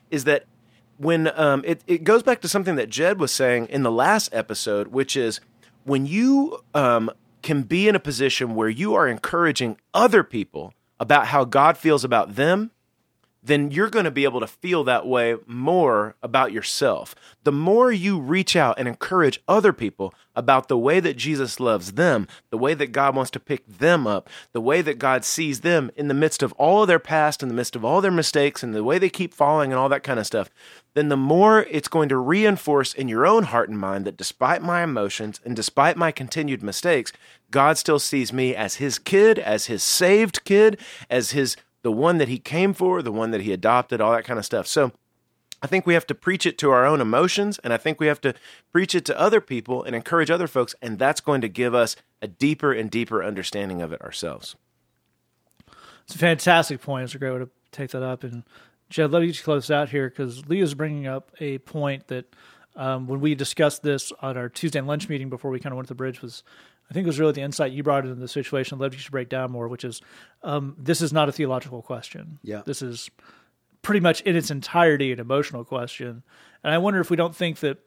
is 0.09 0.25
that 0.25 0.45
when 0.97 1.31
um, 1.39 1.63
it, 1.65 1.83
it 1.87 2.05
goes 2.05 2.23
back 2.23 2.41
to 2.43 2.49
something 2.49 2.77
that 2.77 2.91
Jed 2.91 3.19
was 3.19 3.33
saying 3.33 3.67
in 3.67 3.83
the 3.83 3.91
last 3.91 4.33
episode, 4.33 4.89
which 4.89 5.17
is 5.17 5.41
when 5.85 6.07
you 6.07 6.59
um, 6.75 7.11
can 7.43 7.63
be 7.63 7.89
in 7.89 7.95
a 7.95 8.01
position 8.01 8.55
where 8.55 8.69
you 8.69 8.95
are 8.95 9.09
encouraging 9.09 9.77
other 9.95 10.23
people 10.23 10.75
about 11.01 11.29
how 11.29 11.45
God 11.45 11.77
feels 11.79 12.05
about 12.05 12.37
them, 12.37 12.71
then 13.43 13.71
you're 13.71 13.91
going 13.91 14.05
to 14.05 14.11
be 14.11 14.25
able 14.25 14.41
to 14.41 14.47
feel 14.47 14.85
that 14.85 15.07
way 15.07 15.37
more 15.47 16.15
about 16.23 16.53
yourself. 16.53 17.15
The 17.43 17.53
more 17.53 17.91
you 17.91 18.21
reach 18.21 18.55
out 18.55 18.79
and 18.79 18.87
encourage 18.87 19.43
other 19.49 19.73
people 19.73 20.15
about 20.37 20.69
the 20.69 20.79
way 20.79 21.01
that 21.01 21.17
Jesus 21.17 21.59
loves 21.59 21.93
them, 21.93 22.29
the 22.51 22.59
way 22.59 22.75
that 22.75 22.93
God 22.93 23.17
wants 23.17 23.33
to 23.33 23.41
pick 23.41 23.67
them 23.67 24.07
up, 24.07 24.31
the 24.53 24.61
way 24.61 24.81
that 24.83 24.99
God 24.99 25.25
sees 25.25 25.61
them 25.61 25.91
in 25.97 26.07
the 26.07 26.15
midst 26.15 26.43
of 26.43 26.53
all 26.53 26.83
of 26.83 26.89
their 26.89 27.01
past, 27.01 27.43
in 27.43 27.49
the 27.49 27.55
midst 27.55 27.75
of 27.75 27.85
all 27.85 28.01
their 28.01 28.13
mistakes, 28.13 28.63
and 28.63 28.75
the 28.75 28.85
way 28.85 28.99
they 28.99 29.11
keep 29.11 29.35
falling 29.35 29.73
and 29.73 29.79
all 29.79 29.89
that 29.89 30.05
kind 30.05 30.21
of 30.21 30.27
stuff, 30.27 30.49
then 30.95 31.09
the 31.09 31.17
more 31.17 31.65
it's 31.65 31.89
going 31.89 32.09
to 32.11 32.17
reinforce 32.17 32.95
in 32.95 33.09
your 33.09 33.27
own 33.27 33.45
heart 33.45 33.69
and 33.69 33.79
mind 33.79 34.05
that 34.05 34.17
despite 34.17 34.63
my 34.63 34.83
emotions 34.83 35.41
and 35.45 35.57
despite 35.57 35.97
my 35.97 36.13
continued 36.13 36.63
mistakes, 36.63 37.13
God 37.51 37.77
still 37.77 37.99
sees 37.99 38.33
me 38.33 38.55
as 38.55 38.77
his 38.77 38.99
kid, 38.99 39.39
as 39.39 39.67
his 39.67 39.83
saved 39.83 40.45
kid, 40.45 40.79
as 41.11 41.33
his 41.33 41.57
the 41.83 41.93
one 41.93 42.19
that 42.19 42.29
he 42.29 42.39
came 42.39 42.73
for, 42.73 43.03
the 43.03 43.13
one 43.13 43.31
that 43.33 43.41
he 43.43 43.53
adopted, 43.53 44.01
all 44.01 44.13
that 44.13 44.25
kind 44.25 44.39
of 44.39 44.45
stuff. 44.45 44.67
So 44.67 44.93
I 45.63 45.67
think 45.67 45.87
we 45.87 45.95
have 45.95 46.07
to 46.09 46.15
preach 46.15 46.45
it 46.45 46.59
to 46.59 46.71
our 46.71 46.85
own 46.85 47.01
emotions, 47.01 47.59
and 47.61 47.73
I 47.73 47.77
think 47.77 48.01
we 48.01 48.09
have 48.09 48.21
to 48.23 48.35
preach 48.73 48.95
it 48.95 49.05
to 49.07 49.19
other 49.19 49.41
people 49.41 49.85
and 49.85 49.95
encourage 49.95 50.31
other 50.31 50.49
folks, 50.49 50.75
and 50.83 50.99
that's 50.99 51.21
going 51.21 51.41
to 51.41 51.49
give 51.49 51.75
us 51.75 51.95
a 52.21 52.27
deeper 52.27 52.73
and 52.73 52.91
deeper 52.91 53.23
understanding 53.23 53.81
of 53.81 53.93
it 53.93 54.03
ourselves. 54.03 54.57
It's 56.05 56.17
a 56.17 56.19
fantastic 56.19 56.81
point. 56.81 57.05
It's 57.05 57.15
a 57.15 57.19
great 57.19 57.31
way 57.31 57.39
to 57.39 57.51
take 57.71 57.91
that 57.91 58.03
up. 58.03 58.25
And 58.25 58.43
Jed, 58.91 59.13
let 59.13 59.23
me 59.23 59.33
close 59.33 59.71
out 59.71 59.89
here 59.89 60.09
because 60.09 60.47
Lee 60.49 60.61
is 60.61 60.75
bringing 60.75 61.07
up 61.07 61.31
a 61.39 61.59
point 61.59 62.09
that 62.09 62.35
um, 62.75 63.07
when 63.07 63.21
we 63.21 63.35
discussed 63.35 63.83
this 63.83 64.13
on 64.21 64.37
our 64.37 64.49
Tuesday 64.49 64.81
lunch 64.81 65.09
meeting 65.09 65.31
before 65.31 65.51
we 65.51 65.61
kind 65.61 65.73
of 65.73 65.77
went 65.77 65.89
to 65.89 65.95
the 65.95 65.99
bridge 65.99 66.23
was 66.23 66.43
I 66.93 66.95
think 66.95 67.07
it 67.07 67.09
was 67.09 67.19
really 67.19 67.33
the 67.33 67.41
insight 67.41 67.73
you 67.73 67.83
brought 67.83 68.05
into 68.05 68.17
the 68.17 68.29
situation. 68.29 68.77
That 68.77 68.83
led 68.83 68.93
you 68.93 69.01
to 69.01 69.11
break 69.11 69.31
down 69.31 69.51
more, 69.51 69.67
which 69.67 69.83
is 69.83 70.03
um, 70.43 70.77
this 70.79 71.01
is 71.01 71.11
not 71.11 71.27
a 71.27 71.33
theological 71.33 71.81
question. 71.81 72.39
Yeah. 72.43 72.61
this 72.67 72.83
is 72.83 73.11
pretty 73.81 74.01
much 74.01 74.21
in 74.21 74.37
its 74.37 74.51
entirety 74.51 75.11
an 75.11 75.19
emotional 75.19 75.65
question. 75.65 76.23
And 76.63 76.75
I 76.75 76.77
wonder 76.77 77.01
if 77.01 77.09
we 77.09 77.17
don't 77.17 77.35
think 77.35 77.61
that, 77.61 77.79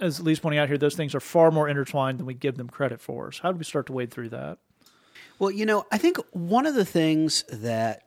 as 0.00 0.18
Lee's 0.18 0.40
pointing 0.40 0.60
out 0.60 0.68
here, 0.68 0.78
those 0.78 0.96
things 0.96 1.14
are 1.14 1.20
far 1.20 1.50
more 1.50 1.68
intertwined 1.68 2.18
than 2.18 2.24
we 2.24 2.32
give 2.32 2.56
them 2.56 2.70
credit 2.70 3.02
for. 3.02 3.30
So 3.32 3.42
how 3.42 3.52
do 3.52 3.58
we 3.58 3.64
start 3.64 3.84
to 3.88 3.92
wade 3.92 4.10
through 4.10 4.30
that? 4.30 4.56
Well, 5.38 5.50
you 5.50 5.66
know, 5.66 5.84
I 5.92 5.98
think 5.98 6.16
one 6.30 6.64
of 6.64 6.74
the 6.74 6.86
things 6.86 7.44
that 7.52 8.04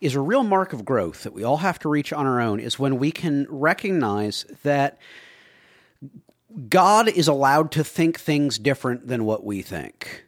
is 0.00 0.16
a 0.16 0.20
real 0.20 0.42
mark 0.42 0.72
of 0.72 0.84
growth 0.84 1.22
that 1.22 1.34
we 1.34 1.44
all 1.44 1.58
have 1.58 1.78
to 1.78 1.88
reach 1.88 2.12
on 2.12 2.26
our 2.26 2.40
own 2.40 2.58
is 2.58 2.80
when 2.80 2.98
we 2.98 3.12
can 3.12 3.46
recognize 3.48 4.44
that 4.64 4.98
God 6.68 7.08
is 7.08 7.28
allowed 7.28 7.70
to 7.72 7.84
think 7.84 8.18
things 8.18 8.58
different 8.58 9.08
than 9.08 9.24
what 9.24 9.44
we 9.44 9.62
think. 9.62 10.24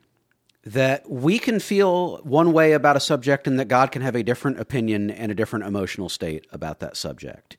That 0.64 1.10
we 1.10 1.38
can 1.38 1.60
feel 1.60 2.18
one 2.18 2.52
way 2.52 2.72
about 2.72 2.96
a 2.96 3.00
subject 3.00 3.46
and 3.46 3.58
that 3.60 3.68
God 3.68 3.92
can 3.92 4.00
have 4.02 4.14
a 4.14 4.22
different 4.22 4.58
opinion 4.58 5.10
and 5.10 5.30
a 5.30 5.34
different 5.34 5.66
emotional 5.66 6.08
state 6.08 6.46
about 6.50 6.80
that 6.80 6.96
subject. 6.96 7.58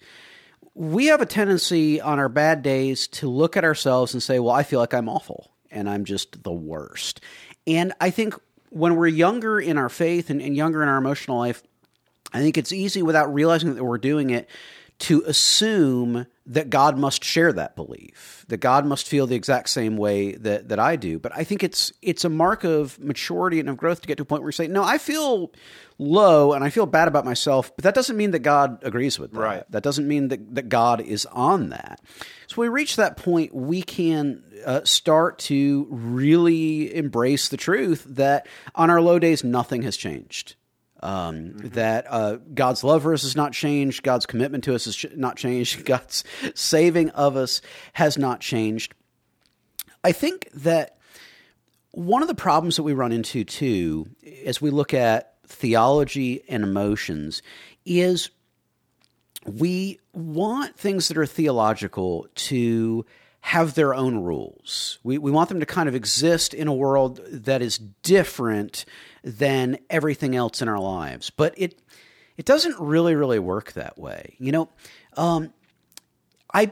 We 0.73 1.05
have 1.07 1.21
a 1.21 1.25
tendency 1.25 2.01
on 2.01 2.19
our 2.19 2.29
bad 2.29 2.63
days 2.63 3.07
to 3.09 3.29
look 3.29 3.55
at 3.55 3.63
ourselves 3.63 4.13
and 4.13 4.23
say, 4.23 4.39
Well, 4.39 4.53
I 4.53 4.63
feel 4.63 4.79
like 4.79 4.93
I'm 4.93 5.07
awful 5.07 5.51
and 5.69 5.89
I'm 5.89 6.03
just 6.03 6.43
the 6.43 6.51
worst. 6.51 7.21
And 7.67 7.93
I 8.01 8.09
think 8.09 8.33
when 8.69 8.95
we're 8.95 9.07
younger 9.07 9.59
in 9.59 9.77
our 9.77 9.89
faith 9.89 10.29
and, 10.29 10.41
and 10.41 10.55
younger 10.55 10.81
in 10.81 10.89
our 10.89 10.97
emotional 10.97 11.37
life, 11.37 11.63
I 12.33 12.39
think 12.39 12.57
it's 12.57 12.71
easy 12.71 13.01
without 13.01 13.33
realizing 13.33 13.75
that 13.75 13.83
we're 13.83 13.97
doing 13.97 14.31
it 14.31 14.49
to 14.97 15.23
assume 15.25 16.25
that 16.45 16.69
God 16.69 16.97
must 16.97 17.23
share 17.23 17.51
that 17.53 17.75
belief, 17.75 18.45
that 18.47 18.57
God 18.57 18.85
must 18.85 19.07
feel 19.07 19.27
the 19.27 19.35
exact 19.35 19.69
same 19.69 19.97
way 19.97 20.33
that, 20.33 20.69
that 20.69 20.79
I 20.79 20.95
do. 20.95 21.19
But 21.19 21.35
I 21.35 21.43
think 21.43 21.63
it's 21.63 21.91
it's 22.01 22.23
a 22.23 22.29
mark 22.29 22.63
of 22.63 22.99
maturity 22.99 23.59
and 23.59 23.67
of 23.67 23.77
growth 23.77 24.01
to 24.01 24.07
get 24.07 24.17
to 24.17 24.23
a 24.23 24.25
point 24.25 24.43
where 24.43 24.49
you 24.49 24.53
say, 24.53 24.67
No, 24.67 24.83
I 24.83 24.97
feel 24.97 25.51
low 25.97 26.53
and 26.53 26.63
I 26.63 26.69
feel 26.69 26.85
bad 26.85 27.07
about 27.07 27.25
myself, 27.25 27.75
but 27.75 27.83
that 27.83 27.95
doesn't 27.95 28.15
mean 28.15 28.31
that 28.31 28.39
God 28.39 28.79
agrees 28.83 29.17
with 29.17 29.31
that. 29.33 29.39
Right. 29.39 29.71
That 29.71 29.83
doesn't 29.83 30.07
mean 30.07 30.29
that, 30.29 30.55
that 30.55 30.69
God 30.69 31.01
is 31.01 31.25
on 31.27 31.69
that. 31.69 31.99
So 32.47 32.55
when 32.55 32.69
we 32.69 32.73
reach 32.73 32.95
that 32.95 33.17
point, 33.17 33.53
we 33.53 33.81
can 33.81 34.43
uh, 34.65 34.81
start 34.83 35.39
to 35.39 35.87
really 35.89 36.95
embrace 36.95 37.49
the 37.49 37.57
truth 37.57 38.05
that 38.09 38.47
on 38.75 38.89
our 38.89 39.01
low 39.01 39.19
days, 39.19 39.43
nothing 39.43 39.81
has 39.81 39.97
changed 39.97 40.55
um, 41.05 41.53
that 41.57 42.07
uh, 42.09 42.37
God's 42.53 42.83
love 42.83 43.03
for 43.03 43.13
us 43.13 43.21
has 43.21 43.35
not 43.35 43.53
changed, 43.53 44.01
God's 44.01 44.25
commitment 44.25 44.63
to 44.63 44.73
us 44.73 44.85
has 44.85 45.05
not 45.15 45.37
changed, 45.37 45.85
God's 45.85 46.23
saving 46.55 47.11
of 47.11 47.37
us 47.37 47.61
has 47.93 48.17
not 48.17 48.41
changed. 48.41 48.93
I 50.03 50.11
think 50.11 50.49
that 50.53 50.97
one 51.91 52.23
of 52.23 52.27
the 52.27 52.35
problems 52.35 52.75
that 52.77 52.83
we 52.83 52.93
run 52.93 53.11
into 53.11 53.43
too, 53.43 54.07
as 54.45 54.59
we 54.59 54.71
look 54.71 54.93
at 54.93 55.35
theology 55.47 56.43
and 56.49 56.63
emotions, 56.63 57.43
is 57.85 58.31
we 59.45 59.99
want 60.11 60.75
things 60.75 61.07
that 61.07 61.17
are 61.19 61.25
theological 61.27 62.27
to 62.33 63.05
have 63.41 63.75
their 63.75 63.93
own 63.93 64.17
rules. 64.17 64.97
We, 65.03 65.19
we 65.19 65.29
want 65.29 65.49
them 65.49 65.59
to 65.59 65.67
kind 65.67 65.87
of 65.87 65.93
exist 65.93 66.55
in 66.55 66.67
a 66.67 66.73
world 66.73 67.19
that 67.27 67.61
is 67.61 67.77
different 67.77 68.85
than 69.25 69.79
everything 69.89 70.35
else 70.35 70.61
in 70.61 70.69
our 70.69 70.79
lives. 70.79 71.31
But 71.31 71.55
it 71.57 71.77
it 72.37 72.45
doesn't 72.45 72.79
really 72.79 73.15
really 73.15 73.39
work 73.39 73.73
that 73.73 73.97
way. 73.97 74.35
You 74.37 74.51
know, 74.51 74.69
um, 75.17 75.51
I 76.53 76.71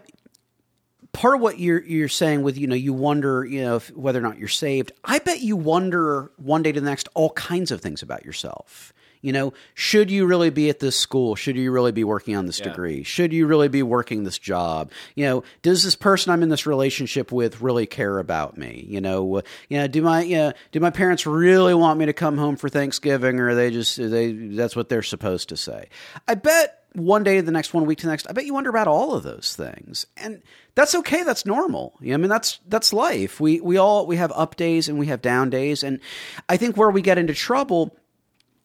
part 1.11 1.35
of 1.35 1.41
what 1.41 1.59
you're 1.59 1.83
you're 1.83 2.07
saying 2.07 2.43
with 2.43 2.57
you 2.57 2.67
know 2.67 2.75
you 2.75 2.93
wonder 2.93 3.43
you 3.43 3.63
know 3.63 3.77
if, 3.77 3.89
whether 3.91 4.19
or 4.19 4.21
not 4.21 4.37
you're 4.37 4.47
saved. 4.47 4.91
I 5.03 5.19
bet 5.19 5.41
you 5.41 5.57
wonder 5.57 6.31
one 6.37 6.61
day 6.61 6.71
to 6.71 6.79
the 6.79 6.85
next 6.85 7.09
all 7.15 7.31
kinds 7.31 7.71
of 7.71 7.81
things 7.81 8.03
about 8.03 8.23
yourself. 8.23 8.92
You 9.23 9.31
know, 9.31 9.53
should 9.73 10.11
you 10.11 10.25
really 10.27 10.49
be 10.49 10.69
at 10.69 10.79
this 10.79 10.97
school? 10.97 11.35
Should 11.35 11.55
you 11.55 11.71
really 11.71 11.93
be 11.93 12.03
working 12.03 12.35
on 12.35 12.45
this 12.45 12.59
Yeah. 12.59 12.65
degree? 12.65 13.03
Should 13.03 13.31
you 13.31 13.47
really 13.47 13.69
be 13.69 13.81
working 13.81 14.25
this 14.25 14.37
job? 14.37 14.91
You 15.15 15.25
know, 15.25 15.43
does 15.61 15.83
this 15.83 15.95
person 15.95 16.31
I'm 16.33 16.43
in 16.43 16.49
this 16.49 16.65
relationship 16.65 17.31
with 17.31 17.61
really 17.61 17.85
care 17.85 18.19
about 18.19 18.57
me? 18.57 18.85
You 18.87 18.99
know, 18.99 19.37
uh, 19.37 19.41
you 19.69 19.77
know, 19.77 19.87
do 19.87 20.01
my 20.01 20.23
you 20.23 20.35
know, 20.35 20.53
do 20.73 20.81
my 20.81 20.89
parents 20.89 21.25
really 21.25 21.73
want 21.73 21.99
me 21.99 22.05
to 22.05 22.13
come 22.13 22.37
home 22.37 22.57
for 22.57 22.67
Thanksgiving, 22.67 23.39
or 23.39 23.49
are 23.49 23.55
they 23.55 23.71
just 23.71 23.95
they 23.97 24.33
that's 24.33 24.75
what 24.75 24.89
they're 24.89 25.01
supposed 25.01 25.47
to 25.49 25.57
say? 25.57 25.87
I 26.27 26.35
bet 26.35 26.81
one 26.95 27.23
day, 27.23 27.37
to 27.37 27.41
the 27.41 27.51
next 27.51 27.73
one 27.73 27.85
week 27.85 27.99
to 27.99 28.05
the 28.05 28.11
next, 28.11 28.29
I 28.29 28.33
bet 28.33 28.45
you 28.45 28.53
wonder 28.53 28.69
about 28.69 28.87
all 28.87 29.13
of 29.15 29.23
those 29.23 29.55
things, 29.55 30.05
and 30.17 30.43
that's 30.75 30.93
okay. 30.95 31.23
That's 31.23 31.45
normal. 31.45 31.95
You 32.01 32.09
know, 32.09 32.15
I 32.15 32.17
mean, 32.17 32.29
that's 32.29 32.59
that's 32.67 32.91
life. 32.91 33.39
We 33.39 33.61
we 33.61 33.77
all 33.77 34.05
we 34.05 34.17
have 34.17 34.33
up 34.35 34.57
days 34.57 34.89
and 34.89 34.99
we 34.99 35.07
have 35.07 35.21
down 35.21 35.49
days, 35.49 35.81
and 35.81 36.01
I 36.49 36.57
think 36.57 36.75
where 36.75 36.89
we 36.89 37.01
get 37.01 37.17
into 37.17 37.33
trouble 37.33 37.95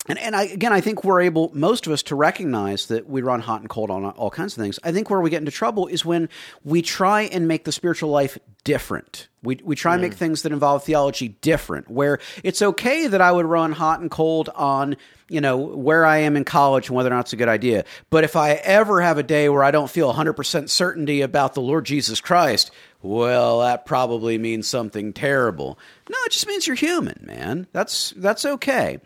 and 0.09 0.19
and 0.19 0.35
I, 0.35 0.45
again, 0.45 0.73
I 0.73 0.81
think 0.81 1.05
we're 1.05 1.21
able, 1.21 1.51
most 1.55 1.87
of 1.87 1.93
us, 1.93 2.03
to 2.05 2.15
recognize 2.15 2.87
that 2.87 3.09
we 3.09 3.23
run 3.23 3.41
hot 3.41 3.61
and 3.61 3.69
cold 3.69 3.91
on 3.91 4.05
all 4.05 4.31
kinds 4.31 4.57
of 4.57 4.63
things. 4.63 4.79
I 4.83 4.93
think 4.93 5.11
where 5.11 5.21
we 5.21 5.31
get 5.31 5.39
into 5.39 5.53
trouble 5.53 5.87
is 5.87 6.05
when 6.05 6.29
we 6.65 6.83
try 6.83 7.23
and 7.23 7.47
make 7.47 7.65
the 7.65 7.73
spiritual 7.73 8.11
life 8.11 8.39
different. 8.65 9.29
We, 9.43 9.61
we 9.63 9.77
try 9.77 9.95
and 9.95 10.03
make 10.03 10.13
mm. 10.13 10.17
things 10.17 10.43
that 10.43 10.53
involve 10.53 10.85
theology 10.85 11.29
different, 11.29 11.89
where 11.91 12.19
it's 12.43 12.61
okay 12.61 13.07
that 13.07 13.21
I 13.21 13.31
would 13.31 13.47
run 13.47 13.73
hot 13.73 14.01
and 14.01 14.11
cold 14.11 14.49
on, 14.55 14.97
you 15.29 15.41
know, 15.41 15.57
where 15.57 16.05
I 16.05 16.19
am 16.19 16.37
in 16.37 16.45
college 16.45 16.89
and 16.89 16.97
whether 16.97 17.09
or 17.09 17.15
not 17.15 17.21
it's 17.21 17.33
a 17.33 17.37
good 17.37 17.49
idea. 17.49 17.85
But 18.11 18.25
if 18.25 18.35
I 18.35 18.53
ever 18.53 19.01
have 19.01 19.17
a 19.17 19.23
day 19.23 19.49
where 19.49 19.63
I 19.63 19.71
don't 19.71 19.91
feel 19.91 20.13
100% 20.13 20.69
certainty 20.69 21.21
about 21.21 21.55
the 21.55 21.61
Lord 21.61 21.87
Jesus 21.87 22.21
Christ, 22.21 22.73
well, 23.01 23.61
that 23.61 23.87
probably 23.87 24.39
means 24.39 24.67
something 24.69 25.13
terrible. 25.13 25.79
No, 26.11 26.17
it 26.27 26.33
just 26.33 26.49
means 26.49 26.67
you're 26.67 26.77
human, 26.77 27.23
man. 27.23 27.69
That's, 27.73 28.11
that's 28.17 28.45
okay. 28.45 28.99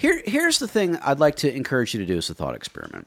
Here, 0.00 0.22
here's 0.24 0.58
the 0.58 0.66
thing 0.66 0.96
I'd 0.96 1.20
like 1.20 1.36
to 1.36 1.54
encourage 1.54 1.92
you 1.92 2.00
to 2.00 2.06
do 2.06 2.16
as 2.16 2.30
a 2.30 2.34
thought 2.34 2.54
experiment. 2.54 3.06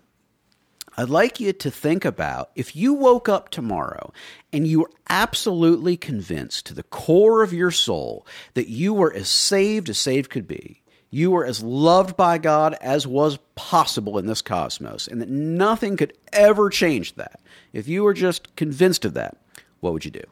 I'd 0.96 1.10
like 1.10 1.40
you 1.40 1.52
to 1.52 1.72
think 1.72 2.06
about 2.06 2.52
if 2.54 2.76
you 2.76 2.94
woke 2.94 3.28
up 3.28 3.50
tomorrow 3.50 4.14
and 4.52 4.68
you 4.68 4.82
were 4.82 4.92
absolutely 5.10 5.98
convinced 5.98 6.68
to 6.68 6.76
the 6.76 6.84
core 6.84 7.42
of 7.42 7.52
your 7.52 7.72
soul 7.72 8.28
that 8.54 8.68
you 8.68 8.94
were 8.94 9.12
as 9.12 9.28
saved 9.28 9.90
as 9.90 9.98
saved 9.98 10.30
could 10.30 10.48
be, 10.48 10.84
you 11.10 11.32
were 11.32 11.44
as 11.44 11.64
loved 11.64 12.16
by 12.16 12.38
God 12.38 12.76
as 12.80 13.08
was 13.08 13.40
possible 13.56 14.20
in 14.20 14.28
this 14.28 14.44
cosmos, 14.44 15.08
and 15.08 15.20
that 15.20 15.30
nothing 15.30 15.98
could 15.98 16.16
ever 16.32 16.70
change 16.70 17.16
that. 17.16 17.40
If 17.74 17.88
you 17.88 18.04
were 18.04 18.14
just 18.14 18.56
convinced 18.56 19.04
of 19.04 19.16
that, 19.16 19.36
what 19.80 19.94
would 19.94 20.06
you 20.06 20.12
do? 20.12 20.26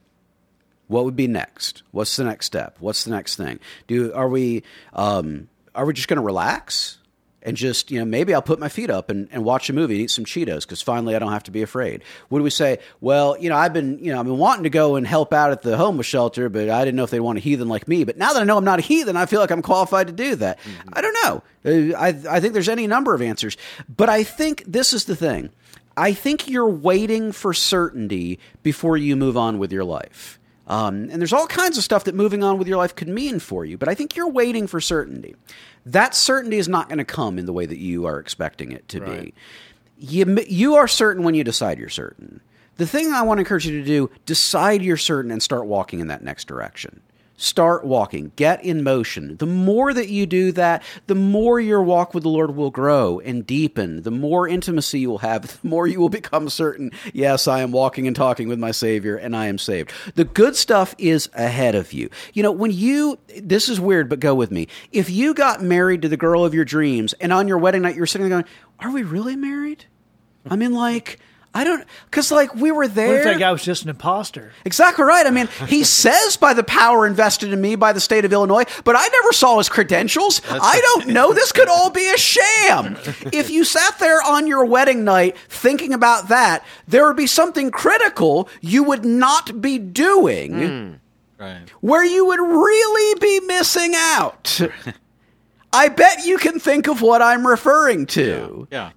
What 0.86 1.06
would 1.06 1.16
be 1.16 1.26
next? 1.26 1.82
What's 1.90 2.16
the 2.16 2.24
next 2.24 2.46
step? 2.46 2.78
What's 2.80 3.04
the 3.04 3.10
next 3.12 3.36
thing? 3.36 3.60
Do 3.88 4.14
are 4.14 4.30
we 4.30 4.62
um, 4.94 5.48
are 5.76 5.86
we 5.86 5.94
just 5.94 6.08
going 6.08 6.18
to 6.18 6.24
relax 6.24 6.98
and 7.44 7.58
just 7.58 7.92
you 7.92 8.00
know 8.00 8.06
maybe 8.06 8.34
I'll 8.34 8.42
put 8.42 8.60
my 8.60 8.70
feet 8.70 8.90
up 8.90 9.10
and, 9.10 9.28
and 9.32 9.44
watch 9.44 9.70
a 9.70 9.74
movie 9.74 9.96
and 9.96 10.04
eat 10.04 10.12
some 10.12 10.26
Cheetos 10.26 10.62
because 10.62 10.82
finally 10.82 11.16
I 11.16 11.20
don't 11.20 11.32
have 11.32 11.44
to 11.44 11.52
be 11.52 11.62
afraid. 11.62 12.04
Would 12.30 12.42
we 12.42 12.50
say? 12.50 12.80
Well, 13.00 13.38
you 13.40 13.50
know 13.50 13.56
I've 13.56 13.74
been 13.74 14.00
you 14.04 14.14
know 14.14 14.20
I've 14.20 14.26
been 14.26 14.38
wanting 14.38 14.64
to 14.64 14.70
go 14.70 14.96
and 14.96 15.06
help 15.06 15.34
out 15.34 15.52
at 15.52 15.62
the 15.62 15.78
homeless 15.78 16.08
shelter, 16.08 16.50
but 16.50 16.70
I 16.70 16.86
didn't 16.86 16.96
know 16.98 17.04
if 17.04 17.10
they 17.10 17.20
want 17.20 17.38
a 17.38 17.42
heathen 17.42 17.68
like 17.68 17.88
me. 17.88 18.04
But 18.04 18.18
now 18.18 18.34
that 18.34 18.42
I 18.42 18.46
know 18.46 18.58
I'm 18.58 18.66
not 18.66 18.80
a 18.80 18.84
heathen, 18.84 19.18
I 19.18 19.26
feel 19.26 19.40
like 19.40 19.52
I'm 19.52 19.62
qualified 19.62 20.08
to 20.08 20.14
do 20.14 20.36
that. 20.36 20.60
I 20.94 21.02
don't 21.02 21.18
know. 21.24 21.44
Uh, 21.66 21.98
I 21.98 22.08
I 22.30 22.40
think 22.40 22.54
there's 22.54 22.70
any 22.70 22.88
number 22.88 23.14
of 23.14 23.22
answers, 23.22 23.58
but 23.96 24.10
I 24.10 24.24
think 24.24 24.64
this 24.66 24.94
is 24.94 25.06
the 25.06 25.16
thing. 25.16 25.50
I 25.98 26.14
think 26.14 26.48
you're 26.48 26.70
waiting 26.70 27.32
for 27.32 27.54
certainty 27.54 28.40
before 28.64 28.96
you 28.96 29.16
move 29.16 29.36
on 29.36 29.60
with 29.60 29.74
your 29.74 29.84
life. 29.84 30.40
Um, 30.68 31.10
and 31.10 31.20
there's 31.20 31.34
all 31.34 31.48
kinds 31.48 31.78
of 31.78 31.84
stuff 31.84 32.04
that 32.06 32.16
moving 32.16 32.44
on 32.44 32.58
with 32.58 32.68
your 32.68 32.78
life 32.78 32.96
could 32.96 33.08
mean 33.10 33.40
for 33.40 33.66
you, 33.66 33.78
but 33.78 33.90
I 33.90 33.96
think 33.96 34.16
you're 34.16 34.30
waiting 34.30 34.68
for 34.68 34.80
certainty. 34.80 35.36
That 35.86 36.16
certainty 36.16 36.58
is 36.58 36.68
not 36.68 36.88
going 36.88 37.00
to 37.00 37.06
come 37.06 37.40
in 37.40 37.46
the 37.46 37.54
way 37.54 37.66
that 37.66 37.80
you 37.80 38.06
are 38.06 38.20
expecting 38.20 38.72
it 38.72 38.88
to 38.90 39.02
be. 39.02 39.34
You, 39.98 40.40
you 40.48 40.76
are 40.76 40.88
certain 40.88 41.24
when 41.24 41.34
you 41.36 41.44
decide 41.44 41.80
you're 41.80 41.90
certain. 41.90 42.42
The 42.78 42.88
thing 42.88 43.12
I 43.12 43.22
want 43.24 43.38
to 43.38 43.42
encourage 43.42 43.68
you 43.68 43.80
to 43.80 43.86
do, 43.86 44.10
decide 44.26 44.82
you're 44.82 44.98
certain 44.98 45.32
and 45.32 45.44
start 45.44 45.66
walking 45.66 46.00
in 46.00 46.08
that 46.08 46.24
next 46.24 46.48
direction. 46.48 47.02
Start 47.42 47.84
walking, 47.84 48.34
get 48.36 48.64
in 48.64 48.84
motion. 48.84 49.38
The 49.38 49.48
more 49.48 49.96
that 49.96 50.10
you 50.10 50.28
do 50.28 50.52
that, 50.52 50.84
the 51.08 51.16
more 51.16 51.60
your 51.60 51.82
walk 51.82 52.14
with 52.14 52.22
the 52.22 52.30
Lord 52.30 52.56
will 52.56 52.70
grow 52.70 53.20
and 53.20 53.48
deepen. 53.48 54.04
The 54.04 54.12
more 54.12 54.48
intimacy 54.48 55.00
you 55.00 55.10
will 55.10 55.18
have, 55.18 55.42
the 55.62 55.68
more 55.68 55.88
you 55.88 56.00
will 56.00 56.08
become 56.08 56.50
certain, 56.50 56.92
yes, 57.16 57.48
I 57.48 57.62
am 57.62 57.72
walking 57.72 58.06
and 58.06 58.16
talking 58.16 58.48
with 58.48 58.60
my 58.60 58.70
Savior 58.70 59.16
and 59.16 59.36
I 59.36 59.48
am 59.48 59.58
saved. 59.58 59.92
The 60.14 60.24
good 60.24 60.56
stuff 60.56 60.94
is 61.00 61.32
ahead 61.34 61.74
of 61.74 61.94
you. 61.94 62.12
You 62.36 62.44
know, 62.44 62.52
when 62.52 62.70
you, 62.70 63.18
this 63.36 63.70
is 63.70 63.80
weird, 63.80 64.08
but 64.08 64.20
go 64.20 64.36
with 64.36 64.52
me. 64.52 64.68
If 64.92 65.10
you 65.10 65.34
got 65.34 65.64
married 65.64 66.04
to 66.04 66.10
the 66.10 66.18
girl 66.18 66.46
of 66.46 66.54
your 66.54 66.64
dreams 66.64 67.14
and 67.14 67.34
on 67.34 67.48
your 67.48 67.58
wedding 67.58 67.82
night 67.82 67.96
you're 67.96 68.06
sitting 68.06 68.30
there 68.30 68.40
going, 68.40 68.52
are 68.80 68.92
we 68.92 69.02
really 69.02 69.36
married? 69.36 69.86
I 70.48 70.56
mean, 70.56 70.76
like, 70.76 71.18
I 71.54 71.66
don't, 71.66 71.86
because 72.06 72.32
like 72.32 72.56
we 72.56 72.72
were 72.72 72.88
there. 72.88 73.08
What 73.08 73.18
if 73.18 73.24
that 73.26 73.40
guy 73.40 73.52
was 73.52 73.64
just 73.64 73.84
an 73.84 73.90
imposter? 73.90 74.54
Exactly 74.64 75.04
right. 75.04 75.26
I 75.26 75.32
mean, 75.32 75.50
he 75.68 75.84
says 76.02 76.38
by 76.38 76.54
the 76.54 76.64
power 76.64 77.06
invested 77.06 77.52
in 77.52 77.60
me 77.60 77.76
by 77.76 77.92
the 77.92 78.00
state 78.00 78.24
of 78.24 78.32
Illinois, 78.32 78.64
but 78.86 78.96
I 78.96 79.06
never 79.08 79.34
saw 79.34 79.58
his 79.58 79.68
credentials. 79.68 80.42
I 80.50 80.80
don't 80.80 81.08
know. 81.08 81.34
This 81.34 81.52
could 81.52 81.68
all 81.70 81.90
be 81.90 82.10
a 82.10 82.18
sham. 82.18 82.98
If 83.34 83.50
you 83.50 83.66
sat 83.66 84.00
there 84.00 84.22
on 84.22 84.48
your 84.48 84.64
wedding 84.64 85.04
night 85.04 85.38
thinking 85.50 85.94
about 85.94 86.30
that, 86.30 86.66
there 86.88 87.06
would 87.06 87.18
be 87.18 87.28
something 87.28 87.70
critical 87.70 88.48
you 88.62 88.84
would 88.84 89.04
not 89.04 89.62
be 89.62 89.78
doing 89.78 90.54
hmm. 90.54 90.94
Right. 91.38 91.70
where 91.82 92.06
you 92.06 92.28
would 92.28 92.40
really 92.40 93.20
be 93.20 93.46
missing 93.48 93.94
out. 93.96 94.62
I 95.74 95.88
bet 95.88 96.26
you 96.26 96.38
can 96.38 96.60
think 96.60 96.88
of 96.88 97.02
what 97.02 97.22
I'm 97.22 97.48
referring 97.48 98.06
to. 98.08 98.68
Yeah. 98.72 98.92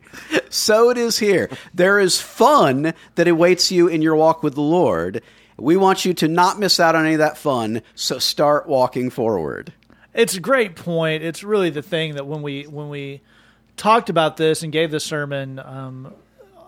So 0.50 0.90
it 0.90 0.98
is 0.98 1.18
here. 1.18 1.48
There 1.72 2.00
is 2.00 2.20
fun 2.20 2.94
that 3.14 3.28
awaits 3.28 3.70
you 3.70 3.86
in 3.86 4.02
your 4.02 4.16
walk 4.16 4.42
with 4.42 4.54
the 4.54 4.60
Lord. 4.60 5.22
We 5.56 5.76
want 5.76 6.04
you 6.04 6.14
to 6.14 6.28
not 6.28 6.58
miss 6.58 6.80
out 6.80 6.96
on 6.96 7.04
any 7.04 7.14
of 7.14 7.20
that 7.20 7.38
fun, 7.38 7.82
so 7.94 8.18
start 8.18 8.66
walking 8.66 9.10
forward. 9.10 9.72
It's 10.12 10.34
a 10.34 10.40
great 10.40 10.74
point. 10.74 11.22
It's 11.22 11.44
really 11.44 11.70
the 11.70 11.82
thing 11.82 12.14
that 12.14 12.26
when 12.26 12.42
we 12.42 12.64
when 12.64 12.88
we 12.88 13.20
talked 13.76 14.08
about 14.10 14.36
this 14.36 14.62
and 14.62 14.72
gave 14.72 14.90
the 14.90 15.00
sermon 15.00 15.58
um, 15.58 16.12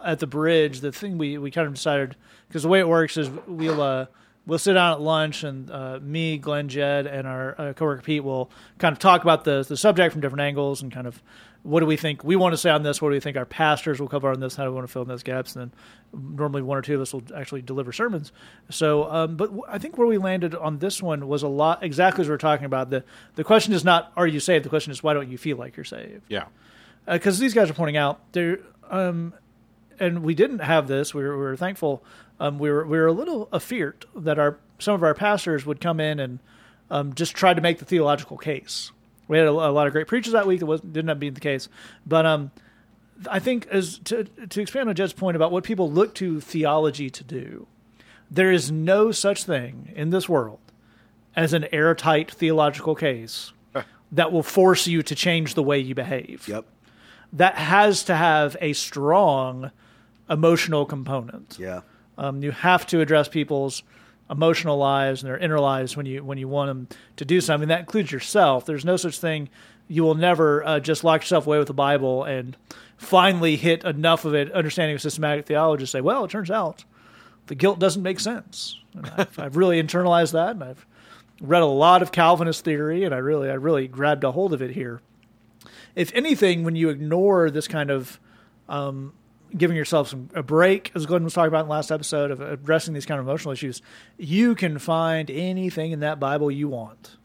at 0.04 0.20
the 0.20 0.26
bridge, 0.26 0.80
the 0.80 0.92
thing 0.92 1.18
we, 1.18 1.38
we 1.38 1.50
kind 1.50 1.66
of 1.66 1.74
decided 1.74 2.16
because 2.48 2.62
the 2.62 2.68
way 2.68 2.80
it 2.80 2.88
works 2.88 3.16
is 3.16 3.28
we'll 3.46 3.82
uh, 3.82 4.06
we'll 4.46 4.58
sit 4.58 4.74
down 4.74 4.92
at 4.92 5.00
lunch 5.00 5.42
and 5.44 5.70
uh, 5.70 5.98
me, 6.00 6.38
Glenn, 6.38 6.68
Jed, 6.68 7.06
and 7.06 7.26
our 7.26 7.60
uh, 7.60 7.72
coworker 7.72 8.02
Pete 8.02 8.22
will 8.24 8.50
kind 8.78 8.92
of 8.92 8.98
talk 8.98 9.22
about 9.22 9.44
the 9.44 9.64
the 9.68 9.76
subject 9.76 10.12
from 10.12 10.20
different 10.20 10.42
angles 10.42 10.82
and 10.82 10.92
kind 10.92 11.06
of 11.06 11.22
what 11.62 11.80
do 11.80 11.86
we 11.86 11.96
think 11.96 12.22
we 12.22 12.36
want 12.36 12.52
to 12.52 12.56
say 12.56 12.70
on 12.70 12.84
this? 12.84 13.02
What 13.02 13.08
do 13.08 13.14
we 13.14 13.20
think 13.20 13.36
our 13.36 13.44
pastors 13.44 13.98
will 13.98 14.06
cover 14.06 14.30
on 14.30 14.38
this? 14.38 14.54
How 14.54 14.62
do 14.64 14.70
we 14.70 14.76
want 14.76 14.86
to 14.86 14.92
fill 14.92 15.02
in 15.02 15.08
those 15.08 15.24
gaps? 15.24 15.56
And 15.56 15.72
then 16.12 16.32
normally 16.36 16.62
one 16.62 16.78
or 16.78 16.82
two 16.82 16.94
of 16.94 17.00
us 17.00 17.12
will 17.12 17.24
actually 17.34 17.60
deliver 17.62 17.92
sermons. 17.92 18.30
So, 18.70 19.10
um, 19.10 19.34
but 19.36 19.46
w- 19.46 19.64
I 19.66 19.78
think 19.78 19.98
where 19.98 20.06
we 20.06 20.16
landed 20.16 20.54
on 20.54 20.78
this 20.78 21.02
one 21.02 21.26
was 21.26 21.42
a 21.42 21.48
lot 21.48 21.82
exactly 21.82 22.22
as 22.22 22.28
we 22.28 22.34
are 22.34 22.38
talking 22.38 22.66
about. 22.66 22.90
the 22.90 23.02
The 23.34 23.42
question 23.42 23.72
is 23.74 23.82
not 23.82 24.12
are 24.16 24.28
you 24.28 24.38
saved? 24.38 24.64
The 24.64 24.68
question 24.68 24.92
is 24.92 25.02
why 25.02 25.12
don't 25.14 25.28
you 25.28 25.38
feel 25.38 25.56
like 25.56 25.76
you're 25.76 25.82
saved? 25.82 26.22
Yeah. 26.28 26.44
because 27.04 27.40
these 27.40 27.52
guys 27.52 27.68
are 27.68 27.74
pointing 27.74 27.96
out 27.96 28.20
there, 28.30 28.60
um, 28.88 29.34
and 29.98 30.22
we 30.22 30.34
didn't 30.36 30.60
have 30.60 30.86
this. 30.86 31.14
We 31.14 31.24
were, 31.24 31.36
we 31.36 31.42
were 31.46 31.56
thankful. 31.56 32.04
Um, 32.38 32.58
we 32.58 32.70
were 32.70 32.84
we 32.86 32.98
were 32.98 33.06
a 33.06 33.12
little 33.12 33.48
afeared 33.52 34.04
that 34.14 34.38
our 34.38 34.58
some 34.78 34.94
of 34.94 35.02
our 35.02 35.14
pastors 35.14 35.64
would 35.64 35.80
come 35.80 36.00
in 36.00 36.20
and 36.20 36.38
um, 36.90 37.14
just 37.14 37.34
try 37.34 37.54
to 37.54 37.60
make 37.60 37.78
the 37.78 37.84
theological 37.84 38.36
case. 38.36 38.92
We 39.28 39.38
had 39.38 39.46
a, 39.46 39.50
a 39.50 39.72
lot 39.72 39.86
of 39.86 39.92
great 39.92 40.06
preachers 40.06 40.32
that 40.34 40.46
week. 40.46 40.60
That 40.60 40.66
was 40.66 40.80
didn't 40.80 41.08
have 41.08 41.16
to 41.16 41.20
be 41.20 41.30
the 41.30 41.40
case, 41.40 41.68
but 42.06 42.26
um, 42.26 42.50
I 43.30 43.38
think 43.38 43.66
as 43.68 43.98
to 44.00 44.24
to 44.24 44.60
expand 44.60 44.88
on 44.88 44.94
Jed's 44.94 45.12
point 45.14 45.34
about 45.36 45.50
what 45.50 45.64
people 45.64 45.90
look 45.90 46.14
to 46.16 46.40
theology 46.40 47.08
to 47.10 47.24
do, 47.24 47.66
there 48.30 48.52
is 48.52 48.70
no 48.70 49.10
such 49.12 49.44
thing 49.44 49.92
in 49.96 50.10
this 50.10 50.28
world 50.28 50.60
as 51.34 51.52
an 51.52 51.66
airtight 51.72 52.30
theological 52.30 52.94
case 52.94 53.52
that 54.12 54.30
will 54.30 54.42
force 54.42 54.86
you 54.86 55.02
to 55.02 55.14
change 55.14 55.54
the 55.54 55.62
way 55.62 55.78
you 55.78 55.94
behave 55.94 56.46
Yep. 56.46 56.64
that 57.32 57.56
has 57.56 58.04
to 58.04 58.14
have 58.14 58.56
a 58.60 58.72
strong 58.72 59.70
emotional 60.30 60.86
component. 60.86 61.56
Yeah. 61.58 61.80
Um, 62.18 62.42
you 62.42 62.50
have 62.50 62.86
to 62.88 63.00
address 63.00 63.28
people's 63.28 63.82
emotional 64.28 64.76
lives 64.76 65.22
and 65.22 65.30
their 65.30 65.38
inner 65.38 65.60
lives 65.60 65.96
when 65.96 66.06
you 66.06 66.24
when 66.24 66.38
you 66.38 66.48
want 66.48 66.68
them 66.68 66.88
to 67.16 67.24
do 67.24 67.40
something. 67.40 67.68
That 67.68 67.80
includes 67.80 68.10
yourself. 68.10 68.66
There's 68.66 68.84
no 68.84 68.96
such 68.96 69.18
thing. 69.18 69.48
You 69.88 70.02
will 70.02 70.14
never 70.14 70.64
uh, 70.64 70.80
just 70.80 71.04
lock 71.04 71.22
yourself 71.22 71.46
away 71.46 71.58
with 71.58 71.68
the 71.68 71.74
Bible 71.74 72.24
and 72.24 72.56
finally 72.96 73.56
hit 73.56 73.84
enough 73.84 74.24
of 74.24 74.34
it, 74.34 74.50
understanding 74.52 74.96
of 74.96 75.02
systematic 75.02 75.46
theology, 75.46 75.84
to 75.84 75.86
say, 75.86 76.00
well, 76.00 76.24
it 76.24 76.30
turns 76.30 76.50
out 76.50 76.84
the 77.46 77.54
guilt 77.54 77.78
doesn't 77.78 78.02
make 78.02 78.18
sense. 78.18 78.80
I've, 79.16 79.38
I've 79.38 79.56
really 79.56 79.80
internalized 79.80 80.32
that, 80.32 80.50
and 80.50 80.64
I've 80.64 80.86
read 81.40 81.62
a 81.62 81.66
lot 81.66 82.02
of 82.02 82.10
Calvinist 82.10 82.64
theory, 82.64 83.04
and 83.04 83.14
I 83.14 83.18
really 83.18 83.48
I 83.48 83.54
really 83.54 83.86
grabbed 83.86 84.24
a 84.24 84.32
hold 84.32 84.52
of 84.52 84.60
it 84.60 84.72
here 84.72 85.00
if 85.96 86.12
anything, 86.14 86.62
when 86.62 86.76
you 86.76 86.90
ignore 86.90 87.50
this 87.50 87.66
kind 87.66 87.90
of 87.90 88.20
um, 88.68 89.14
giving 89.56 89.76
yourself 89.76 90.08
some 90.08 90.28
a 90.34 90.42
break, 90.42 90.90
as 90.94 91.06
Glenn 91.06 91.24
was 91.24 91.34
talking 91.34 91.48
about 91.48 91.60
in 91.60 91.66
the 91.66 91.72
last 91.72 91.90
episode 91.90 92.30
of 92.30 92.40
addressing 92.40 92.94
these 92.94 93.06
kind 93.06 93.20
of 93.20 93.26
emotional 93.26 93.52
issues, 93.52 93.82
you 94.16 94.54
can 94.54 94.78
find 94.78 95.30
anything 95.30 95.92
in 95.92 96.00
that 96.00 96.18
Bible 96.18 96.50
you 96.50 96.68
want. 96.68 97.16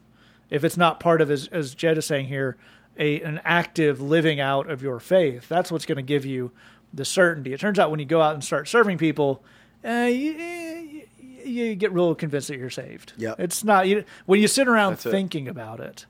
If 0.50 0.64
it's 0.64 0.76
not 0.76 1.00
part 1.00 1.20
of, 1.20 1.30
as, 1.30 1.48
as 1.48 1.74
Jed 1.74 1.98
is 1.98 2.04
saying 2.04 2.26
here, 2.26 2.56
a 2.98 3.22
an 3.22 3.40
active 3.44 4.00
living 4.00 4.38
out 4.38 4.70
of 4.70 4.82
your 4.82 5.00
faith, 5.00 5.48
that's 5.48 5.72
what's 5.72 5.86
going 5.86 5.96
to 5.96 6.02
give 6.02 6.26
you 6.26 6.52
the 6.92 7.04
certainty. 7.04 7.52
It 7.52 7.60
turns 7.60 7.78
out 7.78 7.90
when 7.90 8.00
you 8.00 8.06
go 8.06 8.20
out 8.20 8.34
and 8.34 8.44
start 8.44 8.68
serving 8.68 8.98
people, 8.98 9.42
uh, 9.84 10.08
you, 10.10 10.32
you, 10.32 11.02
you 11.44 11.74
get 11.74 11.92
real 11.92 12.14
convinced 12.14 12.48
that 12.48 12.58
you're 12.58 12.70
saved. 12.70 13.14
Yep. 13.16 13.40
It's 13.40 13.64
not 13.64 13.88
you, 13.88 14.04
when 14.26 14.40
you 14.40 14.48
sit 14.48 14.68
around 14.68 14.92
That's 14.92 15.06
it. 15.06 15.10
thinking 15.10 15.48
about 15.48 15.80
it 15.80 16.06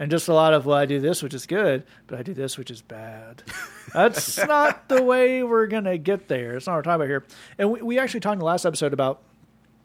and 0.00 0.10
just 0.10 0.26
a 0.26 0.34
lot 0.34 0.52
of 0.52 0.66
well 0.66 0.76
i 0.76 0.84
do 0.86 0.98
this 0.98 1.22
which 1.22 1.32
is 1.34 1.46
good 1.46 1.84
but 2.08 2.18
i 2.18 2.22
do 2.22 2.34
this 2.34 2.58
which 2.58 2.70
is 2.72 2.82
bad 2.82 3.44
that's 3.94 4.36
not 4.48 4.88
the 4.88 5.00
way 5.00 5.44
we're 5.44 5.68
gonna 5.68 5.96
get 5.96 6.26
there 6.26 6.56
it's 6.56 6.66
not 6.66 6.72
what 6.72 6.78
we're 6.78 6.82
talking 6.82 6.94
about 6.96 7.08
here 7.08 7.24
and 7.58 7.70
we, 7.70 7.80
we 7.82 7.98
actually 8.00 8.20
talked 8.20 8.32
in 8.34 8.38
the 8.40 8.44
last 8.44 8.66
episode 8.66 8.92
about 8.92 9.22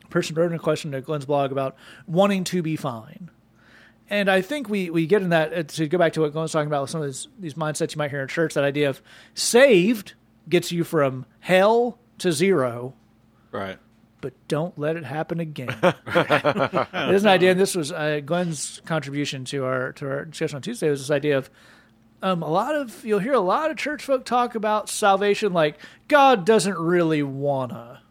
a 0.03 0.07
person 0.07 0.35
wrote 0.35 0.49
in 0.49 0.55
a 0.55 0.59
question 0.59 0.91
to 0.91 1.01
glenn's 1.01 1.25
blog 1.25 1.51
about 1.51 1.75
wanting 2.07 2.43
to 2.43 2.63
be 2.63 2.75
fine 2.75 3.29
And 4.07 4.29
I 4.29 4.41
think 4.41 4.69
we, 4.69 4.91
we 4.91 5.07
get 5.07 5.21
in 5.23 5.29
that 5.29 5.51
uh, 5.53 5.63
to 5.63 5.87
go 5.87 5.97
back 5.97 6.13
to 6.13 6.21
what 6.21 6.31
Glenn's 6.31 6.51
talking 6.51 6.67
about 6.67 6.83
with 6.83 6.91
some 6.91 7.01
of 7.01 7.07
these, 7.07 7.27
these 7.39 7.55
mindsets 7.55 7.95
you 7.95 7.97
might 7.97 8.11
hear 8.11 8.21
in 8.21 8.27
church. 8.27 8.53
That 8.53 8.63
idea 8.63 8.87
of 8.87 9.01
saved 9.33 10.13
gets 10.47 10.71
you 10.71 10.83
from 10.83 11.25
hell 11.39 11.97
to 12.19 12.31
zero, 12.31 12.93
Right. 13.51 13.79
But 14.25 14.33
don't 14.47 14.75
let 14.79 14.95
it 14.95 15.03
happen 15.03 15.39
again. 15.39 15.67
There's 16.11 17.21
an 17.21 17.29
idea, 17.29 17.51
and 17.51 17.59
this 17.59 17.75
was 17.75 17.91
uh, 17.91 18.21
Glenn's 18.25 18.81
contribution 18.83 19.45
to 19.45 19.65
our 19.65 19.93
to 19.93 20.07
our 20.07 20.25
discussion 20.25 20.55
on 20.55 20.63
Tuesday. 20.63 20.89
Was 20.89 21.01
this 21.01 21.11
idea 21.11 21.37
of 21.37 21.51
um, 22.23 22.41
a 22.41 22.49
lot 22.49 22.73
of 22.73 23.05
you'll 23.05 23.19
hear 23.19 23.33
a 23.33 23.39
lot 23.39 23.69
of 23.69 23.77
church 23.77 24.03
folk 24.03 24.25
talk 24.25 24.55
about 24.55 24.89
salvation 24.89 25.53
like 25.53 25.77
God 26.07 26.43
doesn't 26.43 26.75
really 26.75 27.21
wanna. 27.21 28.01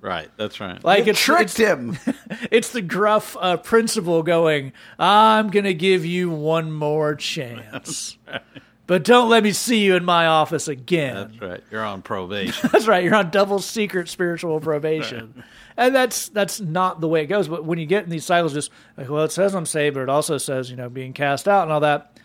Right. 0.00 0.30
That's 0.36 0.60
right. 0.60 0.84
Like 0.84 1.06
You 1.06 1.10
it's, 1.10 1.20
tricked 1.20 1.42
it's, 1.42 1.56
him. 1.56 1.98
it's 2.52 2.70
the 2.70 2.82
gruff 2.82 3.36
uh, 3.40 3.56
principle 3.56 4.22
going, 4.22 4.74
I'm 4.96 5.48
going 5.48 5.64
to 5.64 5.72
give 5.72 6.04
you 6.04 6.28
one 6.28 6.70
more 6.70 7.14
chance. 7.14 8.18
But 8.86 9.02
don't 9.04 9.30
let 9.30 9.42
me 9.42 9.52
see 9.52 9.82
you 9.82 9.96
in 9.96 10.04
my 10.04 10.26
office 10.26 10.68
again. 10.68 11.14
That's 11.14 11.40
right. 11.40 11.64
You're 11.70 11.84
on 11.84 12.02
probation. 12.02 12.68
That's 12.70 12.86
right. 12.86 13.02
You're 13.02 13.14
on 13.14 13.30
double 13.30 13.60
secret 13.60 14.08
spiritual 14.08 14.60
probation. 14.60 15.42
And 15.76 15.94
that's 15.94 16.28
that's 16.28 16.60
not 16.60 17.00
the 17.00 17.08
way 17.08 17.22
it 17.22 17.26
goes. 17.26 17.48
But 17.48 17.64
when 17.64 17.78
you 17.78 17.86
get 17.86 18.04
in 18.04 18.10
these 18.10 18.24
cycles, 18.24 18.52
just 18.52 18.70
like, 18.96 19.08
well, 19.08 19.24
it 19.24 19.32
says 19.32 19.54
I'm 19.54 19.66
saved, 19.66 19.94
but 19.94 20.02
it 20.02 20.08
also 20.08 20.38
says, 20.38 20.70
you 20.70 20.76
know, 20.76 20.88
being 20.88 21.12
cast 21.12 21.48
out 21.48 21.64
and 21.64 21.72
all 21.72 21.80
that. 21.80 22.18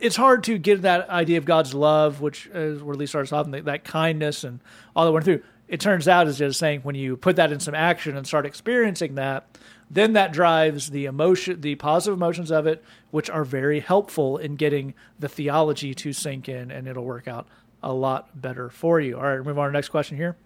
It's 0.00 0.16
hard 0.16 0.42
to 0.44 0.58
get 0.58 0.82
that 0.82 1.08
idea 1.10 1.38
of 1.38 1.44
God's 1.44 1.74
love, 1.74 2.20
which 2.20 2.46
is 2.46 2.82
where 2.82 2.96
Lee 2.96 3.06
starts 3.06 3.32
off, 3.32 3.46
and 3.46 3.54
that, 3.54 3.84
kindness 3.84 4.42
and 4.42 4.58
all 4.96 5.04
that 5.04 5.12
went 5.12 5.24
through. 5.24 5.42
It 5.68 5.80
turns 5.80 6.08
out, 6.08 6.26
is 6.26 6.38
just 6.38 6.58
saying, 6.58 6.80
when 6.80 6.96
you 6.96 7.16
put 7.16 7.36
that 7.36 7.52
in 7.52 7.60
some 7.60 7.74
action 7.74 8.16
and 8.16 8.26
start 8.26 8.44
experiencing 8.44 9.14
that, 9.14 9.46
then 9.88 10.14
that 10.14 10.32
drives 10.32 10.90
the 10.90 11.04
emotion, 11.04 11.60
the 11.60 11.76
positive 11.76 12.18
emotions 12.18 12.50
of 12.50 12.66
it, 12.66 12.82
which 13.10 13.30
are 13.30 13.44
very 13.44 13.78
helpful 13.78 14.38
in 14.38 14.56
getting 14.56 14.94
the 15.20 15.28
theology 15.28 15.94
to 15.94 16.12
sink 16.12 16.48
in, 16.48 16.70
and 16.70 16.88
it'll 16.88 17.04
work 17.04 17.28
out 17.28 17.46
a 17.82 17.92
lot 17.92 18.40
better 18.40 18.70
for 18.70 19.00
you. 19.00 19.16
All 19.16 19.22
right, 19.22 19.44
move 19.44 19.58
on 19.58 19.68
to 19.68 19.72
next 19.72 19.90
question 19.90 20.16
here. 20.16 20.36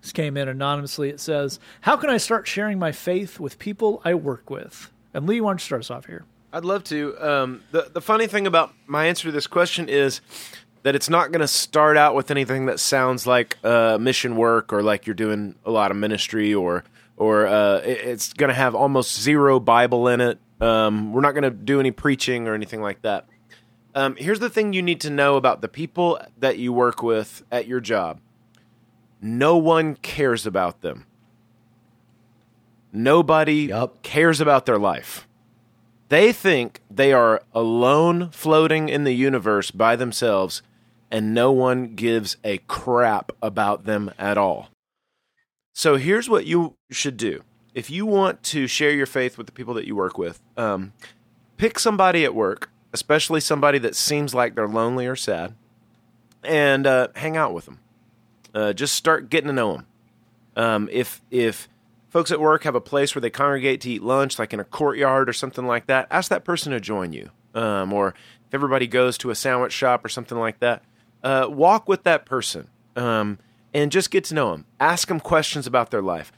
This 0.00 0.12
came 0.12 0.36
in 0.36 0.48
anonymously. 0.48 1.10
It 1.10 1.20
says, 1.20 1.60
How 1.82 1.96
can 1.96 2.10
I 2.10 2.16
start 2.16 2.46
sharing 2.46 2.78
my 2.78 2.92
faith 2.92 3.40
with 3.40 3.58
people 3.58 4.00
I 4.04 4.14
work 4.14 4.50
with? 4.50 4.90
And 5.14 5.26
Lee, 5.26 5.40
why 5.40 5.50
don't 5.50 5.60
you 5.60 5.64
start 5.64 5.80
us 5.80 5.90
off 5.90 6.06
here? 6.06 6.24
I'd 6.52 6.64
love 6.64 6.84
to. 6.84 7.16
Um, 7.18 7.62
the 7.70 7.90
the 7.92 8.00
funny 8.00 8.26
thing 8.26 8.46
about 8.46 8.74
my 8.86 9.06
answer 9.06 9.28
to 9.28 9.32
this 9.32 9.46
question 9.46 9.88
is 9.88 10.20
that 10.82 10.94
it's 10.94 11.08
not 11.08 11.30
going 11.30 11.40
to 11.40 11.48
start 11.48 11.96
out 11.96 12.14
with 12.14 12.30
anything 12.30 12.66
that 12.66 12.80
sounds 12.80 13.26
like 13.26 13.56
uh, 13.64 13.96
mission 13.98 14.36
work 14.36 14.72
or 14.72 14.82
like 14.82 15.06
you're 15.06 15.14
doing 15.14 15.54
a 15.64 15.70
lot 15.70 15.90
of 15.90 15.96
ministry 15.96 16.52
or 16.52 16.84
or 17.16 17.46
uh, 17.46 17.78
it's 17.84 18.32
going 18.32 18.48
to 18.48 18.54
have 18.54 18.74
almost 18.74 19.20
zero 19.20 19.60
Bible 19.60 20.08
in 20.08 20.20
it. 20.20 20.38
Um, 20.60 21.12
we're 21.12 21.20
not 21.20 21.32
going 21.32 21.44
to 21.44 21.50
do 21.50 21.80
any 21.80 21.90
preaching 21.90 22.48
or 22.48 22.54
anything 22.54 22.80
like 22.80 23.02
that. 23.02 23.26
Um, 23.94 24.16
here's 24.16 24.40
the 24.40 24.48
thing 24.50 24.72
you 24.72 24.82
need 24.82 25.00
to 25.02 25.10
know 25.10 25.36
about 25.36 25.60
the 25.60 25.68
people 25.68 26.18
that 26.38 26.58
you 26.58 26.72
work 26.72 27.02
with 27.02 27.44
at 27.50 27.66
your 27.66 27.80
job. 27.80 28.20
No 29.24 29.56
one 29.56 29.94
cares 29.94 30.46
about 30.46 30.80
them. 30.80 31.06
Nobody 32.92 33.66
Yup. 33.68 34.02
cares 34.02 34.40
about 34.40 34.66
their 34.66 34.78
life. 34.78 35.28
They 36.08 36.32
think 36.32 36.80
they 36.90 37.12
are 37.12 37.42
alone 37.54 38.30
floating 38.30 38.88
in 38.88 39.04
the 39.04 39.14
universe 39.14 39.70
by 39.70 39.96
themselves, 39.96 40.60
and 41.10 41.32
no 41.32 41.52
one 41.52 41.94
gives 41.94 42.36
a 42.44 42.58
crap 42.66 43.32
about 43.40 43.84
them 43.84 44.10
at 44.18 44.36
all. 44.36 44.68
So 45.72 45.96
here's 45.96 46.28
what 46.28 46.44
you 46.44 46.74
should 46.90 47.16
do. 47.16 47.44
If 47.74 47.88
you 47.88 48.04
want 48.04 48.42
to 48.44 48.66
share 48.66 48.90
your 48.90 49.06
faith 49.06 49.38
with 49.38 49.46
the 49.46 49.52
people 49.52 49.72
that 49.74 49.86
you 49.86 49.96
work 49.96 50.18
with, 50.18 50.42
um, 50.58 50.92
pick 51.56 51.78
somebody 51.78 52.24
at 52.24 52.34
work, 52.34 52.70
especially 52.92 53.40
somebody 53.40 53.78
that 53.78 53.96
seems 53.96 54.34
like 54.34 54.54
they're 54.54 54.68
lonely 54.68 55.06
or 55.06 55.16
sad, 55.16 55.54
and 56.42 56.86
uh, 56.86 57.08
hang 57.14 57.36
out 57.38 57.54
with 57.54 57.64
them. 57.64 57.78
Uh, 58.54 58.72
just 58.72 58.94
start 58.94 59.30
getting 59.30 59.48
to 59.48 59.52
know 59.52 59.72
them. 59.72 59.86
Um, 60.56 60.88
if 60.92 61.22
if 61.30 61.68
folks 62.10 62.30
at 62.30 62.40
work 62.40 62.64
have 62.64 62.74
a 62.74 62.80
place 62.80 63.14
where 63.14 63.20
they 63.22 63.30
congregate 63.30 63.80
to 63.82 63.90
eat 63.90 64.02
lunch, 64.02 64.38
like 64.38 64.52
in 64.52 64.60
a 64.60 64.64
courtyard 64.64 65.28
or 65.28 65.32
something 65.32 65.66
like 65.66 65.86
that, 65.86 66.06
ask 66.10 66.28
that 66.28 66.44
person 66.44 66.72
to 66.72 66.80
join 66.80 67.12
you. 67.12 67.30
Um, 67.54 67.92
or 67.92 68.08
if 68.08 68.54
everybody 68.54 68.86
goes 68.86 69.16
to 69.18 69.30
a 69.30 69.34
sandwich 69.34 69.72
shop 69.72 70.04
or 70.04 70.08
something 70.08 70.38
like 70.38 70.60
that, 70.60 70.82
uh, 71.22 71.46
walk 71.48 71.88
with 71.88 72.02
that 72.02 72.26
person 72.26 72.68
um, 72.96 73.38
and 73.72 73.90
just 73.90 74.10
get 74.10 74.24
to 74.24 74.34
know 74.34 74.52
them. 74.52 74.66
Ask 74.78 75.08
them 75.08 75.20
questions 75.20 75.66
about 75.66 75.90
their 75.90 76.02
life. 76.02 76.32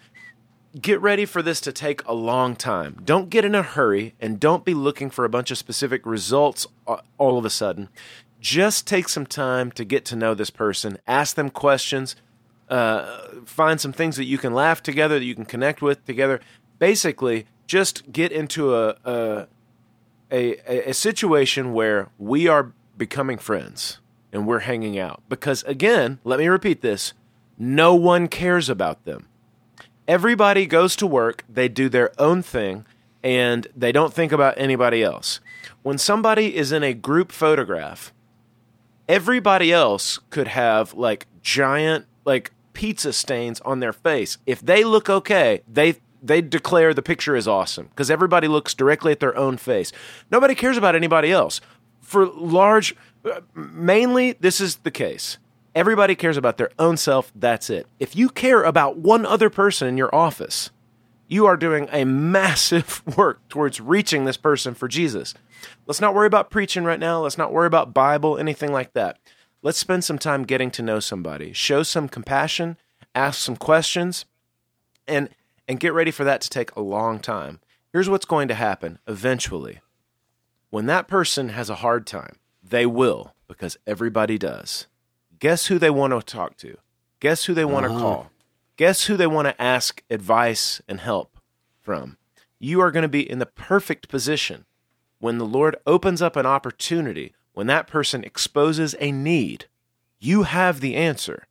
Get 0.81 1.01
ready 1.01 1.25
for 1.25 1.41
this 1.41 1.61
to 1.62 1.73
take 1.73 2.05
a 2.07 2.15
long 2.15 2.57
time. 2.57 3.01
Don't 3.05 3.31
get 3.31 3.45
in 3.45 3.55
a 3.55 3.62
hurry 3.62 4.15
and 4.21 4.41
don't 4.41 4.65
be 4.65 4.75
looking 4.75 5.09
for 5.09 5.25
a 5.25 5.29
bunch 5.29 5.53
of 5.53 5.59
specific 5.59 6.05
results 6.05 6.67
all 7.17 7.39
of 7.39 7.45
a 7.45 7.51
sudden. 7.51 7.89
Just 8.45 8.86
take 8.86 9.09
some 9.09 9.24
time 9.24 9.70
to 9.72 9.84
get 9.86 10.05
to 10.05 10.16
know 10.16 10.34
this 10.34 10.51
person. 10.51 10.99
Ask 11.07 11.34
them 11.34 11.49
questions 11.49 12.14
uh, 12.68 13.28
find 13.45 13.80
some 13.80 13.92
things 13.92 14.16
that 14.16 14.24
you 14.24 14.38
can 14.38 14.55
laugh 14.55 14.82
together, 14.82 15.18
that 15.18 15.24
you 15.24 15.34
can 15.34 15.45
connect 15.45 15.82
with 15.82 16.05
together. 16.07 16.40
Basically, 16.78 17.47
just 17.66 18.11
get 18.11 18.32
into 18.32 18.74
a 18.74 18.97
a, 19.05 19.47
a, 20.30 20.90
a 20.90 20.95
situation 20.95 21.72
where 21.72 22.09
we 22.18 22.49
are 22.49 22.72
becoming 22.97 23.38
friends 23.38 23.99
and 24.32 24.47
we're 24.47 24.61
hanging 24.61 24.99
out. 24.99 25.22
Because 25.28 25.62
again, 25.64 26.18
let 26.24 26.38
me 26.38 26.49
repeat 26.49 26.80
this: 26.80 27.12
no 27.59 27.95
one 27.95 28.28
cares 28.28 28.70
about 28.70 29.05
them. 29.05 29.26
Everybody 30.09 30.66
goes 30.66 30.97
to 30.97 31.07
work, 31.07 31.45
they 31.49 31.68
do 31.68 31.88
their 31.88 32.12
own 32.18 32.42
thing, 32.42 32.84
and 33.22 33.66
they 33.76 33.92
don't 33.92 34.12
think 34.12 34.32
about 34.32 34.55
anybody 34.57 35.03
else. 35.03 35.40
When 35.82 35.97
somebody 35.99 36.57
is 36.57 36.72
in 36.72 36.82
a 36.82 36.92
group 36.92 37.30
photograph, 37.30 38.12
everybody 39.09 39.72
else 39.72 40.18
could 40.30 40.48
have 40.48 40.94
like 40.94 41.26
giant 41.42 42.07
like 42.24 42.52
pizza 42.72 43.12
stains 43.12 43.61
on 43.61 43.80
their 43.80 43.92
face. 43.92 44.38
If 44.46 44.61
they 44.61 44.84
look 44.84 45.09
okay, 45.09 45.62
they 45.68 45.96
they 46.22 46.40
declare 46.40 46.94
the 46.94 47.02
picture 47.02 47.36
is 47.36 47.46
awesome 47.46 47.86
because 47.86 48.11
everybody 48.11 48.48
looks 48.48 48.74
directly 48.74 49.12
at 49.12 49.20
their 49.20 49.36
own 49.36 49.57
face. 49.57 49.92
Nobody 50.30 50.55
cares 50.55 50.76
about 50.76 50.94
anybody 50.94 51.30
else. 51.30 51.61
For 52.00 52.26
large 52.26 52.94
mainly 53.55 54.32
this 54.32 54.61
is 54.61 54.76
the 54.76 54.90
case. 54.90 55.38
Everybody 55.74 56.14
cares 56.14 56.36
about 56.36 56.57
their 56.57 56.70
own 56.78 56.96
self, 56.96 57.32
that's 57.34 57.68
it. 57.68 57.88
If 57.98 58.14
you 58.14 58.28
care 58.28 58.62
about 58.62 58.96
one 58.96 59.26
other 59.26 59.50
person 59.50 59.88
in 59.88 59.96
your 59.96 60.14
office, 60.14 60.70
you 61.27 61.47
are 61.47 61.57
doing 61.57 61.89
a 61.93 62.05
massive 62.05 63.03
work 63.16 63.47
towards 63.49 63.81
reaching 63.81 64.25
this 64.25 64.37
person 64.37 64.75
for 64.75 64.89
Jesus. 64.89 65.35
Let's 65.87 66.01
not 66.01 66.14
worry 66.14 66.27
about 66.27 66.51
preaching 66.51 66.85
right 66.85 67.01
now. 67.01 67.22
Let's 67.22 67.39
not 67.39 67.53
worry 67.53 67.66
about 67.66 67.95
Bible, 67.95 68.39
anything 68.39 68.72
like 68.72 68.93
that. 68.93 69.18
Let's 69.62 69.79
spend 69.79 70.05
some 70.05 70.18
time 70.18 70.45
getting 70.45 70.70
to 70.72 70.83
know 70.83 71.01
somebody. 71.01 71.53
Show 71.53 71.83
some 71.83 72.09
compassion, 72.09 72.77
ask 73.14 73.41
some 73.41 73.57
questions, 73.57 74.27
and 75.09 75.31
and 75.66 75.81
get 75.81 75.95
ready 75.95 76.11
for 76.11 76.25
that 76.25 76.43
to 76.43 76.51
take 76.51 76.75
a 76.77 76.83
long 76.83 77.18
time. 77.18 77.61
Here's 77.91 78.09
what's 78.09 78.27
going 78.27 78.49
to 78.49 78.55
happen 78.55 78.99
eventually. 79.07 79.81
When 80.68 80.87
that 80.87 81.09
person 81.09 81.51
has 81.51 81.70
a 81.70 81.77
hard 81.77 82.07
time, 82.07 82.37
they 82.62 82.85
will 82.85 83.35
because 83.49 83.79
everybody 83.87 84.37
does. 84.37 84.87
Guess 85.39 85.66
who 85.66 85.79
they 85.79 85.91
want 85.91 86.12
to 86.12 86.20
talk 86.20 86.57
to? 86.59 86.77
Guess 87.20 87.45
who 87.45 87.55
they 87.55 87.64
want 87.64 87.87
to 87.87 87.93
uh-huh. 87.93 88.01
call? 88.01 88.31
Guess 88.77 89.05
who 89.05 89.16
they 89.16 89.27
want 89.29 89.47
to 89.47 89.62
ask 89.62 90.03
advice 90.11 90.83
and 90.89 90.99
help 90.99 91.39
from? 91.81 92.16
You 92.59 92.81
are 92.81 92.91
going 92.91 93.03
to 93.03 93.09
be 93.09 93.29
in 93.29 93.39
the 93.39 93.47
perfect 93.47 94.09
position 94.09 94.64
when 95.20 95.39
the 95.39 95.47
Lord 95.47 95.77
opens 95.87 96.20
up 96.20 96.35
an 96.35 96.45
opportunity, 96.45 97.35
when 97.53 97.68
that 97.68 97.87
person 97.87 98.25
exposes 98.25 98.97
a 98.99 99.12
need. 99.12 99.66
You 100.18 100.43
have 100.43 100.81
the 100.81 100.97
answer. 100.97 101.47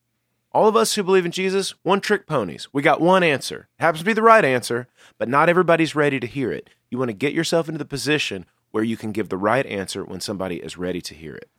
All 0.52 0.68
of 0.68 0.76
us 0.76 0.96
who 0.96 1.04
believe 1.04 1.26
in 1.26 1.32
Jesus, 1.32 1.74
one 1.82 2.02
trick 2.02 2.28
ponies. 2.28 2.68
We 2.74 2.82
got 2.82 3.00
one 3.00 3.24
answer. 3.24 3.70
It 3.80 3.84
happens 3.84 4.00
to 4.00 4.06
be 4.06 4.14
the 4.14 4.22
right 4.22 4.44
answer, 4.44 4.90
but 5.18 5.30
not 5.30 5.48
everybody's 5.48 5.96
ready 5.96 6.20
to 6.20 6.28
hear 6.28 6.52
it. 6.52 6.70
You 6.92 6.98
want 6.98 7.10
to 7.10 7.14
get 7.14 7.34
yourself 7.34 7.70
into 7.70 7.80
the 7.80 7.86
position 7.86 8.46
where 8.72 8.84
you 8.84 8.98
can 8.98 9.14
give 9.14 9.30
the 9.30 9.38
right 9.38 9.66
answer 9.66 10.04
when 10.04 10.20
somebody 10.20 10.58
is 10.58 10.78
ready 10.78 11.02
to 11.02 11.14
hear 11.14 11.36
it. 11.36 11.50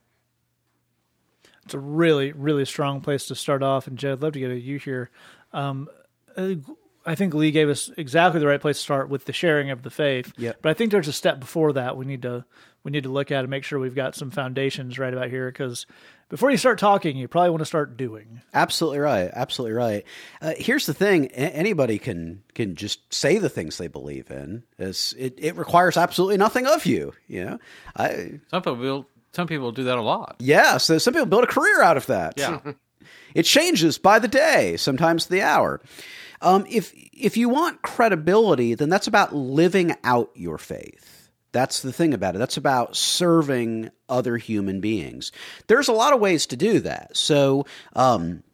It's 1.65 1.75
a 1.75 1.79
really, 1.79 2.33
really 2.33 2.65
strong 2.65 3.01
place 3.01 3.27
to 3.27 3.35
start 3.35 3.63
off. 3.63 3.87
And 3.87 3.99
Jed, 3.99 4.13
I'd 4.13 4.23
love 4.23 4.33
to 4.35 4.41
get 4.41 4.51
a 4.51 4.59
you 4.59 4.79
here. 4.79 5.11
Um, 5.53 5.89
uh, 6.37 6.55
I 7.07 7.15
think 7.15 7.35
Lee 7.35 7.51
gave 7.51 7.69
us 7.69 7.91
exactly 7.97 8.41
the 8.41 8.47
right 8.47 8.61
place 8.61 8.79
to 8.79 8.83
start 8.83 9.09
with 9.09 9.25
the 9.27 9.33
sharing 9.33 9.71
of 9.71 9.83
the 9.83 9.91
faith. 9.91 10.33
Yep. 10.37 10.59
But 10.63 10.71
I 10.71 10.75
think 10.75 10.91
there's 10.91 11.09
a 11.09 11.13
step 11.13 11.41
before 11.41 11.75
that 11.75 11.97
we 11.97 12.07
need 12.07 12.23
to 12.23 12.45
we 12.83 12.91
need 12.91 13.05
to 13.05 13.11
look 13.11 13.31
at 13.31 13.41
and 13.41 13.49
make 13.49 13.65
sure 13.65 13.79
we've 13.79 13.95
got 13.95 14.15
some 14.15 14.31
foundations 14.31 14.99
right 14.99 15.13
about 15.13 15.31
here 15.31 15.51
because 15.51 15.87
before 16.29 16.51
you 16.51 16.57
start 16.57 16.79
talking, 16.79 17.17
you 17.17 17.29
probably 17.29 17.51
want 17.51 17.61
to 17.61 17.67
start 17.67 17.97
doing. 17.97 18.43
Absolutely 18.53 18.99
right. 18.99 19.31
Absolutely 19.33 19.75
right. 19.75 20.05
Uh, 20.43 20.53
here's 20.57 20.87
the 20.87 20.95
thing: 20.95 21.27
A- 21.27 21.55
anybody 21.55 21.99
can 21.99 22.43
can 22.55 22.75
just 22.75 23.13
say 23.13 23.39
the 23.39 23.49
things 23.49 23.79
they 23.79 23.89
believe 23.89 24.31
in. 24.31 24.65
It's, 24.79 25.13
it 25.15 25.35
it 25.39 25.57
requires 25.57 25.97
absolutely 25.97 26.37
nothing 26.37 26.67
of 26.67 26.87
you. 26.87 27.13
You 27.27 27.45
know, 27.45 27.59
I 27.97 28.41
Some 28.51 28.63
people, 28.63 29.07
some 29.35 29.47
people 29.47 29.73
do 29.73 29.85
that 29.85 29.99
a 29.99 30.03
lot. 30.03 30.37
yeah. 30.39 30.77
So 30.79 30.99
some 30.99 31.13
people 31.15 31.27
build 31.27 31.45
a 31.45 31.49
career 31.49 31.83
out 31.83 31.97
of 31.97 32.07
that. 32.07 32.35
Yeah. 32.37 32.61
It 33.35 33.43
changes 33.43 33.99
by 33.99 34.21
the 34.21 34.29
day, 34.29 34.77
sometimes 34.77 35.27
the 35.27 35.43
hour. 35.43 35.81
Um, 36.41 36.65
if 36.71 36.93
if 37.13 37.37
you 37.37 37.49
want 37.49 37.83
credibility, 37.83 38.75
then 38.75 38.89
that's 38.89 39.09
about 39.09 39.35
living 39.35 39.93
out 40.05 40.31
your 40.35 40.57
faith. 40.57 41.31
That's 41.51 41.83
the 41.83 41.93
thing 41.93 42.15
about 42.15 42.37
it. 42.37 42.39
That's 42.39 42.57
about 42.57 42.95
serving 42.97 43.91
other 44.09 44.37
human 44.37 44.81
beings. 44.81 45.33
There's 45.67 45.89
a 45.89 45.93
lot 45.93 46.13
of 46.15 46.21
ways 46.21 46.47
to 46.47 46.57
do 46.57 46.79
that. 46.81 47.17
So, 47.17 47.67
um, 47.95 48.45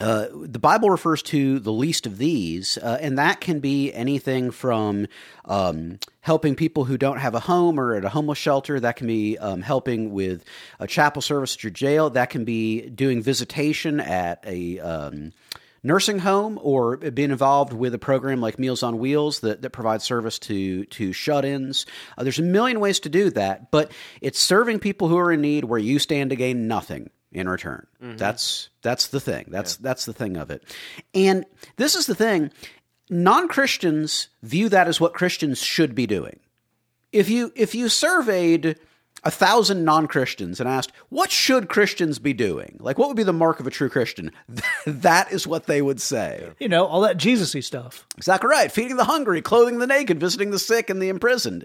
uh, 0.00 0.26
the 0.32 0.58
Bible 0.58 0.90
refers 0.90 1.22
to 1.22 1.58
the 1.58 1.72
least 1.72 2.06
of 2.06 2.18
these, 2.18 2.78
uh, 2.78 2.98
and 3.00 3.18
that 3.18 3.40
can 3.40 3.58
be 3.58 3.92
anything 3.92 4.50
from 4.50 5.06
um, 5.44 5.98
helping 6.20 6.54
people 6.54 6.84
who 6.84 6.96
don't 6.96 7.18
have 7.18 7.34
a 7.34 7.40
home 7.40 7.80
or 7.80 7.94
at 7.94 8.04
a 8.04 8.08
homeless 8.08 8.38
shelter. 8.38 8.78
That 8.78 8.96
can 8.96 9.08
be 9.08 9.38
um, 9.38 9.60
helping 9.60 10.12
with 10.12 10.44
a 10.78 10.86
chapel 10.86 11.20
service 11.20 11.54
at 11.54 11.64
your 11.64 11.70
jail. 11.70 12.10
That 12.10 12.30
can 12.30 12.44
be 12.44 12.88
doing 12.88 13.22
visitation 13.22 13.98
at 13.98 14.44
a 14.46 14.78
um, 14.78 15.32
nursing 15.82 16.20
home 16.20 16.60
or 16.62 16.96
being 16.96 17.30
involved 17.30 17.72
with 17.72 17.92
a 17.92 17.98
program 17.98 18.40
like 18.40 18.58
Meals 18.58 18.84
on 18.84 18.98
Wheels 18.98 19.40
that, 19.40 19.62
that 19.62 19.70
provides 19.70 20.04
service 20.04 20.38
to 20.40 20.84
to 20.86 21.12
shut-ins. 21.12 21.86
Uh, 22.16 22.22
there's 22.22 22.38
a 22.38 22.42
million 22.42 22.78
ways 22.78 23.00
to 23.00 23.08
do 23.08 23.30
that, 23.30 23.72
but 23.72 23.90
it's 24.20 24.38
serving 24.38 24.78
people 24.78 25.08
who 25.08 25.18
are 25.18 25.32
in 25.32 25.40
need 25.40 25.64
where 25.64 25.78
you 25.78 25.98
stand 25.98 26.30
to 26.30 26.36
gain 26.36 26.68
nothing 26.68 27.10
in 27.32 27.48
return. 27.48 27.86
Mm-hmm. 28.02 28.16
That's 28.16 28.68
that's 28.82 29.08
the 29.08 29.20
thing. 29.20 29.46
That's 29.48 29.76
that's 29.76 30.04
the 30.04 30.12
thing 30.12 30.36
of 30.36 30.50
it. 30.50 30.62
And 31.14 31.44
this 31.76 31.94
is 31.94 32.06
the 32.06 32.14
thing. 32.14 32.50
Non-Christians 33.10 34.28
view 34.42 34.68
that 34.68 34.86
as 34.86 35.00
what 35.00 35.14
Christians 35.14 35.62
should 35.62 35.94
be 35.94 36.06
doing. 36.06 36.40
If 37.12 37.30
you 37.30 37.52
if 37.56 37.74
you 37.74 37.88
surveyed 37.88 38.78
a 39.24 39.30
thousand 39.30 39.84
non-Christians 39.84 40.60
and 40.60 40.68
asked 40.68 40.92
what 41.08 41.30
should 41.30 41.68
Christians 41.68 42.18
be 42.18 42.32
doing, 42.32 42.76
like 42.80 42.98
what 42.98 43.08
would 43.08 43.16
be 43.16 43.22
the 43.22 43.32
mark 43.32 43.60
of 43.60 43.66
a 43.66 43.70
true 43.70 43.88
Christian, 43.88 44.32
that 44.86 45.32
is 45.32 45.46
what 45.46 45.66
they 45.66 45.82
would 45.82 46.00
say. 46.00 46.50
You 46.58 46.68
know, 46.68 46.86
all 46.86 47.00
that 47.02 47.16
Jesus-y 47.16 47.60
stuff. 47.60 48.06
Exactly 48.16 48.48
right. 48.48 48.70
Feeding 48.70 48.96
the 48.96 49.04
hungry, 49.04 49.42
clothing 49.42 49.78
the 49.78 49.86
naked, 49.86 50.20
visiting 50.20 50.50
the 50.50 50.58
sick 50.58 50.90
and 50.90 51.00
the 51.00 51.08
imprisoned. 51.08 51.64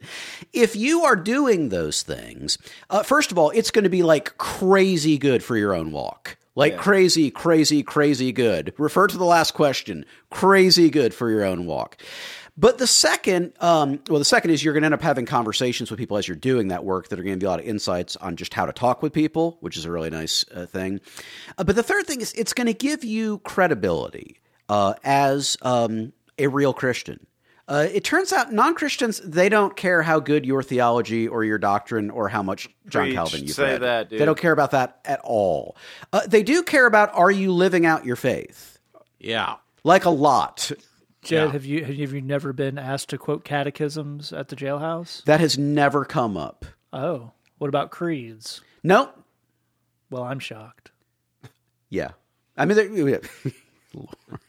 If 0.51 0.75
you 0.75 1.03
are 1.03 1.15
doing 1.15 1.69
those 1.69 2.01
things, 2.01 2.57
uh, 2.89 3.03
first 3.03 3.31
of 3.31 3.37
all, 3.37 3.51
it's 3.51 3.71
going 3.71 3.83
to 3.83 3.89
be 3.89 4.03
like 4.03 4.37
crazy 4.37 5.17
good 5.17 5.43
for 5.43 5.57
your 5.57 5.73
own 5.73 5.91
walk. 5.91 6.37
Like 6.55 6.77
crazy, 6.77 7.31
crazy, 7.31 7.81
crazy 7.81 8.31
good. 8.31 8.73
Refer 8.77 9.07
to 9.07 9.17
the 9.17 9.25
last 9.25 9.55
question. 9.55 10.05
Crazy 10.29 10.91
good 10.91 11.13
for 11.13 11.31
your 11.31 11.43
own 11.43 11.65
walk. 11.65 11.97
But 12.55 12.77
the 12.77 12.85
second, 12.85 13.53
um, 13.61 13.99
well, 14.07 14.19
the 14.19 14.25
second 14.25 14.51
is 14.51 14.63
you're 14.63 14.73
going 14.73 14.83
to 14.83 14.85
end 14.85 14.93
up 14.93 15.01
having 15.01 15.25
conversations 15.25 15.89
with 15.89 15.97
people 15.97 16.17
as 16.17 16.27
you're 16.27 16.37
doing 16.37 16.67
that 16.67 16.83
work 16.85 17.07
that 17.09 17.19
are 17.19 17.23
going 17.23 17.39
to 17.39 17.43
be 17.43 17.47
a 17.47 17.49
lot 17.49 17.59
of 17.59 17.65
insights 17.65 18.15
on 18.17 18.35
just 18.35 18.53
how 18.53 18.67
to 18.67 18.73
talk 18.73 19.01
with 19.01 19.11
people, 19.11 19.57
which 19.61 19.75
is 19.75 19.85
a 19.85 19.91
really 19.91 20.11
nice 20.11 20.45
uh, 20.53 20.67
thing. 20.67 21.01
Uh, 21.57 21.63
but 21.63 21.75
the 21.75 21.81
third 21.81 22.05
thing 22.05 22.21
is 22.21 22.31
it's 22.33 22.53
going 22.53 22.67
to 22.67 22.73
give 22.73 23.03
you 23.03 23.39
credibility 23.39 24.39
uh, 24.69 24.93
as 25.03 25.57
um, 25.63 26.13
a 26.37 26.45
real 26.47 26.73
Christian. 26.73 27.25
Uh, 27.67 27.87
it 27.91 28.03
turns 28.03 28.33
out 28.33 28.51
non 28.51 28.75
Christians, 28.75 29.19
they 29.21 29.47
don't 29.49 29.75
care 29.75 30.01
how 30.03 30.19
good 30.19 30.45
your 30.45 30.61
theology 30.61 31.27
or 31.27 31.45
your 31.45 31.57
doctrine 31.57 32.09
or 32.11 32.27
how 32.27 32.43
much 32.43 32.67
John 32.89 33.05
Preach. 33.05 33.15
Calvin 33.15 33.41
you've 33.43 33.55
Say 33.55 33.71
read. 33.71 33.81
that, 33.81 34.09
dude. 34.09 34.19
They 34.19 34.25
don't 34.25 34.37
care 34.37 34.51
about 34.51 34.71
that 34.71 34.99
at 35.05 35.21
all. 35.23 35.77
Uh, 36.11 36.21
they 36.27 36.43
do 36.43 36.61
care 36.61 36.85
about 36.85 37.15
are 37.15 37.31
you 37.31 37.51
living 37.53 37.85
out 37.85 38.05
your 38.05 38.17
faith? 38.17 38.77
Yeah. 39.19 39.55
Like 39.85 40.05
a 40.05 40.09
lot. 40.09 40.71
Jed, 41.23 41.47
Yeah. 41.47 41.51
have 41.53 41.65
you 41.65 41.83
have 41.85 42.13
you 42.13 42.21
never 42.21 42.53
been 42.53 42.77
asked 42.77 43.09
to 43.09 43.17
quote 43.17 43.43
catechisms 43.43 44.31
at 44.33 44.49
the 44.49 44.55
jailhouse? 44.55 45.23
That 45.25 45.39
has 45.39 45.57
never 45.57 46.05
come 46.05 46.37
up. 46.37 46.65
Oh, 46.91 47.31
what 47.57 47.67
about 47.69 47.91
creeds? 47.91 48.61
Nope. 48.83 49.17
Well, 50.09 50.23
I'm 50.23 50.39
shocked. 50.39 50.91
Yeah. 51.89 52.11
I 52.57 52.65
mean, 52.65 52.75
there- 52.77 53.21
Lord. 53.93 54.07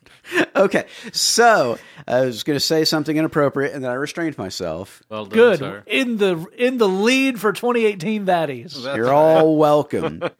Okay, 0.57 0.87
so 1.13 1.79
I 2.09 2.21
was 2.23 2.45
going 2.45 2.57
to 2.57 2.61
say 2.61 2.85
something 2.87 3.15
inappropriate, 3.15 3.75
and 3.75 3.85
then 3.85 3.91
I 3.91 3.95
restrained 3.95 4.39
myself. 4.39 5.03
Well 5.11 5.27
done, 5.27 5.35
Good 5.37 5.59
sir. 5.59 5.83
in 5.87 6.17
the 6.17 6.47
in 6.57 6.79
the 6.79 6.89
lead 6.89 7.39
for 7.41 7.53
2018 7.53 8.25
Baddies. 8.25 8.83
That's 8.83 8.97
You're 8.97 9.13
all 9.13 9.57
welcome. 9.59 10.23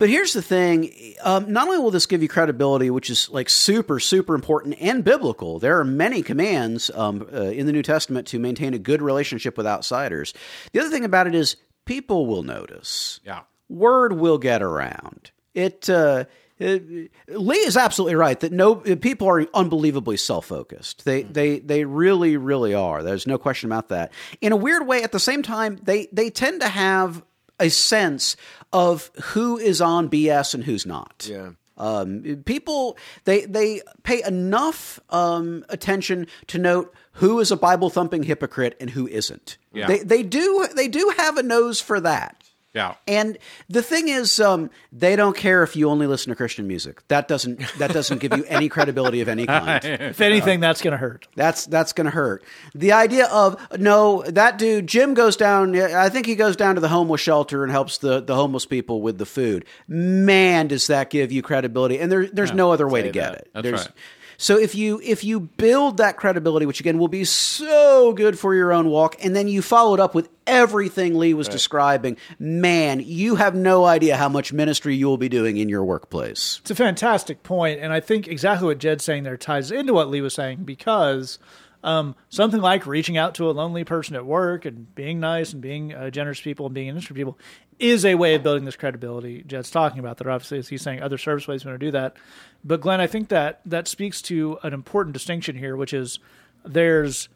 But 0.00 0.08
here's 0.08 0.32
the 0.32 0.40
thing: 0.42 0.92
um, 1.22 1.52
not 1.52 1.68
only 1.68 1.78
will 1.78 1.90
this 1.92 2.06
give 2.06 2.22
you 2.22 2.28
credibility, 2.28 2.88
which 2.90 3.10
is 3.10 3.28
like 3.28 3.50
super, 3.50 4.00
super 4.00 4.34
important 4.34 4.76
and 4.80 5.04
biblical. 5.04 5.58
There 5.60 5.78
are 5.78 5.84
many 5.84 6.22
commands 6.22 6.90
um, 6.94 7.28
uh, 7.32 7.42
in 7.42 7.66
the 7.66 7.72
New 7.72 7.82
Testament 7.82 8.26
to 8.28 8.38
maintain 8.38 8.72
a 8.72 8.78
good 8.78 9.02
relationship 9.02 9.58
with 9.58 9.66
outsiders. 9.66 10.32
The 10.72 10.80
other 10.80 10.88
thing 10.90 11.04
about 11.04 11.26
it 11.26 11.34
is 11.34 11.56
people 11.84 12.26
will 12.26 12.42
notice. 12.42 13.20
Yeah. 13.24 13.42
word 13.68 14.14
will 14.14 14.38
get 14.38 14.62
around. 14.62 15.32
It, 15.54 15.90
uh, 15.90 16.24
it- 16.58 17.10
Lee 17.28 17.56
is 17.56 17.76
absolutely 17.76 18.14
right 18.14 18.40
that 18.40 18.52
no 18.52 18.76
people 18.76 19.28
are 19.28 19.46
unbelievably 19.52 20.16
self-focused. 20.16 21.04
They 21.04 21.22
they 21.24 21.58
they 21.58 21.84
really 21.84 22.38
really 22.38 22.72
are. 22.74 23.02
There's 23.02 23.26
no 23.26 23.36
question 23.36 23.68
about 23.70 23.88
that. 23.88 24.12
In 24.40 24.52
a 24.52 24.56
weird 24.56 24.86
way, 24.86 25.02
at 25.02 25.12
the 25.12 25.20
same 25.20 25.42
time, 25.42 25.78
they 25.82 26.08
they 26.10 26.30
tend 26.30 26.62
to 26.62 26.68
have 26.68 27.22
a 27.60 27.68
sense 27.68 28.36
of 28.72 29.10
who 29.22 29.58
is 29.58 29.80
on 29.80 30.08
BS 30.08 30.54
and 30.54 30.64
who's 30.64 30.86
not. 30.86 31.26
Yeah. 31.28 31.50
Um, 31.76 32.42
people 32.44 32.98
they 33.24 33.46
they 33.46 33.80
pay 34.02 34.22
enough 34.24 35.00
um, 35.08 35.64
attention 35.70 36.26
to 36.48 36.58
note 36.58 36.94
who 37.12 37.40
is 37.40 37.50
a 37.50 37.56
Bible 37.56 37.88
thumping 37.88 38.22
hypocrite 38.22 38.76
and 38.80 38.90
who 38.90 39.08
isn't. 39.08 39.56
Yeah. 39.72 39.86
They 39.86 39.98
they 40.00 40.22
do 40.22 40.68
they 40.76 40.88
do 40.88 41.12
have 41.16 41.38
a 41.38 41.42
nose 41.42 41.80
for 41.80 41.98
that. 42.00 42.39
Yeah. 42.72 42.94
And 43.08 43.36
the 43.68 43.82
thing 43.82 44.06
is, 44.08 44.38
um, 44.38 44.70
they 44.92 45.16
don't 45.16 45.36
care 45.36 45.64
if 45.64 45.74
you 45.74 45.90
only 45.90 46.06
listen 46.06 46.30
to 46.30 46.36
Christian 46.36 46.68
music. 46.68 47.06
That 47.08 47.26
doesn't 47.26 47.60
that 47.78 47.92
doesn't 47.92 48.18
give 48.18 48.36
you 48.36 48.44
any 48.44 48.68
credibility 48.68 49.20
of 49.20 49.28
any 49.28 49.46
kind. 49.46 49.84
If 50.10 50.20
anything, 50.20 50.60
that's 50.60 50.80
going 50.80 50.92
to 50.92 50.96
hurt. 50.98 51.26
That's 51.34 51.66
that's 51.66 51.92
going 51.92 52.04
to 52.04 52.10
hurt. 52.12 52.44
The 52.74 52.92
idea 52.92 53.26
of 53.26 53.56
no, 53.78 54.22
that 54.22 54.58
dude 54.58 54.86
Jim 54.86 55.14
goes 55.14 55.36
down. 55.36 55.74
I 55.76 56.08
think 56.10 56.26
he 56.26 56.36
goes 56.36 56.54
down 56.56 56.76
to 56.76 56.80
the 56.80 56.88
homeless 56.88 57.20
shelter 57.20 57.64
and 57.64 57.72
helps 57.72 57.98
the, 57.98 58.20
the 58.20 58.34
homeless 58.36 58.66
people 58.66 59.02
with 59.02 59.18
the 59.18 59.26
food. 59.26 59.64
Man, 59.88 60.68
does 60.68 60.86
that 60.86 61.10
give 61.10 61.32
you 61.32 61.42
credibility? 61.42 61.98
And 61.98 62.10
there, 62.10 62.26
there's 62.26 62.52
no 62.52 62.70
other 62.72 62.86
way 62.86 63.02
to 63.02 63.10
get 63.10 63.32
that. 63.32 63.40
it. 63.40 63.50
That's 63.52 63.62
There's- 63.64 63.80
right. 63.86 63.94
So 64.40 64.58
if 64.58 64.74
you 64.74 65.02
if 65.04 65.22
you 65.22 65.38
build 65.38 65.98
that 65.98 66.16
credibility, 66.16 66.64
which 66.64 66.80
again 66.80 66.98
will 66.98 67.08
be 67.08 67.24
so 67.24 68.14
good 68.14 68.38
for 68.38 68.54
your 68.54 68.72
own 68.72 68.88
walk, 68.88 69.22
and 69.22 69.36
then 69.36 69.48
you 69.48 69.60
follow 69.60 69.92
it 69.92 70.00
up 70.00 70.14
with 70.14 70.30
everything 70.46 71.14
Lee 71.14 71.34
was 71.34 71.46
describing, 71.46 72.16
man, 72.38 73.00
you 73.04 73.34
have 73.34 73.54
no 73.54 73.84
idea 73.84 74.16
how 74.16 74.30
much 74.30 74.50
ministry 74.50 74.96
you 74.96 75.06
will 75.06 75.18
be 75.18 75.28
doing 75.28 75.58
in 75.58 75.68
your 75.68 75.84
workplace. 75.84 76.58
It's 76.62 76.70
a 76.70 76.74
fantastic 76.74 77.42
point, 77.42 77.80
and 77.80 77.92
I 77.92 78.00
think 78.00 78.28
exactly 78.28 78.66
what 78.66 78.78
Jed's 78.78 79.04
saying 79.04 79.24
there 79.24 79.36
ties 79.36 79.70
into 79.70 79.92
what 79.92 80.08
Lee 80.08 80.22
was 80.22 80.32
saying 80.32 80.64
because 80.64 81.38
um, 81.84 82.16
something 82.30 82.62
like 82.62 82.86
reaching 82.86 83.18
out 83.18 83.34
to 83.34 83.50
a 83.50 83.52
lonely 83.52 83.84
person 83.84 84.16
at 84.16 84.24
work 84.24 84.64
and 84.64 84.94
being 84.94 85.20
nice 85.20 85.52
and 85.52 85.60
being 85.60 85.92
uh, 85.92 86.08
generous 86.08 86.40
people 86.40 86.64
and 86.64 86.74
being 86.74 86.88
interested 86.88 87.14
people 87.14 87.38
is 87.80 88.04
a 88.04 88.14
way 88.14 88.34
of 88.34 88.42
building 88.42 88.64
this 88.64 88.76
credibility. 88.76 89.42
Jed's 89.46 89.70
talking 89.70 89.98
about 89.98 90.18
that. 90.18 90.26
Obviously, 90.26 90.58
as 90.58 90.68
he's 90.68 90.82
saying, 90.82 91.02
other 91.02 91.18
service 91.18 91.48
ways 91.48 91.64
going 91.64 91.78
to 91.78 91.84
do 91.84 91.90
that. 91.90 92.16
But 92.62 92.80
Glenn, 92.80 93.00
I 93.00 93.06
think 93.06 93.28
that 93.28 93.60
that 93.64 93.88
speaks 93.88 94.20
to 94.22 94.58
an 94.62 94.72
important 94.72 95.14
distinction 95.14 95.56
here, 95.56 95.76
which 95.76 95.94
is 95.94 96.18
there's 96.64 97.28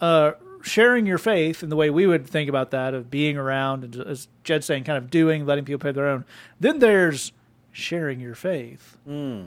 uh, 0.00 0.32
sharing 0.62 1.06
your 1.06 1.18
faith 1.18 1.62
in 1.62 1.68
the 1.68 1.76
way 1.76 1.90
we 1.90 2.06
would 2.06 2.26
think 2.26 2.48
about 2.48 2.70
that 2.70 2.94
of 2.94 3.10
being 3.10 3.36
around 3.36 3.84
and 3.84 3.96
as 4.06 4.28
Jed's 4.44 4.66
saying, 4.66 4.84
kind 4.84 4.98
of 4.98 5.10
doing, 5.10 5.44
letting 5.44 5.64
people 5.64 5.80
pay 5.80 5.92
their 5.92 6.08
own. 6.08 6.24
Then 6.58 6.78
there's 6.78 7.32
sharing 7.70 8.20
your 8.20 8.34
faith 8.34 8.98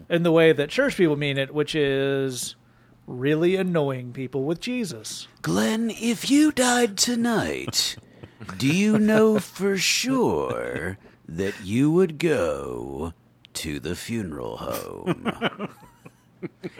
in 0.09 0.23
the 0.23 0.31
way 0.31 0.51
that 0.51 0.69
church 0.69 0.97
people 0.97 1.15
mean 1.15 1.37
it, 1.37 1.53
which 1.53 1.75
is 1.75 2.55
really 3.07 3.55
annoying 3.55 4.11
people 4.13 4.43
with 4.43 4.59
Jesus. 4.59 5.27
Glenn, 5.43 5.91
if 5.91 6.29
you 6.31 6.51
died 6.51 6.97
tonight, 6.97 7.97
do 8.57 8.67
you 8.67 8.97
know 8.99 9.39
for 9.39 9.77
sure 9.77 10.97
that 11.27 11.53
you 11.63 11.91
would 11.91 12.17
go 12.17 13.13
to 13.53 13.79
the 13.79 13.95
funeral 13.95 14.57
home? 14.57 15.69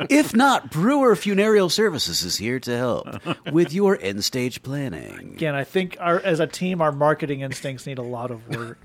if 0.10 0.36
not, 0.36 0.72
Brewer 0.72 1.16
Funereal 1.16 1.70
Services 1.70 2.24
is 2.24 2.38
here 2.38 2.60
to 2.60 2.78
help 2.78 3.08
with 3.52 3.74
your 3.74 3.98
end 4.00 4.24
stage 4.24 4.62
planning. 4.64 5.34
Again, 5.36 5.56
I 5.56 5.64
think 5.64 5.98
our 6.00 6.20
as 6.20 6.40
a 6.40 6.48
team, 6.48 6.82
our 6.82 6.92
marketing 6.92 7.42
instincts 7.42 7.86
need 7.88 7.98
a 7.98 8.04
lot 8.04 8.32
of 8.32 8.48
work. 8.56 8.78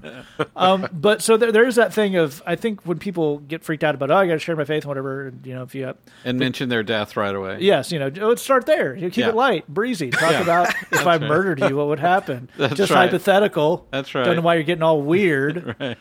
um, 0.56 0.88
but 0.92 1.22
so 1.22 1.36
there, 1.36 1.52
there 1.52 1.66
is 1.66 1.76
that 1.76 1.92
thing 1.92 2.16
of 2.16 2.42
I 2.46 2.56
think 2.56 2.86
when 2.86 2.98
people 2.98 3.38
get 3.38 3.62
freaked 3.64 3.84
out 3.84 3.94
about 3.94 4.10
oh 4.10 4.16
I 4.16 4.26
got 4.26 4.34
to 4.34 4.38
share 4.38 4.56
my 4.56 4.64
faith 4.64 4.84
and 4.84 4.88
whatever, 4.88 5.28
and, 5.28 5.44
you 5.46 5.54
know 5.54 5.62
if 5.62 5.74
you 5.74 5.84
have, 5.86 5.96
And 6.24 6.38
mention 6.38 6.68
their 6.68 6.82
death 6.82 7.16
right 7.16 7.34
away. 7.34 7.58
Yes, 7.60 7.92
you 7.92 7.98
know, 7.98 8.08
let's 8.08 8.42
start 8.42 8.66
there. 8.66 8.94
You 8.94 9.10
keep 9.10 9.18
Yeah. 9.24 9.28
it 9.30 9.34
light, 9.34 9.68
breezy. 9.68 10.10
Talk 10.10 10.30
Yeah. 10.32 10.42
about 10.42 10.68
if 10.92 11.06
I 11.06 11.18
murdered 11.18 11.60
you, 11.60 11.76
what 11.76 11.88
would 11.88 12.00
happen? 12.00 12.48
That's 12.56 12.74
Just 12.74 12.92
right. 12.92 13.06
hypothetical. 13.10 13.86
That's 13.90 14.14
right. 14.14 14.24
Don't 14.24 14.36
know 14.36 14.42
why 14.42 14.54
you're 14.54 14.62
getting 14.64 14.82
all 14.82 15.02
weird. 15.02 15.76
Right. 15.80 15.96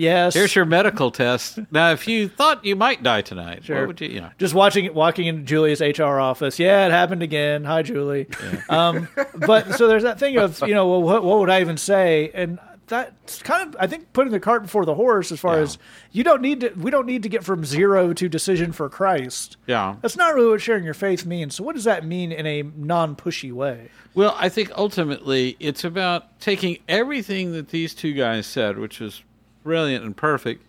Yes. 0.00 0.34
Here's 0.34 0.54
your 0.54 0.64
medical 0.64 1.10
test. 1.10 1.58
Now, 1.70 1.92
if 1.92 2.08
you 2.08 2.28
thought 2.28 2.64
you 2.64 2.74
might 2.74 3.02
die 3.02 3.20
tonight, 3.22 3.64
Sure. 3.64 3.80
what 3.80 3.86
would 3.88 4.00
you, 4.00 4.08
you 4.08 4.20
know? 4.22 4.30
Just 4.38 4.54
watching 4.54 4.92
walking 4.94 5.26
into 5.26 5.42
Julie's 5.42 5.80
HR 5.80 6.18
office. 6.18 6.58
Yeah, 6.58 6.86
it 6.86 6.90
happened 6.90 7.22
again. 7.22 7.64
Hi, 7.64 7.82
Julie. 7.82 8.26
Um, 8.68 9.08
but 9.36 9.74
so 9.74 9.86
there's 9.88 10.02
that 10.04 10.18
thing 10.18 10.38
of 10.38 10.60
you 10.66 10.74
know, 10.74 10.88
well, 10.88 11.02
what, 11.02 11.22
what 11.22 11.38
would 11.40 11.50
I 11.50 11.60
even 11.60 11.76
say? 11.76 12.30
And 12.34 12.58
that's 12.86 13.40
kind 13.42 13.68
of 13.68 13.76
I 13.78 13.86
think 13.86 14.12
putting 14.12 14.32
the 14.32 14.40
cart 14.40 14.62
before 14.62 14.84
the 14.84 14.94
horse 14.96 15.30
as 15.30 15.38
far 15.38 15.56
Yeah. 15.56 15.62
as 15.62 15.78
you 16.10 16.24
don't 16.24 16.42
need 16.42 16.60
to 16.60 16.70
we 16.70 16.90
don't 16.90 17.06
need 17.06 17.22
to 17.22 17.28
get 17.28 17.44
from 17.44 17.64
zero 17.64 18.12
to 18.14 18.28
decision 18.28 18.72
for 18.72 18.88
Christ. 18.88 19.58
Yeah. 19.66 19.96
That's 20.02 20.16
not 20.16 20.34
really 20.34 20.48
what 20.50 20.60
sharing 20.60 20.82
your 20.84 20.94
faith 20.94 21.24
means. 21.26 21.54
So 21.54 21.62
what 21.62 21.74
does 21.76 21.84
that 21.84 22.04
mean 22.04 22.32
in 22.32 22.46
a 22.46 22.62
non-pushy 22.62 23.52
way? 23.52 23.90
Well, 24.14 24.34
I 24.38 24.48
think 24.48 24.72
ultimately 24.76 25.56
it's 25.60 25.84
about 25.84 26.40
taking 26.40 26.78
everything 26.88 27.52
that 27.52 27.68
these 27.68 27.94
two 27.94 28.12
guys 28.12 28.46
said, 28.46 28.76
which 28.78 28.98
was 28.98 29.22
brilliant 29.62 30.04
and 30.04 30.16
perfect, 30.16 30.64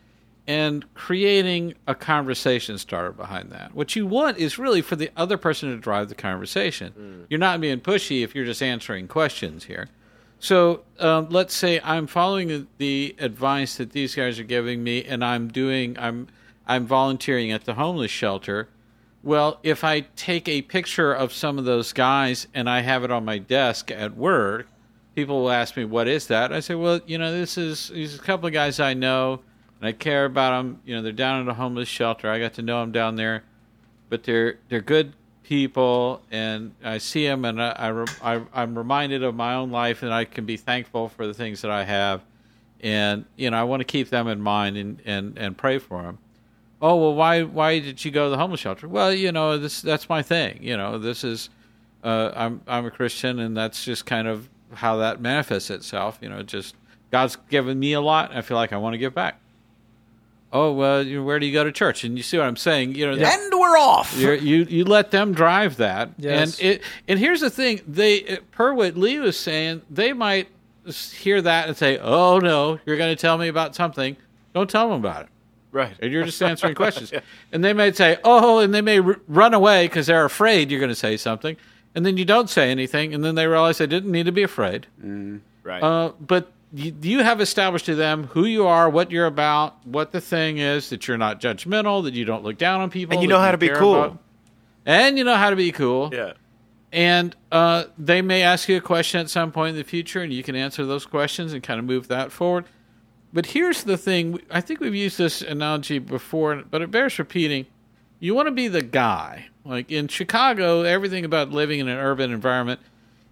and 0.47 0.91
creating 0.93 1.75
a 1.87 1.93
conversation 1.95 2.77
starter 2.77 3.11
behind 3.11 3.51
that. 3.51 3.73
What 3.75 3.95
you 3.95 4.05
want 4.07 4.37
is 4.37 4.57
really 4.57 4.81
for 4.81 4.95
the 4.95 5.09
other 5.15 5.37
person 5.37 5.69
to 5.69 5.77
drive 5.77 6.09
the 6.09 6.15
conversation. 6.15 7.25
You're 7.29 7.39
not 7.39 7.61
being 7.61 7.79
pushy 7.79 8.23
if 8.23 8.33
you're 8.35 8.45
just 8.45 8.61
answering 8.63 9.07
questions 9.07 9.65
here. 9.65 9.87
So 10.39 10.81
um, 10.99 11.29
let's 11.29 11.53
say 11.53 11.79
I'm 11.83 12.07
following 12.07 12.47
the- 12.47 12.65
the 12.79 13.15
advice 13.19 13.75
that 13.77 13.91
these 13.91 14.15
guys 14.15 14.39
are 14.39 14.43
giving 14.43 14.83
me, 14.83 15.03
and 15.03 15.23
I'm 15.23 15.47
doing 15.49 15.95
I'm 15.99 16.27
I'm 16.67 16.85
volunteering 16.87 17.51
at 17.51 17.65
the 17.65 17.73
homeless 17.75 18.11
shelter. 18.11 18.67
Well, 19.23 19.59
if 19.61 19.83
I 19.83 20.01
take 20.15 20.47
a 20.47 20.63
picture 20.63 21.13
of 21.13 21.31
some 21.33 21.59
of 21.59 21.65
those 21.65 21.93
guys 21.93 22.47
and 22.55 22.67
I 22.69 22.81
have 22.81 23.03
it 23.03 23.11
on 23.11 23.23
my 23.25 23.37
desk 23.37 23.91
at 23.91 24.15
work, 24.17 24.67
people 25.15 25.41
will 25.41 25.51
ask 25.51 25.77
me, 25.77 25.85
"What 25.85 26.07
is 26.07 26.27
that?" 26.27 26.51
I 26.51 26.59
say, 26.59 26.75
"Well, 26.75 27.01
you 27.05 27.17
know, 27.17 27.31
this 27.31 27.57
is 27.57 27.89
these 27.89 28.15
a 28.15 28.19
couple 28.19 28.47
of 28.47 28.53
guys 28.53 28.79
I 28.79 28.93
know, 28.93 29.41
and 29.79 29.87
I 29.87 29.91
care 29.91 30.25
about 30.25 30.57
them. 30.57 30.79
You 30.85 30.95
know, 30.95 31.01
they're 31.01 31.11
down 31.11 31.41
at 31.41 31.47
a 31.47 31.53
homeless 31.53 31.89
shelter. 31.89 32.29
I 32.29 32.39
got 32.39 32.53
to 32.53 32.61
know 32.61 32.81
them 32.81 32.91
down 32.91 33.15
there, 33.15 33.43
but 34.09 34.23
they're 34.23 34.57
they're 34.69 34.81
good 34.81 35.13
people, 35.43 36.21
and 36.31 36.73
I 36.83 36.97
see 36.97 37.25
them, 37.25 37.43
and 37.45 37.61
I, 37.61 38.05
I, 38.21 38.41
I'm 38.53 38.77
reminded 38.77 39.21
of 39.23 39.35
my 39.35 39.55
own 39.55 39.69
life, 39.69 40.01
and 40.01 40.13
I 40.13 40.23
can 40.23 40.45
be 40.45 40.55
thankful 40.55 41.09
for 41.09 41.27
the 41.27 41.33
things 41.33 41.61
that 41.61 41.71
I 41.71 41.83
have, 41.83 42.21
and 42.79 43.25
you 43.35 43.49
know, 43.49 43.57
I 43.57 43.63
want 43.63 43.81
to 43.81 43.85
keep 43.85 44.09
them 44.09 44.27
in 44.27 44.41
mind 44.41 44.77
and 44.77 45.01
and 45.05 45.37
and 45.37 45.57
pray 45.57 45.77
for 45.77 46.03
them." 46.03 46.19
oh 46.81 46.95
well 46.95 47.13
why 47.13 47.43
why 47.43 47.79
did 47.79 48.03
you 48.03 48.11
go 48.11 48.25
to 48.25 48.29
the 48.31 48.37
homeless 48.37 48.59
shelter 48.59 48.87
well 48.87 49.13
you 49.13 49.31
know 49.31 49.57
this 49.57 49.81
that's 49.81 50.09
my 50.09 50.21
thing 50.21 50.57
you 50.61 50.75
know 50.75 50.97
this 50.97 51.23
is 51.23 51.49
uh, 52.03 52.31
i'm 52.35 52.61
i'm 52.67 52.85
a 52.85 52.91
christian 52.91 53.39
and 53.39 53.55
that's 53.55 53.85
just 53.85 54.05
kind 54.05 54.27
of 54.27 54.49
how 54.73 54.97
that 54.97 55.19
manifests 55.21 55.69
itself 55.69 56.17
you 56.21 56.29
know 56.29 56.41
just 56.43 56.75
god's 57.11 57.35
given 57.49 57.79
me 57.79 57.93
a 57.93 58.01
lot 58.01 58.29
and 58.29 58.37
i 58.39 58.41
feel 58.41 58.57
like 58.57 58.71
i 58.73 58.77
want 58.77 58.93
to 58.93 58.97
give 58.97 59.13
back 59.13 59.39
oh 60.53 60.71
well 60.71 61.01
you 61.05 61.17
know, 61.19 61.23
where 61.23 61.39
do 61.39 61.45
you 61.45 61.53
go 61.53 61.63
to 61.63 61.71
church 61.71 62.03
and 62.03 62.17
you 62.17 62.23
see 62.23 62.37
what 62.37 62.45
i'm 62.47 62.55
saying 62.57 62.95
you 62.95 63.05
know 63.05 63.13
And 63.13 63.53
we're 63.59 63.77
off. 63.77 64.17
you're, 64.17 64.35
you 64.35 64.63
you 64.63 64.83
let 64.85 65.11
them 65.11 65.33
drive 65.33 65.77
that, 65.77 66.09
Yes. 66.17 66.59
and 66.59 66.67
it 66.69 66.81
and 67.07 67.19
here's 67.19 67.39
the 67.41 67.49
thing: 67.49 67.79
they 67.87 68.39
per 68.51 68.73
what 68.73 68.97
Lee 68.97 69.19
was 69.19 69.37
saying, 69.37 69.81
they 69.89 70.11
might 70.13 70.47
hear 71.13 71.41
that 71.41 71.67
and 71.69 71.77
say, 71.77 71.97
"Oh 71.99 72.39
no, 72.39 72.79
you're 72.85 72.97
going 72.97 73.15
to 73.15 73.21
tell 73.21 73.37
me 73.37 73.47
about 73.47 73.75
something. 73.75 74.17
Don't 74.53 74.69
tell 74.69 74.89
them 74.89 74.99
about 74.99 75.23
it." 75.23 75.29
Right. 75.71 75.95
and 76.01 76.11
you're 76.11 76.25
just 76.25 76.41
answering 76.51 76.75
questions. 76.75 77.13
And 77.53 77.63
they 77.63 77.71
may 77.71 77.91
say, 77.93 78.17
"Oh," 78.25 78.59
and 78.59 78.73
they 78.73 78.81
may 78.81 78.99
r- 78.99 79.19
run 79.27 79.53
away 79.53 79.85
because 79.87 80.07
they're 80.07 80.25
afraid 80.25 80.69
you're 80.69 80.79
going 80.81 80.89
to 80.89 80.95
say 80.95 81.15
something, 81.17 81.55
and 81.95 82.05
then 82.05 82.17
you 82.17 82.25
don't 82.25 82.49
say 82.49 82.71
anything, 82.71 83.13
and 83.13 83.23
then 83.23 83.35
they 83.35 83.47
realize 83.47 83.77
they 83.79 83.87
didn't 83.87 84.11
need 84.11 84.25
to 84.25 84.31
be 84.31 84.43
afraid. 84.43 84.87
Right. 85.63 85.83
Uh, 85.83 86.13
but 86.19 86.51
you, 86.73 86.95
you 87.01 87.19
have 87.23 87.41
established 87.41 87.85
to 87.87 87.95
them 87.95 88.25
who 88.27 88.45
you 88.45 88.65
are, 88.65 88.89
what 88.89 89.11
you're 89.11 89.25
about, 89.25 89.85
what 89.85 90.11
the 90.11 90.21
thing 90.21 90.57
is, 90.57 90.89
that 90.89 91.07
you're 91.07 91.17
not 91.17 91.39
judgmental, 91.41 92.03
that 92.03 92.13
you 92.13 92.25
don't 92.25 92.43
look 92.43 92.57
down 92.57 92.81
on 92.81 92.89
people, 92.89 93.13
And 93.13 93.21
you 93.21 93.27
know 93.27 93.39
how 93.39 93.51
to 93.51 93.57
be 93.57 93.69
cool. 93.69 93.95
about- 94.03 94.17
and 94.85 95.17
you 95.17 95.23
know 95.23 95.35
how 95.35 95.49
to 95.51 95.55
be 95.55 95.71
cool. 95.71 96.09
yeah. 96.13 96.33
And 96.93 97.35
uh, 97.53 97.85
they 97.97 98.21
may 98.21 98.41
ask 98.41 98.67
you 98.67 98.75
a 98.77 98.81
question 98.81 99.21
at 99.21 99.29
some 99.29 99.51
point 99.53 99.71
in 99.71 99.75
the 99.77 99.83
future, 99.83 100.21
and 100.21 100.33
you 100.33 100.43
can 100.43 100.55
answer 100.57 100.85
those 100.85 101.05
questions 101.05 101.53
and 101.53 101.63
kind 101.63 101.79
of 101.79 101.85
move 101.85 102.07
that 102.09 102.31
forward. 102.33 102.65
But 103.31 103.45
here's 103.45 103.83
the 103.83 103.95
thing 103.97 104.41
I 104.49 104.59
think 104.59 104.81
we've 104.81 104.93
used 104.95 105.17
this 105.17 105.41
analogy 105.41 105.99
before, 105.99 106.63
but 106.69 106.81
it 106.81 106.91
bears 106.91 107.17
repeating. 107.17 107.65
You 108.19 108.33
want 108.35 108.47
to 108.47 108.51
be 108.51 108.67
the 108.67 108.81
guy. 108.81 109.45
Like 109.63 109.91
in 109.91 110.07
Chicago, 110.07 110.81
everything 110.81 111.25
about 111.25 111.51
living 111.51 111.79
in 111.79 111.87
an 111.87 111.97
urban 111.97 112.31
environment 112.31 112.79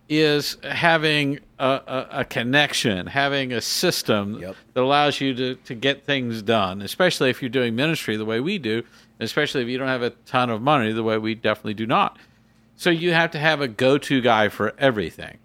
is 0.08 0.58
having 0.64 1.40
a, 1.60 1.66
a, 1.66 2.08
a 2.22 2.26
connection, 2.26 3.08
having 3.08 3.54
a 3.54 3.62
system 3.62 4.40
Yep. 4.42 4.56
that 4.74 4.82
allows 4.82 5.22
you 5.22 5.34
to, 5.36 5.56
to 5.56 5.76
get 5.76 6.04
things 6.06 6.42
done, 6.42 6.82
especially 6.82 7.30
if 7.30 7.42
you're 7.42 7.50
doing 7.50 7.76
ministry 7.76 8.16
the 8.18 8.26
way 8.26 8.40
we 8.40 8.58
do, 8.58 8.84
especially 9.20 9.62
if 9.62 9.68
you 9.68 9.78
don't 9.78 9.88
have 9.88 10.02
a 10.02 10.12
ton 10.26 10.50
of 10.50 10.62
money 10.62 10.92
the 10.92 11.04
way 11.04 11.18
we 11.18 11.36
definitely 11.36 11.76
do 11.76 11.86
not. 11.86 12.18
So 12.76 12.90
you 12.90 13.14
have 13.14 13.32
to 13.32 13.40
have 13.40 13.62
a 13.62 13.68
go-to 13.68 14.22
guy 14.22 14.50
for 14.50 14.74
everything. 14.80 15.38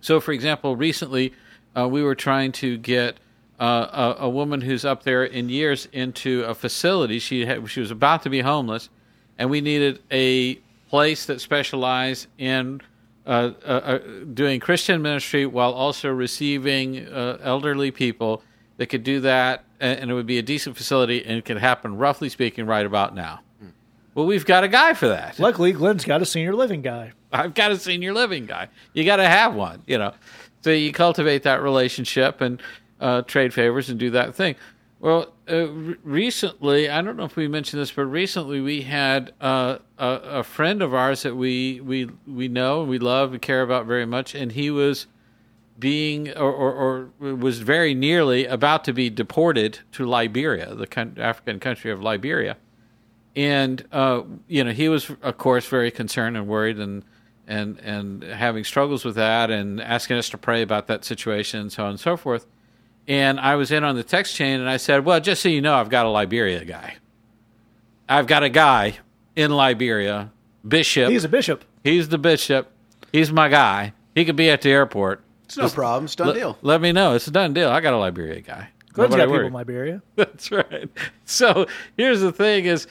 So, 0.00 0.20
for 0.20 0.32
example, 0.32 0.76
recently 0.76 1.32
uh, 1.76 1.88
we 1.88 2.02
were 2.02 2.14
trying 2.14 2.52
to 2.52 2.76
get 2.76 3.16
uh, 3.58 4.14
a, 4.20 4.24
a 4.24 4.28
woman 4.28 4.60
who's 4.60 4.84
up 4.84 5.02
there 5.02 5.24
in 5.24 5.48
years 5.48 5.88
into 5.92 6.44
a 6.44 6.54
facility. 6.54 7.18
She 7.18 7.46
had, 7.46 7.68
she 7.70 7.80
was 7.80 7.90
about 7.90 8.22
to 8.22 8.30
be 8.30 8.42
homeless, 8.42 8.90
and 9.38 9.50
we 9.50 9.60
needed 9.60 10.02
a 10.10 10.56
place 10.88 11.26
that 11.26 11.40
specialized 11.40 12.26
in 12.38 12.80
uh, 13.26 13.50
uh, 13.64 13.68
uh, 13.68 13.98
doing 14.32 14.60
Christian 14.60 15.02
ministry 15.02 15.46
while 15.46 15.72
also 15.72 16.10
receiving 16.10 17.06
uh, 17.08 17.38
elderly 17.42 17.90
people 17.90 18.42
that 18.76 18.86
could 18.86 19.02
do 19.02 19.20
that, 19.20 19.64
and 19.80 19.98
and 19.98 20.10
it 20.10 20.14
would 20.14 20.26
be 20.26 20.38
a 20.38 20.42
decent 20.42 20.76
facility, 20.76 21.24
and 21.24 21.36
it 21.38 21.44
could 21.44 21.58
happen, 21.58 21.96
roughly 21.96 22.28
speaking, 22.28 22.66
right 22.66 22.86
about 22.86 23.14
now. 23.14 23.40
Well, 24.14 24.24
we've 24.24 24.46
got 24.46 24.64
a 24.64 24.68
guy 24.68 24.94
for 24.94 25.08
that. 25.08 25.38
Luckily, 25.38 25.72
Glenn's 25.72 26.06
got 26.06 26.22
a 26.22 26.24
senior 26.24 26.54
living 26.54 26.80
guy. 26.80 27.12
I've 27.30 27.52
got 27.52 27.70
a 27.70 27.78
senior 27.78 28.14
living 28.14 28.46
guy. 28.46 28.68
You 28.94 29.04
got 29.04 29.16
to 29.16 29.28
have 29.28 29.54
one, 29.54 29.82
you 29.86 29.98
know. 29.98 30.14
So 30.62 30.70
you 30.70 30.90
cultivate 30.90 31.42
that 31.42 31.62
relationship 31.62 32.40
and 32.40 32.62
uh, 32.98 33.22
trade 33.22 33.52
favors 33.52 33.90
and 33.90 33.98
do 34.00 34.10
that 34.10 34.34
thing. 34.34 34.54
Well, 34.98 35.32
uh, 35.50 35.68
re- 35.68 35.96
recently, 36.02 36.88
I 36.88 37.02
don't 37.02 37.16
know 37.16 37.24
if 37.24 37.36
we 37.36 37.48
mentioned 37.48 37.82
this, 37.82 37.90
but 37.90 38.06
recently 38.06 38.60
we 38.60 38.82
had 38.82 39.32
uh, 39.40 39.78
a, 39.98 40.08
a 40.08 40.42
friend 40.42 40.82
of 40.82 40.94
ours 40.94 41.22
that 41.22 41.36
we 41.36 41.80
we 41.80 42.10
we 42.26 42.48
know 42.48 42.80
and 42.80 42.90
we 42.90 42.98
love 42.98 43.32
and 43.32 43.42
care 43.42 43.62
about 43.62 43.86
very 43.86 44.06
much, 44.06 44.34
and 44.34 44.52
he 44.52 44.70
was 44.70 45.06
being 45.78 46.30
or, 46.30 46.50
or, 46.50 47.10
or 47.20 47.34
was 47.34 47.58
very 47.58 47.94
nearly 47.94 48.46
about 48.46 48.84
to 48.84 48.94
be 48.94 49.10
deported 49.10 49.80
to 49.92 50.06
Liberia, 50.06 50.74
the 50.74 50.86
coun- 50.86 51.16
African 51.18 51.60
country 51.60 51.90
of 51.90 52.02
Liberia. 52.02 52.56
And 53.34 53.84
uh, 53.92 54.22
you 54.48 54.64
know 54.64 54.72
he 54.72 54.88
was 54.88 55.10
of 55.22 55.36
course 55.36 55.66
very 55.66 55.90
concerned 55.90 56.38
and 56.38 56.48
worried 56.48 56.78
and 56.78 57.04
and 57.46 57.78
and 57.80 58.22
having 58.22 58.64
struggles 58.64 59.04
with 59.04 59.14
that 59.16 59.50
and 59.50 59.78
asking 59.78 60.16
us 60.16 60.30
to 60.30 60.38
pray 60.38 60.62
about 60.62 60.86
that 60.86 61.04
situation 61.04 61.60
and 61.60 61.72
so 61.72 61.84
on 61.84 61.90
and 61.90 62.00
so 62.00 62.16
forth 62.16 62.46
and 63.08 63.38
i 63.40 63.54
was 63.54 63.70
in 63.70 63.84
on 63.84 63.94
the 63.96 64.02
text 64.02 64.34
chain 64.34 64.60
and 64.60 64.68
i 64.68 64.76
said 64.76 65.04
well 65.04 65.20
just 65.20 65.42
so 65.42 65.48
you 65.48 65.60
know 65.60 65.74
i've 65.74 65.88
got 65.90 66.06
a 66.06 66.08
liberia 66.08 66.64
guy 66.64 66.94
i've 68.08 68.26
got 68.26 68.42
a 68.42 68.48
guy 68.48 68.96
in 69.36 69.50
liberia 69.50 70.30
bishop 70.66 71.10
He's 71.10 71.24
a 71.24 71.28
bishop. 71.28 71.64
he's 71.84 72.08
the 72.08 72.18
bishop 72.18 72.70
he's 73.12 73.30
my 73.32 73.48
guy 73.48 73.92
he 74.14 74.24
could 74.24 74.36
be 74.36 74.50
at 74.50 74.62
the 74.62 74.70
airport 74.70 75.22
It's 75.44 75.56
no 75.56 75.68
problem. 75.68 76.04
It's 76.06 76.14
a 76.14 76.16
done 76.18 76.26
let, 76.28 76.34
deal. 76.34 76.58
let 76.62 76.80
me 76.80 76.92
know 76.92 77.14
it's 77.14 77.26
a 77.26 77.30
done 77.30 77.52
deal 77.54 77.68
i 77.70 77.80
got 77.80 77.92
a 77.94 77.98
liberia 77.98 78.40
guy 78.40 78.68
Glenn's 78.92 79.10
Nobody 79.10 79.22
got 79.26 79.30
worry. 79.30 79.38
people 79.40 79.46
in 79.48 79.52
Liberia. 79.52 80.02
That's 80.16 80.50
right. 80.50 80.88
So 81.26 81.66
here's 81.98 82.22
the 82.22 82.32
thing: 82.32 82.64
is 82.64 82.86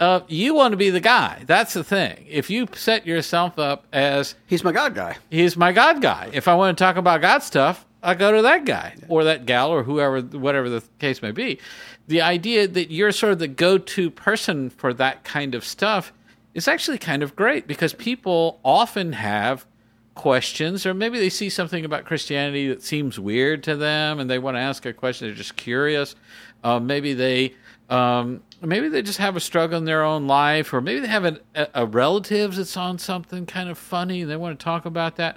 uh, 0.00 0.22
you 0.26 0.52
want 0.52 0.72
to 0.72 0.76
be 0.76 0.90
the 0.90 0.98
guy. 0.98 1.44
That's 1.46 1.74
the 1.74 1.84
thing. 1.84 2.26
If 2.28 2.50
you 2.50 2.66
set 2.74 3.06
yourself 3.06 3.56
up 3.56 3.86
as 3.92 4.34
He's 4.48 4.64
my 4.64 4.72
God 4.72 4.96
guy. 4.96 5.16
he's 5.30 5.56
my 5.56 5.70
God 5.70 6.02
guy. 6.02 6.28
If 6.32 6.48
I 6.48 6.56
want 6.56 6.76
to 6.76 6.82
talk 6.82 6.96
about 6.96 7.20
God 7.20 7.44
stuff, 7.44 7.86
I 8.04 8.14
go 8.14 8.32
to 8.32 8.42
that 8.42 8.64
guy 8.64 8.94
or 9.08 9.24
that 9.24 9.46
gal 9.46 9.70
or 9.70 9.82
whoever, 9.82 10.20
whatever 10.20 10.68
the 10.68 10.82
case 10.98 11.22
may 11.22 11.32
be. 11.32 11.58
The 12.06 12.20
idea 12.20 12.68
that 12.68 12.90
you're 12.90 13.12
sort 13.12 13.32
of 13.32 13.38
the 13.38 13.48
go-to 13.48 14.10
person 14.10 14.70
for 14.70 14.92
that 14.94 15.24
kind 15.24 15.54
of 15.54 15.64
stuff 15.64 16.12
is 16.52 16.68
actually 16.68 16.98
kind 16.98 17.22
of 17.22 17.34
great 17.34 17.66
because 17.66 17.94
people 17.94 18.60
often 18.62 19.14
have 19.14 19.66
questions 20.14 20.86
or 20.86 20.94
maybe 20.94 21.18
they 21.18 21.30
see 21.30 21.48
something 21.48 21.84
about 21.84 22.04
Christianity 22.04 22.68
that 22.68 22.82
seems 22.82 23.18
weird 23.18 23.62
to 23.64 23.74
them 23.74 24.20
and 24.20 24.30
they 24.30 24.38
want 24.38 24.56
to 24.56 24.60
ask 24.60 24.86
a 24.86 24.92
question. 24.92 25.28
They're 25.28 25.34
just 25.34 25.56
curious. 25.56 26.14
Uh, 26.62 26.78
maybe 26.78 27.14
they 27.14 27.54
um, 27.90 28.42
maybe 28.62 28.88
they 28.88 29.02
just 29.02 29.18
have 29.18 29.36
a 29.36 29.40
struggle 29.40 29.76
in 29.76 29.84
their 29.84 30.02
own 30.02 30.26
life 30.26 30.72
or 30.72 30.80
maybe 30.80 31.00
they 31.00 31.08
have 31.08 31.24
an, 31.24 31.38
a, 31.54 31.68
a 31.74 31.86
relative 31.86 32.54
that's 32.54 32.76
on 32.76 32.98
something 32.98 33.44
kind 33.44 33.68
of 33.68 33.76
funny 33.76 34.22
and 34.22 34.30
they 34.30 34.36
want 34.36 34.58
to 34.58 34.64
talk 34.64 34.84
about 34.84 35.16
that. 35.16 35.36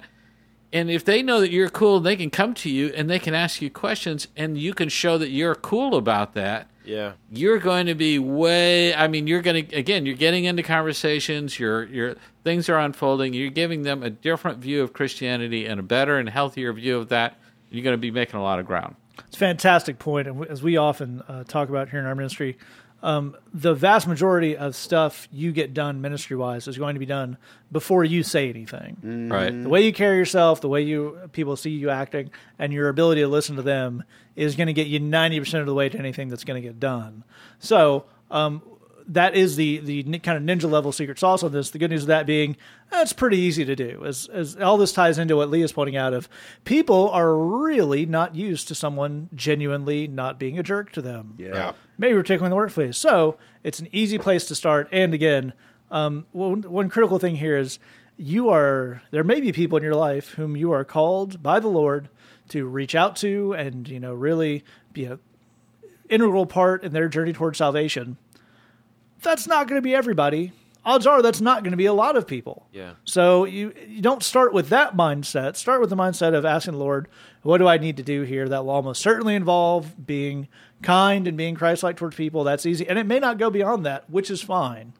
And 0.72 0.90
if 0.90 1.04
they 1.04 1.22
know 1.22 1.40
that 1.40 1.50
you're 1.50 1.70
cool, 1.70 2.00
they 2.00 2.16
can 2.16 2.30
come 2.30 2.52
to 2.54 2.70
you 2.70 2.88
and 2.94 3.08
they 3.08 3.18
can 3.18 3.34
ask 3.34 3.62
you 3.62 3.70
questions, 3.70 4.28
and 4.36 4.58
you 4.58 4.74
can 4.74 4.88
show 4.88 5.16
that 5.16 5.30
you're 5.30 5.54
cool 5.54 5.96
about 5.96 6.34
that. 6.34 6.68
Yeah. 6.84 7.12
You're 7.30 7.58
going 7.58 7.86
to 7.86 7.94
be 7.94 8.18
way. 8.18 8.94
I 8.94 9.08
mean, 9.08 9.26
you're 9.26 9.42
going 9.42 9.66
to 9.66 9.76
again. 9.76 10.06
You're 10.06 10.16
getting 10.16 10.44
into 10.44 10.62
conversations. 10.62 11.58
Your 11.58 11.84
your 11.84 12.16
things 12.44 12.68
are 12.68 12.78
unfolding. 12.78 13.34
You're 13.34 13.50
giving 13.50 13.82
them 13.82 14.02
a 14.02 14.10
different 14.10 14.58
view 14.58 14.82
of 14.82 14.92
Christianity 14.92 15.66
and 15.66 15.80
a 15.80 15.82
better 15.82 16.18
and 16.18 16.28
healthier 16.28 16.72
view 16.72 16.96
of 16.96 17.10
that. 17.10 17.38
You're 17.70 17.84
going 17.84 17.94
to 17.94 18.00
be 18.00 18.10
making 18.10 18.40
a 18.40 18.42
lot 18.42 18.58
of 18.58 18.66
ground. 18.66 18.96
It's 19.26 19.36
a 19.36 19.38
fantastic 19.38 19.98
point, 19.98 20.28
and 20.28 20.46
as 20.46 20.62
we 20.62 20.76
often 20.76 21.22
uh, 21.28 21.44
talk 21.44 21.68
about 21.68 21.90
here 21.90 22.00
in 22.00 22.06
our 22.06 22.14
ministry, 22.14 22.56
um, 23.02 23.36
the 23.54 23.74
vast 23.74 24.08
majority 24.08 24.56
of 24.56 24.74
stuff 24.74 25.28
you 25.30 25.52
get 25.52 25.72
done 25.72 26.00
ministry 26.00 26.36
wise 26.36 26.66
is 26.66 26.76
going 26.78 26.94
to 26.94 26.98
be 26.98 27.06
done 27.06 27.36
before 27.70 28.04
you 28.04 28.22
say 28.22 28.48
anything. 28.48 29.28
Right. 29.30 29.50
The 29.50 29.68
way 29.68 29.82
you 29.82 29.92
carry 29.92 30.16
yourself, 30.16 30.60
the 30.60 30.68
way 30.68 30.82
you 30.82 31.18
people 31.32 31.56
see 31.56 31.70
you 31.70 31.90
acting, 31.90 32.30
and 32.58 32.72
your 32.72 32.88
ability 32.88 33.20
to 33.20 33.28
listen 33.28 33.56
to 33.56 33.62
them 33.62 34.04
is 34.34 34.56
going 34.56 34.66
to 34.66 34.72
get 34.72 34.88
you 34.88 34.98
ninety 34.98 35.38
percent 35.38 35.60
of 35.60 35.66
the 35.66 35.74
way 35.74 35.88
to 35.88 35.98
anything 35.98 36.28
that's 36.28 36.44
going 36.44 36.60
to 36.60 36.66
get 36.66 36.80
done. 36.80 37.24
So 37.60 38.06
um, 38.30 38.62
that 39.08 39.34
is 39.34 39.56
the 39.56 39.78
the 39.78 40.02
kind 40.20 40.36
of 40.36 40.42
ninja 40.58 40.70
level 40.70 40.92
secret 40.92 41.18
sauce 41.18 41.42
on 41.42 41.50
this. 41.52 41.70
The 41.70 41.78
good 41.78 41.90
news 41.90 42.02
of 42.02 42.08
that 42.08 42.26
being 42.26 42.56
that's 42.90 43.12
pretty 43.12 43.38
easy 43.38 43.64
to 43.64 43.74
do. 43.74 44.04
As 44.06 44.28
as 44.32 44.56
all 44.56 44.76
this 44.76 44.92
ties 44.92 45.18
into 45.18 45.36
what 45.36 45.50
Lee's 45.50 45.72
pointing 45.72 45.96
out 45.96 46.12
of 46.14 46.28
people 46.64 47.08
are 47.10 47.34
really 47.36 48.04
not 48.06 48.34
used 48.34 48.68
to 48.68 48.74
someone 48.74 49.28
genuinely 49.34 50.06
not 50.08 50.38
being 50.38 50.58
a 50.58 50.62
jerk 50.62 50.92
to 50.92 51.02
them 51.02 51.34
Yeah. 51.38 51.72
maybe 51.96 52.14
particularly 52.14 52.46
in 52.46 52.50
the 52.50 52.56
workplace. 52.56 52.98
So 52.98 53.38
it's 53.64 53.80
an 53.80 53.88
easy 53.92 54.18
place 54.18 54.46
to 54.46 54.54
start. 54.54 54.88
And 54.92 55.14
again, 55.14 55.52
um, 55.90 56.26
one, 56.32 56.62
one 56.62 56.88
critical 56.90 57.18
thing 57.18 57.36
here 57.36 57.56
is 57.56 57.78
you 58.16 58.50
are 58.50 59.00
there 59.10 59.24
may 59.24 59.40
be 59.40 59.52
people 59.52 59.78
in 59.78 59.84
your 59.84 59.94
life 59.94 60.30
whom 60.34 60.56
you 60.56 60.72
are 60.72 60.84
called 60.84 61.42
by 61.42 61.60
the 61.60 61.68
Lord 61.68 62.08
to 62.50 62.66
reach 62.66 62.94
out 62.94 63.16
to 63.16 63.52
and 63.54 63.88
you 63.88 64.00
know 64.00 64.12
really 64.12 64.64
be 64.92 65.04
a 65.06 65.18
integral 66.08 66.46
part 66.46 66.82
in 66.84 66.92
their 66.92 67.08
journey 67.08 67.32
towards 67.32 67.58
salvation. 67.58 68.16
That's 69.22 69.46
not 69.46 69.68
going 69.68 69.78
to 69.78 69.82
be 69.82 69.94
everybody. 69.94 70.52
Odds 70.84 71.06
are 71.06 71.20
that's 71.20 71.40
not 71.40 71.64
going 71.64 71.72
to 71.72 71.76
be 71.76 71.86
a 71.86 71.92
lot 71.92 72.16
of 72.16 72.26
people. 72.26 72.66
Yeah. 72.72 72.92
So 73.04 73.44
you 73.44 73.74
you 73.86 74.00
don't 74.00 74.22
start 74.22 74.54
with 74.54 74.70
that 74.70 74.96
mindset. 74.96 75.56
Start 75.56 75.80
with 75.80 75.90
the 75.90 75.96
mindset 75.96 76.34
of 76.34 76.44
asking 76.46 76.74
the 76.74 76.78
Lord, 76.78 77.08
what 77.42 77.58
do 77.58 77.66
I 77.66 77.76
need 77.76 77.98
to 77.98 78.02
do 78.02 78.22
here? 78.22 78.48
That 78.48 78.64
will 78.64 78.70
almost 78.70 79.02
certainly 79.02 79.34
involve 79.34 80.06
being 80.06 80.48
kind 80.82 81.26
and 81.28 81.36
being 81.36 81.56
Christ-like 81.56 81.96
towards 81.96 82.16
people. 82.16 82.44
That's 82.44 82.64
easy, 82.64 82.88
and 82.88 82.98
it 82.98 83.06
may 83.06 83.18
not 83.18 83.38
go 83.38 83.50
beyond 83.50 83.84
that, 83.84 84.08
which 84.08 84.30
is 84.30 84.40
fine. 84.40 84.94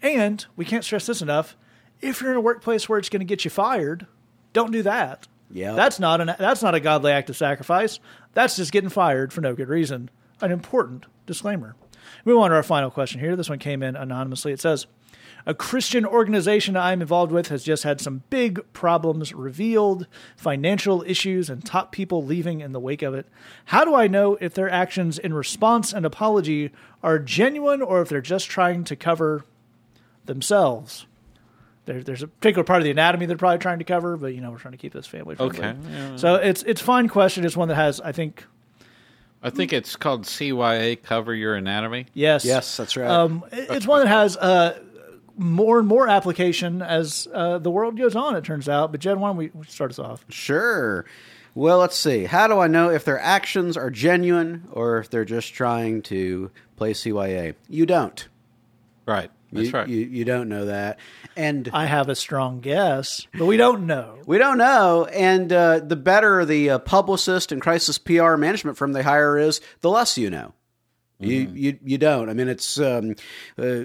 And 0.00 0.46
we 0.56 0.64
can't 0.64 0.84
stress 0.84 1.06
this 1.06 1.20
enough: 1.20 1.56
if 2.00 2.22
you're 2.22 2.30
in 2.30 2.36
a 2.38 2.40
workplace 2.40 2.88
where 2.88 2.98
it's 2.98 3.08
going 3.10 3.20
to 3.20 3.26
get 3.26 3.44
you 3.44 3.50
fired, 3.50 4.06
don't 4.52 4.72
do 4.72 4.82
that. 4.84 5.26
Yeah. 5.50 5.72
that's 5.72 6.00
not 6.00 6.20
an 6.20 6.34
that's 6.38 6.62
not 6.62 6.74
a 6.74 6.80
godly 6.80 7.12
act 7.12 7.30
of 7.30 7.36
sacrifice. 7.36 8.00
That's 8.32 8.56
just 8.56 8.72
getting 8.72 8.90
fired 8.90 9.32
for 9.32 9.40
no 9.42 9.54
good 9.54 9.68
reason. 9.68 10.10
An 10.40 10.50
important 10.50 11.06
disclaimer. 11.26 11.76
Move 12.26 12.38
on 12.38 12.50
to 12.50 12.56
our 12.56 12.62
final 12.62 12.90
question 12.90 13.20
here. 13.20 13.36
This 13.36 13.48
one 13.48 13.58
came 13.58 13.82
in 13.82 13.96
anonymously. 13.96 14.52
It 14.52 14.60
says. 14.60 14.86
A 15.48 15.54
Christian 15.54 16.04
organization 16.04 16.76
I'm 16.76 17.00
involved 17.00 17.30
with 17.30 17.48
has 17.48 17.62
just 17.62 17.84
had 17.84 18.00
some 18.00 18.24
big 18.30 18.60
problems 18.72 19.32
revealed, 19.32 20.08
financial 20.36 21.04
issues, 21.06 21.48
and 21.48 21.64
top 21.64 21.92
people 21.92 22.24
leaving 22.24 22.60
in 22.60 22.72
the 22.72 22.80
wake 22.80 23.02
of 23.02 23.14
it. 23.14 23.26
How 23.66 23.84
do 23.84 23.94
I 23.94 24.08
know 24.08 24.36
if 24.40 24.54
their 24.54 24.68
actions 24.68 25.20
in 25.20 25.32
response 25.32 25.92
and 25.92 26.04
apology 26.04 26.72
are 27.00 27.20
genuine 27.20 27.80
or 27.80 28.02
if 28.02 28.08
they're 28.08 28.20
just 28.20 28.48
trying 28.48 28.82
to 28.84 28.96
cover 28.96 29.44
themselves? 30.24 31.06
There, 31.84 32.02
there's 32.02 32.24
a 32.24 32.26
particular 32.26 32.64
part 32.64 32.80
of 32.80 32.84
the 32.84 32.90
anatomy 32.90 33.26
they're 33.26 33.36
probably 33.36 33.58
trying 33.58 33.78
to 33.78 33.84
cover, 33.84 34.16
but 34.16 34.34
you 34.34 34.40
know 34.40 34.50
we're 34.50 34.58
trying 34.58 34.72
to 34.72 34.78
keep 34.78 34.92
this 34.92 35.06
family 35.06 35.36
friendly. 35.36 35.60
Okay. 35.60 35.76
Yeah. 35.88 36.16
So 36.16 36.34
it's 36.34 36.64
it's 36.64 36.80
a 36.80 36.84
fine 36.84 37.08
question. 37.08 37.44
It's 37.44 37.56
one 37.56 37.68
that 37.68 37.76
has, 37.76 38.00
I 38.00 38.10
think, 38.10 38.44
I 39.42 39.50
think 39.50 39.72
it's 39.72 39.96
called 39.96 40.24
CYA 40.24 41.00
Cover 41.02 41.34
Your 41.34 41.54
Anatomy. 41.54 42.06
yes, 42.14 42.44
Yes, 42.44 42.76
that's 42.76 42.96
right. 42.96 43.08
Um, 43.08 43.44
it- 43.52 43.70
it's 43.70 43.86
one 43.86 44.00
that 44.00 44.08
has 44.08 44.36
uh, 44.36 44.78
more 45.36 45.78
and 45.78 45.86
more 45.86 46.08
application 46.08 46.82
as 46.82 47.28
uh, 47.32 47.58
the 47.58 47.70
world 47.70 47.96
goes 47.96 48.16
on. 48.16 48.34
It 48.36 48.44
turns 48.44 48.68
out. 48.68 48.90
But 48.90 49.00
Jed, 49.00 49.18
why 49.18 49.28
don't 49.28 49.36
we 49.36 49.50
start 49.68 49.90
us 49.90 49.98
off? 49.98 50.24
Sure. 50.28 51.04
Well, 51.54 51.78
let's 51.78 51.96
see. 51.96 52.24
How 52.24 52.48
do 52.48 52.58
I 52.58 52.66
know 52.66 52.90
if 52.90 53.04
their 53.04 53.18
actions 53.20 53.76
are 53.76 53.90
genuine 53.90 54.68
or 54.72 54.98
if 54.98 55.08
they're 55.10 55.24
just 55.24 55.54
trying 55.54 56.02
to 56.02 56.50
play 56.76 56.92
CYA? 56.92 57.54
You 57.68 57.86
don't. 57.86 58.26
Right. 59.06 59.30
That's 59.52 59.68
you, 59.68 59.72
right. 59.72 59.88
You, 59.88 59.98
you 59.98 60.24
don't 60.24 60.48
know 60.48 60.66
that. 60.66 60.98
And 61.36 61.70
I 61.72 61.86
have 61.86 62.08
a 62.08 62.14
strong 62.14 62.60
guess, 62.60 63.26
but 63.38 63.46
we 63.46 63.56
don't 63.56 63.86
know. 63.86 64.18
we 64.26 64.38
don't 64.38 64.58
know. 64.58 65.04
And 65.06 65.52
uh, 65.52 65.80
the 65.80 65.96
better 65.96 66.44
the 66.44 66.70
uh, 66.70 66.78
publicist 66.80 67.52
and 67.52 67.60
crisis 67.62 67.98
PR 67.98 68.36
management 68.36 68.76
firm 68.76 68.92
they 68.92 69.02
hire 69.02 69.38
is, 69.38 69.60
the 69.80 69.90
less 69.90 70.18
you 70.18 70.30
know. 70.30 70.52
You, 71.18 71.50
you 71.54 71.78
you 71.82 71.96
don't. 71.96 72.28
I 72.28 72.34
mean, 72.34 72.48
it's 72.48 72.78
um, 72.78 73.14
uh, 73.56 73.84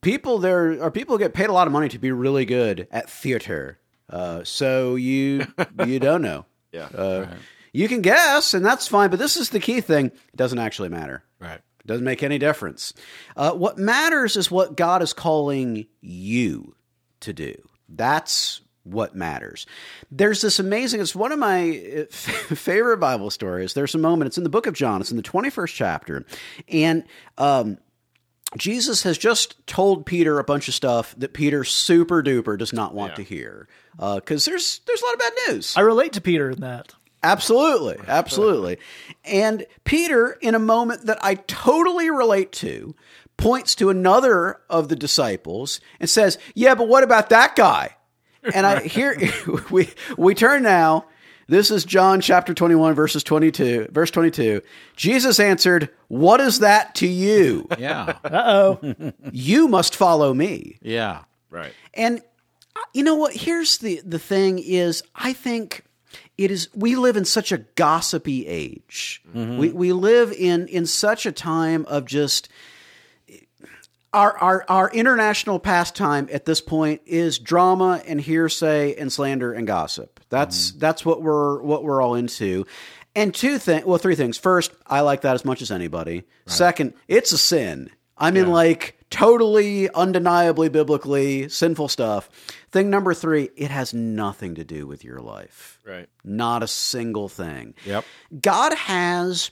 people. 0.00 0.38
There 0.38 0.82
are 0.82 0.90
people 0.90 1.14
who 1.14 1.20
get 1.20 1.32
paid 1.32 1.48
a 1.50 1.52
lot 1.52 1.68
of 1.68 1.72
money 1.72 1.88
to 1.90 1.98
be 2.00 2.10
really 2.10 2.44
good 2.44 2.88
at 2.90 3.08
theater. 3.08 3.78
Uh, 4.10 4.42
so 4.42 4.96
you 4.96 5.46
you 5.86 6.00
don't 6.00 6.22
know. 6.22 6.46
Yeah. 6.72 6.86
Uh, 6.86 7.26
You 7.72 7.86
can 7.86 8.00
guess, 8.02 8.54
and 8.54 8.66
that's 8.66 8.88
fine. 8.88 9.10
But 9.10 9.20
this 9.20 9.36
is 9.36 9.50
the 9.50 9.60
key 9.60 9.80
thing: 9.80 10.06
it 10.06 10.36
doesn't 10.36 10.58
actually 10.58 10.88
matter. 10.88 11.22
right. 11.38 11.60
It 11.88 11.92
doesn't 11.92 12.04
make 12.04 12.22
any 12.22 12.36
difference. 12.38 12.92
Uh, 13.34 13.52
what 13.52 13.78
matters 13.78 14.36
is 14.36 14.50
what 14.50 14.76
God 14.76 15.02
is 15.02 15.14
calling 15.14 15.86
you 16.02 16.74
to 17.20 17.32
do. 17.32 17.54
That's 17.88 18.60
what 18.84 19.14
matters. 19.14 19.64
There's 20.10 20.42
this 20.42 20.58
amazing, 20.58 21.00
it's 21.00 21.14
one 21.14 21.32
of 21.32 21.38
my 21.38 21.82
uh, 22.00 22.04
favorite 22.12 22.98
Bible 22.98 23.30
stories. 23.30 23.72
There's 23.72 23.94
a 23.94 23.98
moment, 23.98 24.26
it's 24.26 24.36
in 24.38 24.44
the 24.44 24.50
book 24.50 24.66
of 24.66 24.74
John, 24.74 25.00
it's 25.00 25.10
in 25.10 25.16
the 25.16 25.22
21st 25.22 25.74
chapter. 25.74 26.26
And, 26.68 27.04
um, 27.38 27.78
Jesus 28.56 29.02
has 29.02 29.18
just 29.18 29.66
told 29.66 30.06
Peter 30.06 30.38
a 30.38 30.44
bunch 30.44 30.68
of 30.68 30.74
stuff 30.74 31.14
that 31.18 31.34
Peter 31.34 31.64
super 31.64 32.22
duper 32.22 32.56
does 32.58 32.72
not 32.72 32.94
want 32.94 33.12
Yeah. 33.12 33.16
to 33.16 33.22
hear 33.24 33.68
because 33.98 34.46
there's 34.46 34.80
there's 34.86 35.02
a 35.02 35.04
lot 35.04 35.12
of 35.14 35.18
bad 35.20 35.32
news. 35.48 35.76
I 35.76 35.80
relate 35.82 36.14
to 36.14 36.22
Peter 36.22 36.50
in 36.52 36.60
that. 36.62 36.94
Absolutely, 37.22 37.96
absolutely. 38.08 38.78
And 39.24 39.66
Peter, 39.84 40.38
in 40.40 40.54
a 40.54 40.58
moment 40.60 41.06
that 41.06 41.18
I 41.22 41.34
totally 41.34 42.10
relate 42.10 42.52
to, 42.52 42.94
points 43.36 43.74
to 43.76 43.88
another 43.88 44.60
of 44.68 44.88
the 44.88 44.96
disciples 44.96 45.80
and 46.00 46.08
says, 46.08 46.38
"Yeah, 46.54 46.74
but 46.74 46.88
what 46.88 47.04
about 47.04 47.30
that 47.30 47.56
guy?" 47.56 47.96
And 48.54 48.66
I 48.66 48.80
here 48.84 49.16
we 49.70 49.88
we 50.16 50.34
turn 50.34 50.62
now. 50.62 51.06
This 51.50 51.70
is 51.70 51.86
John 51.86 52.20
chapter 52.20 52.52
21 52.52 52.94
verses 52.94 53.24
22, 53.24 53.88
verse 53.90 54.10
22. 54.10 54.60
Jesus 54.96 55.40
answered, 55.40 55.88
"What 56.08 56.40
is 56.40 56.58
that 56.58 56.94
to 56.96 57.06
you? 57.06 57.66
Yeah. 57.78 58.18
Uh 58.22 58.78
oh. 58.82 59.12
You 59.32 59.66
must 59.68 59.96
follow 59.96 60.34
me." 60.34 60.78
yeah. 60.82 61.22
Right. 61.50 61.72
And 61.94 62.20
uh, 62.76 62.80
you 62.92 63.02
know 63.02 63.14
what? 63.14 63.34
Here's 63.34 63.78
the 63.78 64.02
the 64.04 64.18
thing: 64.18 64.58
is 64.58 65.02
I 65.14 65.32
think 65.32 65.84
it 66.38 66.52
is 66.52 66.68
we 66.74 66.94
live 66.94 67.16
in 67.16 67.24
such 67.24 67.50
a 67.50 67.58
gossipy 67.58 68.46
age. 68.46 69.20
We 69.34 69.40
mm-hmm. 69.40 69.76
we 69.76 69.92
live 69.92 70.32
in 70.32 70.68
in 70.68 70.86
such 70.86 71.26
a 71.26 71.32
time 71.32 71.84
of 71.86 72.06
just 72.06 72.48
our 74.12 74.38
our 74.38 74.64
our 74.68 74.90
international 74.90 75.58
pastime 75.58 76.28
at 76.32 76.44
this 76.44 76.60
point 76.60 77.02
is 77.04 77.40
drama 77.40 78.00
and 78.06 78.20
hearsay 78.20 78.94
and 78.94 79.12
slander 79.12 79.52
and 79.52 79.66
gossip. 79.66 80.20
That's 80.30 80.70
mm-hmm. 80.70 80.78
that's 80.78 81.04
what 81.04 81.22
we're 81.22 81.60
what 81.60 81.82
we're 81.82 82.00
all 82.00 82.14
into. 82.14 82.64
And 83.16 83.34
two 83.34 83.58
things, 83.58 83.84
well, 83.84 83.98
three 83.98 84.14
things. 84.14 84.38
First, 84.38 84.70
I 84.86 85.00
like 85.00 85.22
that 85.22 85.34
as 85.34 85.44
much 85.44 85.60
as 85.60 85.72
anybody. 85.72 86.22
Second, 86.46 86.94
it's 87.08 87.32
a 87.32 87.38
sin. 87.38 87.90
I 88.16 88.30
mean, 88.30 88.48
like 88.48 88.98
totally, 89.10 89.90
undeniably, 89.90 90.68
biblically 90.68 91.48
sinful 91.48 91.88
stuff. 91.88 92.28
Thing 92.70 92.90
number 92.90 93.14
three, 93.14 93.50
it 93.56 93.70
has 93.70 93.94
nothing 93.94 94.54
to 94.56 94.64
do 94.64 94.86
with 94.86 95.04
your 95.04 95.20
life. 95.20 95.77
Right. 95.88 96.08
Not 96.22 96.62
a 96.62 96.68
single 96.68 97.28
thing. 97.28 97.74
Yep. 97.86 98.04
God 98.40 98.74
has 98.74 99.50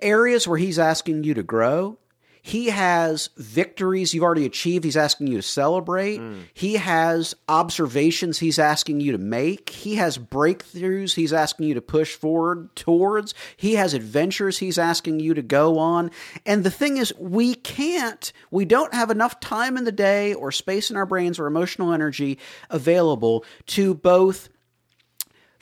areas 0.00 0.46
where 0.46 0.58
He's 0.58 0.78
asking 0.78 1.24
you 1.24 1.34
to 1.34 1.42
grow. 1.42 1.98
He 2.46 2.66
has 2.66 3.30
victories 3.38 4.12
you've 4.12 4.22
already 4.22 4.44
achieved. 4.44 4.84
He's 4.84 4.98
asking 4.98 5.28
you 5.28 5.36
to 5.38 5.42
celebrate. 5.42 6.20
Mm. 6.20 6.42
He 6.52 6.74
has 6.74 7.34
observations 7.48 8.38
he's 8.38 8.58
asking 8.58 9.00
you 9.00 9.12
to 9.12 9.18
make. 9.18 9.70
He 9.70 9.94
has 9.94 10.18
breakthroughs 10.18 11.14
he's 11.14 11.32
asking 11.32 11.68
you 11.68 11.74
to 11.74 11.80
push 11.80 12.14
forward 12.14 12.76
towards. 12.76 13.32
He 13.56 13.76
has 13.76 13.94
adventures 13.94 14.58
he's 14.58 14.76
asking 14.76 15.20
you 15.20 15.32
to 15.32 15.40
go 15.40 15.78
on. 15.78 16.10
And 16.44 16.64
the 16.64 16.70
thing 16.70 16.98
is, 16.98 17.14
we 17.18 17.54
can't, 17.54 18.30
we 18.50 18.66
don't 18.66 18.92
have 18.92 19.10
enough 19.10 19.40
time 19.40 19.78
in 19.78 19.84
the 19.84 19.90
day 19.90 20.34
or 20.34 20.52
space 20.52 20.90
in 20.90 20.98
our 20.98 21.06
brains 21.06 21.38
or 21.38 21.46
emotional 21.46 21.94
energy 21.94 22.38
available 22.68 23.46
to 23.68 23.94
both 23.94 24.50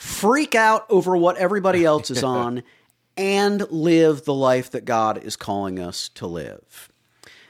freak 0.03 0.57
out 0.57 0.84
over 0.90 1.16
what 1.16 1.36
everybody 1.36 1.84
else 1.84 2.11
is 2.11 2.24
on 2.24 2.64
and 3.16 3.70
live 3.70 4.24
the 4.24 4.34
life 4.34 4.72
that 4.72 4.84
God 4.84 5.22
is 5.22 5.36
calling 5.36 5.78
us 5.78 6.09
to 6.11 6.26
live. 6.26 6.90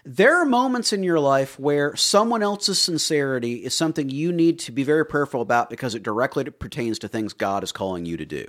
There 0.04 0.36
are 0.36 0.44
moments 0.44 0.92
in 0.92 1.02
your 1.02 1.18
life 1.18 1.58
where 1.58 1.96
someone 1.96 2.42
else's 2.42 2.78
sincerity 2.78 3.64
is 3.64 3.74
something 3.74 4.10
you 4.10 4.32
need 4.32 4.58
to 4.60 4.72
be 4.72 4.82
very 4.82 5.06
prayerful 5.06 5.40
about 5.40 5.70
because 5.70 5.94
it 5.94 6.02
directly 6.02 6.44
pertains 6.44 6.98
to 6.98 7.08
things 7.08 7.32
God 7.32 7.64
is 7.64 7.72
calling 7.72 8.04
you 8.04 8.18
to 8.18 8.26
do. 8.26 8.44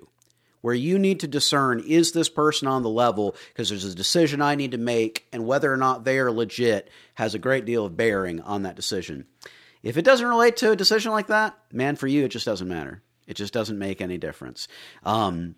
Where 0.59 0.73
you 0.73 0.99
need 0.99 1.21
to 1.21 1.27
discern 1.27 1.79
is 1.79 2.11
this 2.11 2.29
person 2.29 2.67
on 2.67 2.83
the 2.83 2.89
level 2.89 3.35
because 3.49 3.69
there's 3.69 3.85
a 3.85 3.95
decision 3.95 4.41
I 4.41 4.55
need 4.55 4.71
to 4.71 4.77
make, 4.77 5.27
and 5.31 5.45
whether 5.45 5.71
or 5.71 5.77
not 5.77 6.03
they 6.03 6.19
are 6.19 6.31
legit 6.31 6.89
has 7.15 7.35
a 7.35 7.39
great 7.39 7.65
deal 7.65 7.85
of 7.85 7.95
bearing 7.95 8.41
on 8.41 8.63
that 8.63 8.75
decision. 8.75 9.25
If 9.81 9.97
it 9.97 10.05
doesn't 10.05 10.27
relate 10.27 10.57
to 10.57 10.71
a 10.71 10.75
decision 10.75 11.11
like 11.11 11.27
that, 11.27 11.57
man, 11.71 11.95
for 11.95 12.07
you, 12.07 12.25
it 12.25 12.29
just 12.29 12.45
doesn't 12.45 12.67
matter. 12.67 13.01
It 13.27 13.35
just 13.35 13.53
doesn't 13.53 13.77
make 13.79 14.01
any 14.01 14.17
difference. 14.17 14.67
Um, 15.03 15.55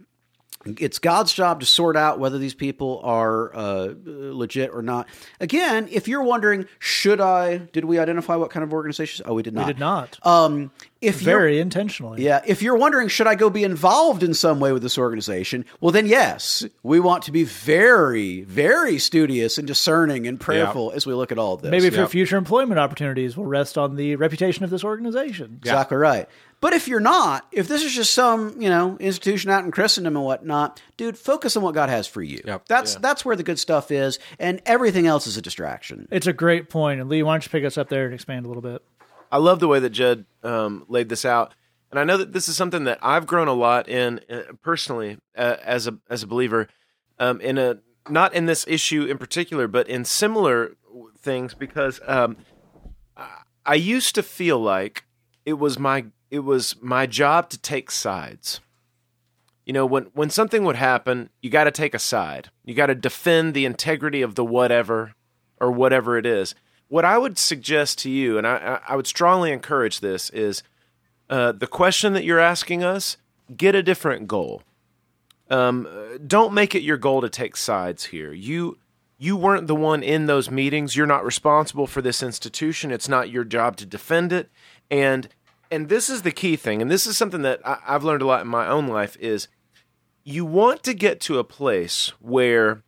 It's 0.79 0.97
God's 0.97 1.31
job 1.31 1.59
to 1.59 1.65
sort 1.65 1.95
out 1.95 2.17
whether 2.17 2.39
these 2.39 2.55
people 2.55 2.99
are 3.03 3.55
uh, 3.55 3.93
legit 4.03 4.71
or 4.73 4.81
not. 4.81 5.07
Again, 5.39 5.87
if 5.91 6.07
you're 6.07 6.23
wondering, 6.23 6.65
should 6.79 7.21
I? 7.21 7.57
Did 7.57 7.85
we 7.85 7.99
identify 7.99 8.35
what 8.35 8.49
kind 8.49 8.63
of 8.63 8.73
organizations? 8.73 9.27
Oh, 9.27 9.35
we 9.35 9.43
did 9.43 9.53
not. 9.53 9.67
We 9.67 9.73
did 9.73 9.79
not. 9.79 10.17
Um, 10.25 10.71
if 11.01 11.21
you're, 11.21 11.37
Very 11.37 11.59
intentionally. 11.59 12.23
yeah, 12.23 12.41
if 12.47 12.63
you're 12.63 12.77
wondering, 12.77 13.09
should 13.09 13.27
I 13.27 13.35
go 13.35 13.51
be 13.51 13.63
involved 13.63 14.23
in 14.23 14.33
some 14.33 14.59
way 14.59 14.71
with 14.73 14.81
this 14.81 14.97
organization? 14.97 15.63
Well, 15.79 15.91
then 15.91 16.07
yes, 16.07 16.65
we 16.81 16.99
want 16.99 17.21
to 17.25 17.31
be 17.31 17.43
very, 17.43 18.41
very 18.41 18.97
studious 18.97 19.59
and 19.59 19.67
discerning 19.67 20.25
and 20.25 20.39
prayerful 20.39 20.91
as 20.95 21.05
we 21.05 21.13
look 21.13 21.31
at 21.31 21.37
all 21.37 21.53
of 21.53 21.61
this. 21.61 21.69
Maybe 21.69 21.91
for 21.91 22.07
future 22.07 22.37
employment 22.37 22.79
opportunities 22.79 23.37
will 23.37 23.45
rest 23.45 23.77
on 23.77 23.97
the 23.97 24.15
reputation 24.15 24.63
of 24.63 24.71
this 24.71 24.83
organization. 24.83 25.59
Exactly 25.61 25.97
right. 25.97 26.27
But 26.61 26.73
if 26.73 26.87
you're 26.87 26.99
not, 26.99 27.45
if 27.51 27.67
this 27.67 27.83
is 27.83 27.93
just 27.93 28.13
some, 28.13 28.59
you 28.59 28.69
know, 28.69 28.97
institution 28.99 29.51
out 29.51 29.65
in 29.65 29.71
Christendom 29.71 30.15
and 30.15 30.25
whatnot, 30.25 30.81
dude, 30.97 31.17
focus 31.17 31.55
on 31.55 31.61
what 31.61 31.75
God 31.75 31.89
has 31.89 32.07
for 32.07 32.23
you. 32.23 32.41
Yep. 32.43 32.65
That's 32.67 32.95
that's 32.95 33.23
where 33.23 33.35
the 33.35 33.43
good 33.43 33.59
stuff 33.59 33.91
is, 33.91 34.17
and 34.39 34.61
everything 34.65 35.05
else 35.05 35.27
is 35.27 35.37
a 35.37 35.41
distraction. 35.41 36.07
It's 36.11 36.27
a 36.27 36.33
great 36.33 36.69
point. 36.69 36.99
And 37.01 37.09
Lee, 37.09 37.21
why 37.21 37.33
don't 37.33 37.45
you 37.45 37.49
pick 37.51 37.65
us 37.65 37.77
up 37.77 37.89
there 37.89 38.05
and 38.05 38.13
expand 38.13 38.45
a 38.45 38.47
little 38.47 38.63
bit? 38.63 38.81
I 39.31 39.37
love 39.37 39.59
the 39.59 39.67
way 39.67 39.79
that 39.79 39.89
Jed 39.91 40.25
um, 40.43 40.85
laid 40.87 41.09
this 41.09 41.25
out, 41.25 41.53
and 41.91 41.99
I 41.99 42.03
know 42.03 42.17
that 42.17 42.33
this 42.33 42.47
is 42.47 42.55
something 42.55 42.85
that 42.85 42.99
I've 43.01 43.27
grown 43.27 43.47
a 43.47 43.53
lot 43.53 43.87
in 43.87 44.21
uh, 44.29 44.43
personally 44.63 45.17
uh, 45.37 45.57
as 45.63 45.87
a 45.87 45.97
as 46.09 46.23
a 46.23 46.27
believer. 46.27 46.67
Um, 47.19 47.41
in 47.41 47.57
a 47.57 47.79
not 48.09 48.33
in 48.33 48.45
this 48.45 48.65
issue 48.67 49.05
in 49.05 49.17
particular, 49.17 49.67
but 49.67 49.87
in 49.87 50.03
similar 50.05 50.75
things, 51.19 51.53
because 51.53 51.99
um, 52.07 52.37
I- 53.17 53.41
I 53.65 53.75
used 53.75 54.15
to 54.15 54.23
feel 54.23 54.59
like 54.59 55.03
it 55.45 55.53
was 55.53 55.77
my 55.77 56.05
it 56.29 56.39
was 56.39 56.75
my 56.81 57.05
job 57.05 57.49
to 57.49 57.57
take 57.57 57.91
sides. 57.91 58.59
You 59.65 59.73
know, 59.73 59.85
when 59.85 60.03
when 60.13 60.29
something 60.29 60.63
would 60.63 60.75
happen, 60.75 61.29
you 61.41 61.49
got 61.49 61.63
to 61.63 61.71
take 61.71 61.93
a 61.93 61.99
side. 61.99 62.49
You 62.63 62.75
got 62.75 62.87
to 62.87 62.95
defend 62.95 63.53
the 63.53 63.65
integrity 63.65 64.21
of 64.21 64.35
the 64.35 64.45
whatever 64.45 65.13
or 65.59 65.71
whatever 65.71 66.17
it 66.17 66.25
is. 66.25 66.53
What 66.87 67.05
I 67.05 67.17
would 67.17 67.39
suggest 67.39 67.97
to 67.99 68.09
you, 68.09 68.37
and 68.37 68.45
I, 68.45 68.79
I 68.87 68.95
would 68.95 69.07
strongly 69.07 69.51
encourage 69.51 70.01
this, 70.01 70.29
is 70.29 70.61
uh, 71.29 71.51
the 71.51 71.67
question 71.67 72.13
that 72.13 72.23
you're 72.23 72.39
asking 72.39 72.83
us. 72.83 73.17
Get 73.55 73.75
a 73.75 73.83
different 73.83 74.27
goal. 74.27 74.61
Um, 75.49 75.87
don't 76.25 76.53
make 76.53 76.73
it 76.73 76.81
your 76.81 76.97
goal 76.97 77.21
to 77.21 77.29
take 77.29 77.55
sides 77.55 78.05
here. 78.05 78.31
You 78.31 78.77
you 79.17 79.37
weren't 79.37 79.67
the 79.67 79.75
one 79.75 80.03
in 80.03 80.25
those 80.25 80.51
meetings. 80.51 80.95
You're 80.95 81.07
not 81.07 81.25
responsible 81.25 81.87
for 81.87 82.01
this 82.01 82.21
institution. 82.21 82.91
It's 82.91 83.07
not 83.07 83.29
your 83.29 83.43
job 83.45 83.77
to 83.77 83.85
defend 83.85 84.33
it. 84.33 84.49
And 84.91 85.29
and 85.71 85.89
this 85.89 86.09
is 86.09 86.21
the 86.21 86.31
key 86.31 86.55
thing. 86.55 86.81
And 86.81 86.89
this 86.89 87.07
is 87.07 87.17
something 87.17 87.41
that 87.43 87.65
I, 87.65 87.77
I've 87.87 88.03
learned 88.03 88.21
a 88.21 88.25
lot 88.25 88.41
in 88.41 88.47
my 88.47 88.67
own 88.67 88.87
life 88.87 89.17
is 89.19 89.47
you 90.23 90.45
want 90.45 90.83
to 90.83 90.93
get 90.93 91.19
to 91.21 91.39
a 91.39 91.43
place 91.43 92.09
where 92.19 92.83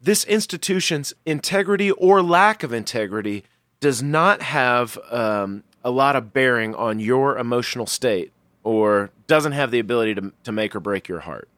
this 0.00 0.24
institution's 0.24 1.14
integrity 1.24 1.90
or 1.90 2.22
lack 2.22 2.62
of 2.62 2.72
integrity 2.72 3.44
does 3.80 4.02
not 4.02 4.42
have 4.42 4.98
um, 5.10 5.64
a 5.84 5.90
lot 5.90 6.16
of 6.16 6.32
bearing 6.32 6.74
on 6.74 7.00
your 7.00 7.38
emotional 7.38 7.86
state 7.86 8.32
or 8.62 9.10
doesn't 9.26 9.52
have 9.52 9.70
the 9.70 9.78
ability 9.78 10.14
to, 10.14 10.32
to 10.44 10.52
make 10.52 10.74
or 10.74 10.80
break 10.80 11.08
your 11.08 11.20
heart. 11.20 11.48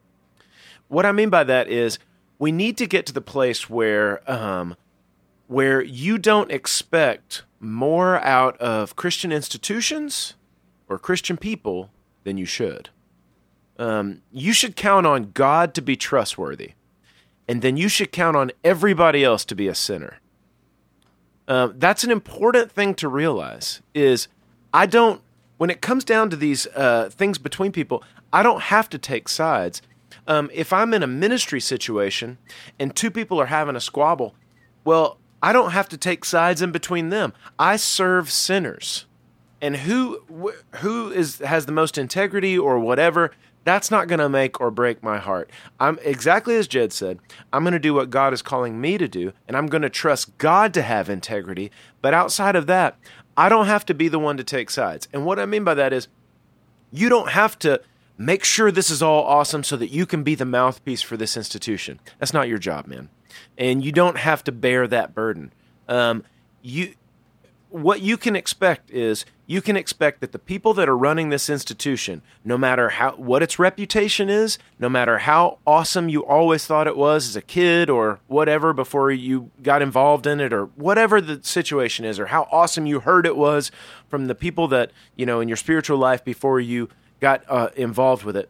What 0.87 1.05
I 1.05 1.11
mean 1.11 1.29
by 1.29 1.43
that 1.43 1.67
is 1.67 1.99
we 2.39 2.51
need 2.51 2.77
to 2.77 2.87
get 2.87 3.05
to 3.07 3.13
the 3.13 3.21
place 3.21 3.69
where 3.69 4.29
um, 4.31 4.75
where 5.47 5.81
you 5.81 6.17
don't 6.17 6.51
expect 6.51 7.43
more 7.59 8.17
out 8.23 8.55
of 8.57 8.95
Christian 8.95 9.31
institutions 9.31 10.35
or 10.89 10.99
Christian 10.99 11.37
people 11.37 11.91
then 12.23 12.37
you 12.37 12.45
should. 12.45 12.89
Um, 13.77 14.21
you 14.31 14.53
should 14.53 14.75
count 14.75 15.07
on 15.07 15.31
God 15.33 15.73
to 15.75 15.81
be 15.81 15.95
trustworthy, 15.95 16.73
and 17.47 17.61
then 17.61 17.77
you 17.77 17.87
should 17.87 18.11
count 18.11 18.35
on 18.35 18.51
everybody 18.63 19.23
else 19.23 19.45
to 19.45 19.55
be 19.55 19.67
a 19.67 19.75
sinner. 19.75 20.19
Um, 21.47 21.75
that's 21.77 22.03
an 22.03 22.11
important 22.11 22.71
thing 22.71 22.93
to 22.95 23.07
realize. 23.07 23.81
Is 23.93 24.27
I 24.73 24.85
don't 24.85 25.21
when 25.57 25.69
it 25.69 25.81
comes 25.81 26.03
down 26.03 26.29
to 26.29 26.35
these 26.35 26.67
uh, 26.67 27.09
things 27.11 27.37
between 27.37 27.71
people, 27.71 28.03
I 28.31 28.43
don't 28.43 28.63
have 28.63 28.89
to 28.89 28.97
take 28.97 29.27
sides. 29.27 29.81
Um, 30.27 30.49
if 30.53 30.71
I'm 30.71 30.93
in 30.93 31.01
a 31.01 31.07
ministry 31.07 31.59
situation 31.59 32.37
and 32.79 32.95
two 32.95 33.09
people 33.09 33.41
are 33.41 33.47
having 33.47 33.75
a 33.75 33.81
squabble, 33.81 34.35
well, 34.85 35.17
I 35.41 35.51
don't 35.53 35.71
have 35.71 35.89
to 35.89 35.97
take 35.97 36.25
sides 36.25 36.61
in 36.61 36.71
between 36.71 37.09
them. 37.09 37.33
I 37.57 37.77
serve 37.77 38.29
sinners 38.29 39.05
and 39.61 39.77
who 39.77 40.21
wh- 40.31 40.77
who 40.77 41.11
is 41.11 41.39
has 41.39 41.65
the 41.65 41.71
most 41.71 41.97
integrity 41.97 42.57
or 42.57 42.79
whatever 42.79 43.31
that's 43.65 43.91
not 43.91 44.07
going 44.07 44.19
to 44.19 44.29
make 44.29 44.61
or 44.61 44.71
break 44.71 45.03
my 45.03 45.17
heart. 45.17 45.51
I'm 45.79 45.99
exactly 46.01 46.55
as 46.55 46.67
jed 46.67 46.93
said 46.93 47.19
i'm 47.51 47.63
going 47.63 47.73
to 47.73 47.79
do 47.79 47.93
what 47.93 48.09
god 48.09 48.33
is 48.33 48.41
calling 48.41 48.79
me 48.79 48.97
to 48.97 49.07
do 49.07 49.33
and 49.47 49.55
i'm 49.57 49.67
going 49.67 49.81
to 49.81 49.89
trust 49.89 50.37
god 50.37 50.73
to 50.73 50.81
have 50.81 51.09
integrity. 51.09 51.71
But 52.01 52.13
outside 52.13 52.55
of 52.55 52.67
that 52.67 52.97
i 53.37 53.49
don't 53.49 53.67
have 53.67 53.85
to 53.87 53.93
be 53.93 54.07
the 54.07 54.19
one 54.19 54.37
to 54.37 54.43
take 54.43 54.69
sides. 54.69 55.07
And 55.13 55.25
what 55.25 55.39
i 55.39 55.45
mean 55.45 55.63
by 55.63 55.73
that 55.73 55.93
is 55.93 56.07
you 56.91 57.09
don't 57.09 57.29
have 57.29 57.59
to 57.59 57.81
make 58.17 58.43
sure 58.43 58.71
this 58.71 58.89
is 58.89 59.01
all 59.01 59.23
awesome 59.23 59.63
so 59.63 59.77
that 59.77 59.89
you 59.89 60.05
can 60.05 60.23
be 60.23 60.35
the 60.35 60.45
mouthpiece 60.45 61.01
for 61.01 61.15
this 61.15 61.37
institution. 61.37 61.99
That's 62.19 62.33
not 62.33 62.47
your 62.47 62.57
job 62.57 62.85
man. 62.85 63.09
And 63.57 63.83
you 63.83 63.91
don't 63.91 64.17
have 64.17 64.43
to 64.43 64.51
bear 64.51 64.87
that 64.87 65.15
burden. 65.15 65.53
Um, 65.87 66.23
you 66.61 66.93
what 67.69 68.01
you 68.01 68.17
can 68.17 68.35
expect 68.35 68.89
is 68.89 69.25
you 69.45 69.61
can 69.61 69.75
expect 69.75 70.21
that 70.21 70.31
the 70.31 70.39
people 70.39 70.73
that 70.73 70.89
are 70.89 70.97
running 70.97 71.29
this 71.29 71.49
institution, 71.49 72.21
no 72.43 72.57
matter 72.57 72.89
how 72.89 73.11
what 73.11 73.43
its 73.43 73.59
reputation 73.59 74.29
is, 74.29 74.57
no 74.79 74.89
matter 74.89 75.19
how 75.19 75.59
awesome 75.65 76.09
you 76.09 76.25
always 76.25 76.65
thought 76.65 76.87
it 76.87 76.97
was 76.97 77.29
as 77.29 77.35
a 77.35 77.41
kid 77.41 77.89
or 77.89 78.19
whatever 78.27 78.73
before 78.73 79.11
you 79.11 79.51
got 79.61 79.81
involved 79.81 80.25
in 80.25 80.39
it 80.39 80.51
or 80.51 80.65
whatever 80.75 81.21
the 81.21 81.41
situation 81.43 82.05
is 82.05 82.19
or 82.19 82.27
how 82.27 82.47
awesome 82.51 82.85
you 82.85 83.01
heard 83.01 83.25
it 83.25 83.37
was 83.37 83.71
from 84.07 84.25
the 84.25 84.35
people 84.35 84.67
that, 84.67 84.91
you 85.15 85.25
know, 85.25 85.39
in 85.39 85.47
your 85.47 85.57
spiritual 85.57 85.97
life 85.97 86.23
before 86.23 86.59
you 86.59 86.89
got 87.19 87.43
uh, 87.47 87.69
involved 87.75 88.23
with 88.23 88.35
it. 88.35 88.49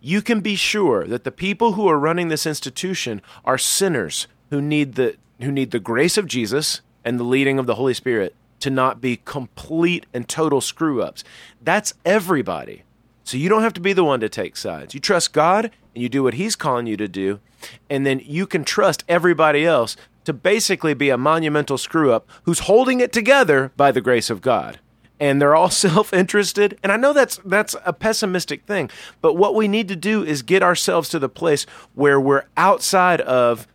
You 0.00 0.22
can 0.22 0.40
be 0.40 0.54
sure 0.54 1.06
that 1.06 1.24
the 1.24 1.32
people 1.32 1.72
who 1.72 1.88
are 1.88 1.98
running 1.98 2.28
this 2.28 2.46
institution 2.46 3.20
are 3.44 3.58
sinners 3.58 4.28
who 4.50 4.62
need 4.62 4.94
the 4.94 5.16
who 5.40 5.50
need 5.50 5.70
the 5.70 5.80
grace 5.80 6.18
of 6.18 6.26
Jesus 6.26 6.82
and 7.02 7.18
the 7.18 7.24
leading 7.24 7.58
of 7.58 7.66
the 7.66 7.76
Holy 7.76 7.94
Spirit 7.94 8.34
to 8.60 8.70
not 8.70 9.00
be 9.00 9.20
complete 9.24 10.06
and 10.14 10.28
total 10.28 10.60
screw 10.60 11.02
ups. 11.02 11.24
That's 11.60 11.94
everybody. 12.04 12.82
So 13.24 13.36
you 13.36 13.48
don't 13.48 13.62
have 13.62 13.74
to 13.74 13.80
be 13.80 13.92
the 13.92 14.04
one 14.04 14.20
to 14.20 14.28
take 14.28 14.56
sides. 14.56 14.94
You 14.94 15.00
trust 15.00 15.32
God 15.32 15.70
and 15.94 16.02
you 16.02 16.08
do 16.08 16.22
what 16.22 16.34
He's 16.34 16.56
calling 16.56 16.86
you 16.86 16.96
to 16.96 17.08
do, 17.08 17.40
and 17.88 18.06
then 18.06 18.20
you 18.24 18.46
can 18.46 18.64
trust 18.64 19.04
everybody 19.08 19.64
else 19.64 19.96
to 20.24 20.32
basically 20.32 20.94
be 20.94 21.10
a 21.10 21.18
monumental 21.18 21.78
screw 21.78 22.12
up 22.12 22.28
who's 22.44 22.60
holding 22.60 23.00
it 23.00 23.12
together 23.12 23.72
by 23.76 23.90
the 23.90 24.00
grace 24.00 24.30
of 24.30 24.40
God. 24.40 24.78
And 25.18 25.40
they're 25.40 25.54
all 25.54 25.70
self-interested, 25.86 26.78
and 26.82 26.90
I 26.90 26.96
know 26.96 27.12
that's 27.12 27.38
that's 27.44 27.76
a 27.84 27.92
pessimistic 27.92 28.64
thing, 28.64 28.90
but 29.20 29.34
what 29.34 29.54
we 29.54 29.68
need 29.68 29.88
to 29.88 29.96
do 29.96 30.22
is 30.22 30.42
get 30.42 30.62
ourselves 30.62 31.08
to 31.10 31.18
the 31.18 31.28
place 31.28 31.66
where 31.94 32.20
we're 32.20 32.44
outside 32.56 33.20
of 33.20 33.66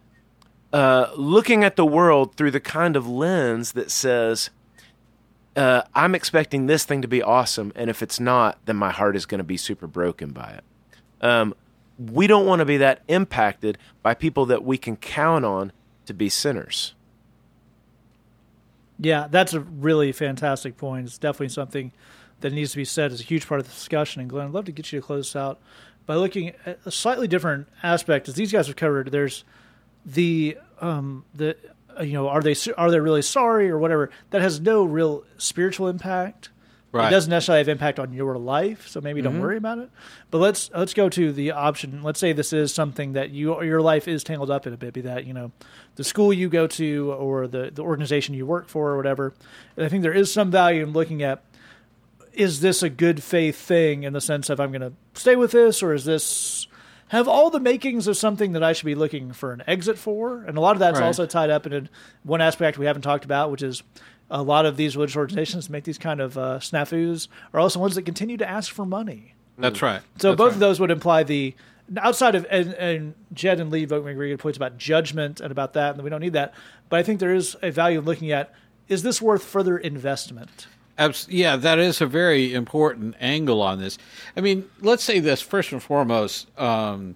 uh, 0.73 1.09
looking 1.15 1.63
at 1.63 1.77
the 1.77 1.85
world 1.85 2.35
through 2.35 2.51
the 2.51 2.59
kind 2.59 2.97
of 2.97 3.07
lens 3.07 3.71
that 3.71 3.89
says, 3.89 4.49
uh, 5.55 5.83
I'm 5.93 6.15
expecting 6.15 6.67
this 6.67 6.85
thing 6.85 7.01
to 7.01 7.07
be 7.07 7.21
awesome, 7.21 7.71
and 7.75 7.89
if 7.89 8.01
it's 8.01 8.19
not, 8.19 8.57
then 8.65 8.75
my 8.75 8.91
heart 8.91 9.15
is 9.15 9.25
going 9.25 9.39
to 9.39 9.45
be 9.45 9.57
super 9.57 9.87
broken 9.87 10.31
by 10.31 10.59
it. 10.59 10.63
Um, 11.25 11.55
we 11.97 12.27
don't 12.27 12.45
want 12.45 12.59
to 12.59 12.65
be 12.65 12.77
that 12.77 13.01
impacted 13.07 13.77
by 14.01 14.13
people 14.13 14.45
that 14.47 14.63
we 14.63 14.77
can 14.77 14.97
count 14.97 15.45
on 15.45 15.71
to 16.05 16.13
be 16.13 16.29
sinners. 16.29 16.93
Yeah, 18.99 19.27
that's 19.29 19.53
a 19.53 19.61
really 19.61 20.11
fantastic 20.11 20.77
point. 20.77 21.07
It's 21.07 21.17
definitely 21.17 21.49
something 21.49 21.91
that 22.41 22.53
needs 22.53 22.71
to 22.71 22.77
be 22.77 22.85
said 22.85 23.11
as 23.11 23.21
a 23.21 23.23
huge 23.23 23.47
part 23.47 23.59
of 23.59 23.67
the 23.67 23.73
discussion. 23.73 24.21
And 24.21 24.29
Glenn, 24.29 24.47
I'd 24.47 24.53
love 24.53 24.65
to 24.65 24.71
get 24.71 24.91
you 24.91 24.99
to 24.99 25.05
close 25.05 25.35
out 25.35 25.59
by 26.05 26.15
looking 26.15 26.53
at 26.65 26.79
a 26.85 26.91
slightly 26.91 27.27
different 27.27 27.67
aspect. 27.81 28.27
As 28.27 28.35
these 28.35 28.51
guys 28.51 28.67
have 28.67 28.75
covered, 28.75 29.11
there's 29.11 29.43
the 30.05 30.57
um, 30.79 31.25
the 31.33 31.57
Uh, 31.97 32.03
you 32.03 32.13
know 32.13 32.27
are 32.27 32.41
they 32.41 32.55
are 32.77 32.91
they 32.91 32.99
really 32.99 33.21
sorry 33.21 33.69
or 33.69 33.77
whatever 33.77 34.09
that 34.31 34.41
has 34.41 34.59
no 34.59 34.83
real 34.83 35.23
spiritual 35.37 35.87
impact. 35.87 36.49
Right. 36.91 37.07
It 37.07 37.11
doesn't 37.11 37.29
necessarily 37.29 37.59
have 37.59 37.67
impact 37.67 37.99
on 37.99 38.13
your 38.13 38.37
life, 38.37 38.87
so 38.87 39.01
maybe 39.01 39.21
don't 39.21 39.33
mm-hmm. 39.33 39.41
worry 39.41 39.57
about 39.57 39.79
it. 39.79 39.89
But 40.31 40.37
let's 40.37 40.71
let's 40.73 40.93
go 40.93 41.09
to 41.09 41.33
the 41.33 41.51
option. 41.51 42.03
Let's 42.03 42.21
say 42.21 42.31
this 42.31 42.53
is 42.53 42.73
something 42.73 43.13
that 43.13 43.31
you 43.31 43.61
your 43.63 43.81
life 43.81 44.07
is 44.07 44.23
tangled 44.23 44.49
up 44.49 44.65
in 44.65 44.71
a 44.71 44.77
bit. 44.77 44.93
Be 44.93 45.01
that 45.01 45.25
you 45.25 45.33
know 45.33 45.51
the 45.95 46.05
school 46.05 46.31
you 46.31 46.47
go 46.47 46.67
to 46.67 47.11
or 47.11 47.47
the 47.47 47.69
the 47.73 47.81
organization 47.81 48.33
you 48.33 48.45
work 48.45 48.69
for 48.69 48.91
or 48.91 48.97
whatever. 48.97 49.33
And 49.75 49.85
I 49.85 49.89
think 49.89 50.03
there 50.03 50.13
is 50.13 50.31
some 50.31 50.51
value 50.51 50.83
in 50.83 50.93
looking 50.93 51.21
at 51.21 51.43
is 52.31 52.61
this 52.61 52.83
a 52.83 52.89
good 52.89 53.23
faith 53.23 53.57
thing 53.57 54.03
in 54.03 54.13
the 54.13 54.21
sense 54.21 54.49
of 54.49 54.59
I'm 54.59 54.71
going 54.71 54.81
to 54.81 54.93
stay 55.13 55.35
with 55.35 55.51
this 55.51 55.81
or 55.81 55.93
is 55.93 56.05
this 56.05 56.67
have 57.09 57.27
all 57.27 57.49
the 57.49 57.59
makings 57.59 58.07
of 58.07 58.17
something 58.17 58.53
that 58.53 58.63
I 58.63 58.73
should 58.73 58.85
be 58.85 58.95
looking 58.95 59.31
for 59.31 59.51
an 59.53 59.63
exit 59.67 59.97
for? 59.97 60.43
And 60.43 60.57
a 60.57 60.61
lot 60.61 60.75
of 60.75 60.79
that's 60.79 60.99
Right. 60.99 61.05
also 61.05 61.25
tied 61.25 61.49
up 61.49 61.65
in 61.67 61.89
one 62.23 62.41
aspect 62.41 62.77
we 62.77 62.85
haven't 62.85 63.03
talked 63.03 63.25
about, 63.25 63.51
which 63.51 63.61
is 63.61 63.83
a 64.29 64.41
lot 64.41 64.65
of 64.65 64.75
these 64.77 64.95
religious 64.95 65.15
organizations 65.15 65.69
make 65.69 65.83
these 65.83 65.99
kind 65.99 66.19
of 66.19 66.37
uh, 66.37 66.59
snafus 66.59 67.27
are 67.53 67.59
also 67.59 67.79
ones 67.79 67.95
that 67.95 68.03
continue 68.03 68.37
to 68.37 68.49
ask 68.49 68.73
for 68.73 68.85
money. 68.85 69.35
That's 69.57 69.81
right. 69.81 70.01
So 70.17 70.29
That's 70.29 70.37
both 70.37 70.47
right. 70.47 70.53
of 70.55 70.59
those 70.59 70.79
would 70.79 70.91
imply 70.91 71.23
the 71.23 71.53
outside 71.97 72.33
of 72.35 72.45
and, 72.49 72.73
and 72.73 73.13
Jed 73.33 73.59
and 73.59 73.69
Lee 73.71 73.81
make 73.81 73.89
very 73.89 74.29
good 74.29 74.39
points 74.39 74.57
about 74.57 74.77
judgment 74.77 75.39
and 75.39 75.51
about 75.51 75.73
that, 75.73 75.93
and 75.95 76.03
we 76.03 76.09
don't 76.09 76.21
need 76.21 76.33
that. 76.33 76.53
But 76.89 76.99
I 76.99 77.03
think 77.03 77.19
there 77.19 77.33
is 77.33 77.55
a 77.61 77.71
value 77.71 77.99
in 77.99 78.05
looking 78.05 78.31
at 78.31 78.53
is 78.87 79.03
this 79.03 79.21
worth 79.21 79.43
further 79.43 79.77
investment? 79.77 80.67
Abs- 80.97 81.27
yeah, 81.29 81.55
that 81.57 81.79
is 81.79 81.99
a 82.01 82.05
very 82.05 82.53
important 82.53 83.15
angle 83.19 83.61
on 83.61 83.79
this. 83.79 83.97
I 84.37 84.41
mean, 84.41 84.69
let's 84.81 85.03
say 85.03 85.19
this 85.19 85.41
first 85.41 85.71
and 85.71 85.83
foremost. 85.83 86.47
Um, 86.59 87.15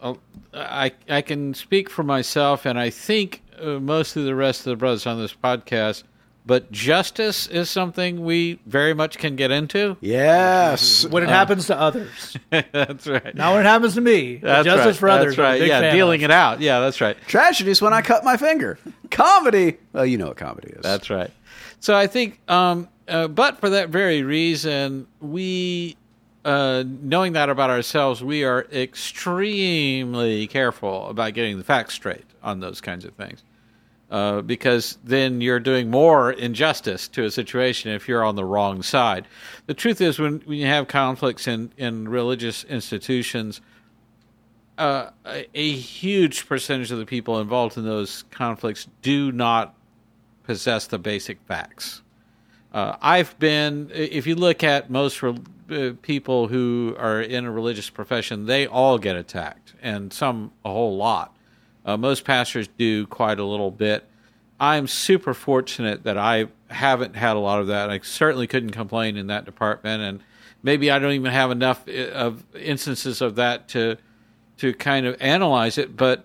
I'll- 0.00 0.18
I 0.54 0.92
I 1.08 1.22
can 1.22 1.54
speak 1.54 1.88
for 1.88 2.02
myself, 2.02 2.66
and 2.66 2.78
I 2.78 2.90
think 2.90 3.42
uh, 3.60 3.78
most 3.78 4.16
of 4.16 4.24
the 4.24 4.34
rest 4.34 4.60
of 4.60 4.70
the 4.70 4.76
brothers 4.76 5.06
on 5.06 5.18
this 5.18 5.34
podcast. 5.34 6.02
But 6.44 6.72
justice 6.72 7.46
is 7.46 7.70
something 7.70 8.24
we 8.24 8.58
very 8.66 8.94
much 8.94 9.16
can 9.18 9.36
get 9.36 9.52
into. 9.52 9.96
Yes. 10.00 11.06
When 11.10 11.22
it 11.22 11.28
happens 11.28 11.68
to 11.68 11.78
others, 11.78 12.36
that's 12.50 13.06
right. 13.06 13.32
not 13.36 13.52
when 13.52 13.64
it 13.64 13.68
happens 13.68 13.94
to 13.94 14.00
me. 14.00 14.36
That's 14.36 14.64
justice 14.64 14.86
right. 14.86 14.96
for 14.96 15.08
others. 15.08 15.36
That's 15.36 15.60
right. 15.60 15.64
Yeah, 15.64 15.92
dealing 15.92 16.24
of. 16.24 16.30
it 16.30 16.32
out. 16.32 16.60
Yeah, 16.60 16.80
that's 16.80 17.00
right. 17.00 17.16
Tragedy 17.28 17.70
is 17.70 17.80
when 17.80 17.92
I 17.92 18.02
cut 18.02 18.24
my 18.24 18.36
finger. 18.36 18.76
Comedy. 19.12 19.78
Well, 19.92 20.04
you 20.04 20.18
know 20.18 20.28
what 20.28 20.36
comedy 20.36 20.70
is. 20.72 20.82
That's 20.82 21.10
right. 21.10 21.30
So 21.78 21.94
I 21.96 22.08
think, 22.08 22.40
um, 22.50 22.88
uh, 23.08 23.28
but 23.28 23.58
for 23.58 23.70
that 23.70 23.88
very 23.88 24.22
reason, 24.22 25.06
we, 25.20 25.96
uh, 26.44 26.84
knowing 26.86 27.32
that 27.34 27.48
about 27.48 27.70
ourselves, 27.70 28.22
we 28.22 28.44
are 28.44 28.66
extremely 28.72 30.46
careful 30.46 31.08
about 31.08 31.34
getting 31.34 31.58
the 31.58 31.64
facts 31.64 31.94
straight 31.94 32.24
on 32.42 32.60
those 32.60 32.80
kinds 32.80 33.04
of 33.04 33.14
things. 33.14 33.42
Uh, 34.10 34.42
because 34.42 34.98
then 35.02 35.40
you're 35.40 35.58
doing 35.58 35.88
more 35.88 36.32
injustice 36.32 37.08
to 37.08 37.24
a 37.24 37.30
situation 37.30 37.90
if 37.90 38.06
you're 38.06 38.22
on 38.22 38.36
the 38.36 38.44
wrong 38.44 38.82
side. 38.82 39.26
The 39.64 39.72
truth 39.72 40.02
is, 40.02 40.18
when, 40.18 40.42
when 40.44 40.58
you 40.58 40.66
have 40.66 40.86
conflicts 40.86 41.48
in, 41.48 41.72
in 41.78 42.06
religious 42.06 42.62
institutions, 42.64 43.62
uh, 44.76 45.08
a, 45.24 45.46
a 45.54 45.72
huge 45.72 46.46
percentage 46.46 46.90
of 46.90 46.98
the 46.98 47.06
people 47.06 47.40
involved 47.40 47.78
in 47.78 47.86
those 47.86 48.24
conflicts 48.30 48.86
do 49.00 49.32
not 49.32 49.74
possess 50.44 50.86
the 50.86 50.98
basic 50.98 51.40
facts. 51.48 52.02
Uh, 52.72 52.96
I've 53.02 53.38
been, 53.38 53.90
if 53.94 54.26
you 54.26 54.34
look 54.34 54.64
at 54.64 54.90
most 54.90 55.22
re- 55.22 55.36
uh, 55.70 55.92
people 56.00 56.48
who 56.48 56.96
are 56.98 57.20
in 57.20 57.44
a 57.44 57.50
religious 57.50 57.90
profession, 57.90 58.46
they 58.46 58.66
all 58.66 58.98
get 58.98 59.14
attacked, 59.14 59.74
and 59.82 60.12
some 60.12 60.52
a 60.64 60.70
whole 60.70 60.96
lot. 60.96 61.36
Uh, 61.84 61.96
most 61.96 62.24
pastors 62.24 62.68
do 62.78 63.06
quite 63.06 63.38
a 63.38 63.44
little 63.44 63.70
bit. 63.70 64.04
I'm 64.58 64.86
super 64.86 65.34
fortunate 65.34 66.04
that 66.04 66.16
I 66.16 66.46
haven't 66.68 67.16
had 67.16 67.36
a 67.36 67.40
lot 67.40 67.60
of 67.60 67.66
that. 67.66 67.90
I 67.90 67.98
certainly 67.98 68.46
couldn't 68.46 68.70
complain 68.70 69.16
in 69.16 69.26
that 69.26 69.44
department, 69.44 70.02
and 70.02 70.20
maybe 70.62 70.90
I 70.90 70.98
don't 70.98 71.12
even 71.12 71.32
have 71.32 71.50
enough 71.50 71.86
uh, 71.88 72.10
of 72.12 72.44
instances 72.54 73.20
of 73.20 73.34
that 73.36 73.68
to 73.70 73.98
to 74.58 74.72
kind 74.72 75.06
of 75.06 75.16
analyze 75.20 75.76
it. 75.76 75.96
But 75.96 76.24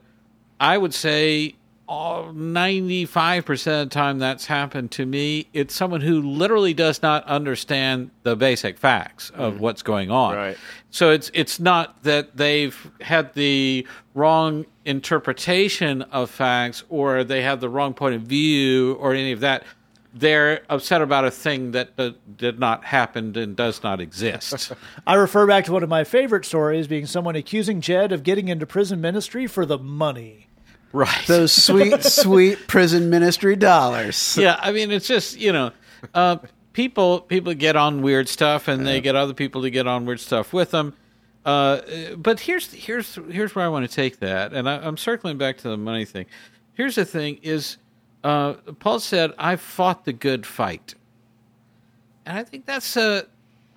I 0.59 0.77
would 0.77 0.93
say 0.93 1.55
all 1.88 2.33
95% 2.33 3.81
of 3.81 3.89
the 3.89 3.93
time 3.93 4.19
that's 4.19 4.45
happened 4.45 4.91
to 4.91 5.05
me, 5.05 5.47
it's 5.53 5.73
someone 5.73 6.01
who 6.01 6.21
literally 6.21 6.73
does 6.73 7.01
not 7.01 7.23
understand 7.25 8.11
the 8.23 8.35
basic 8.35 8.77
facts 8.77 9.29
of 9.31 9.59
what's 9.59 9.81
going 9.81 10.11
on. 10.11 10.35
Right. 10.35 10.57
So 10.89 11.11
it's 11.11 11.31
it's 11.33 11.59
not 11.59 12.03
that 12.03 12.35
they've 12.35 12.91
had 13.01 13.33
the 13.33 13.88
wrong 14.13 14.65
interpretation 14.85 16.01
of 16.03 16.29
facts 16.29 16.83
or 16.89 17.23
they 17.23 17.41
have 17.43 17.61
the 17.61 17.69
wrong 17.69 17.93
point 17.93 18.15
of 18.15 18.23
view 18.23 18.93
or 18.95 19.13
any 19.13 19.31
of 19.31 19.39
that. 19.41 19.63
They're 20.13 20.61
upset 20.69 21.01
about 21.01 21.25
a 21.25 21.31
thing 21.31 21.71
that 21.71 21.91
uh, 21.97 22.11
did 22.38 22.59
not 22.59 22.83
happen 22.83 23.38
and 23.38 23.55
does 23.55 23.83
not 23.83 24.01
exist. 24.01 24.73
I 25.07 25.13
refer 25.13 25.45
back 25.45 25.65
to 25.65 25.71
one 25.71 25.83
of 25.83 25.89
my 25.89 26.03
favorite 26.05 26.43
stories 26.43 26.88
being 26.88 27.05
someone 27.05 27.35
accusing 27.35 27.81
Jed 27.81 28.11
of 28.11 28.23
getting 28.23 28.47
into 28.47 28.65
prison 28.65 28.99
ministry 28.99 29.45
for 29.45 29.63
the 29.65 29.77
money. 29.77 30.46
Right. 30.93 31.27
Those 31.27 31.51
sweet, 31.51 32.03
sweet 32.03 32.67
prison 32.67 33.09
ministry 33.09 33.55
dollars. 33.55 34.38
yeah, 34.38 34.57
I 34.59 34.71
mean, 34.71 34.91
it's 34.91 35.07
just 35.07 35.38
you 35.38 35.51
know, 35.51 35.71
uh, 36.13 36.38
people 36.73 37.21
people 37.21 37.53
get 37.53 37.75
on 37.75 38.01
weird 38.01 38.29
stuff, 38.29 38.67
and 38.67 38.85
they 38.85 39.01
get 39.01 39.15
other 39.15 39.33
people 39.33 39.63
to 39.63 39.69
get 39.69 39.88
on 39.88 40.05
weird 40.05 40.19
stuff 40.19 40.53
with 40.53 40.71
them. 40.71 40.93
Uh, 41.47 41.81
but 42.17 42.41
here's 42.41 42.73
here's 42.73 43.15
here's 43.29 43.55
where 43.55 43.63
I 43.63 43.69
want 43.69 43.89
to 43.89 43.95
take 43.95 44.19
that, 44.19 44.53
and 44.53 44.69
I, 44.69 44.77
I'm 44.85 44.97
circling 44.97 45.38
back 45.38 45.57
to 45.59 45.69
the 45.69 45.77
money 45.77 46.03
thing. 46.03 46.25
Here's 46.73 46.95
the 46.95 47.05
thing: 47.05 47.39
is 47.41 47.77
uh, 48.23 48.53
Paul 48.79 48.99
said, 48.99 49.31
"I 49.38 49.55
fought 49.55 50.03
the 50.03 50.11
good 50.11 50.45
fight," 50.45 50.95
and 52.25 52.38
I 52.38 52.43
think 52.43 52.65
that's 52.65 52.97
a, 52.97 53.27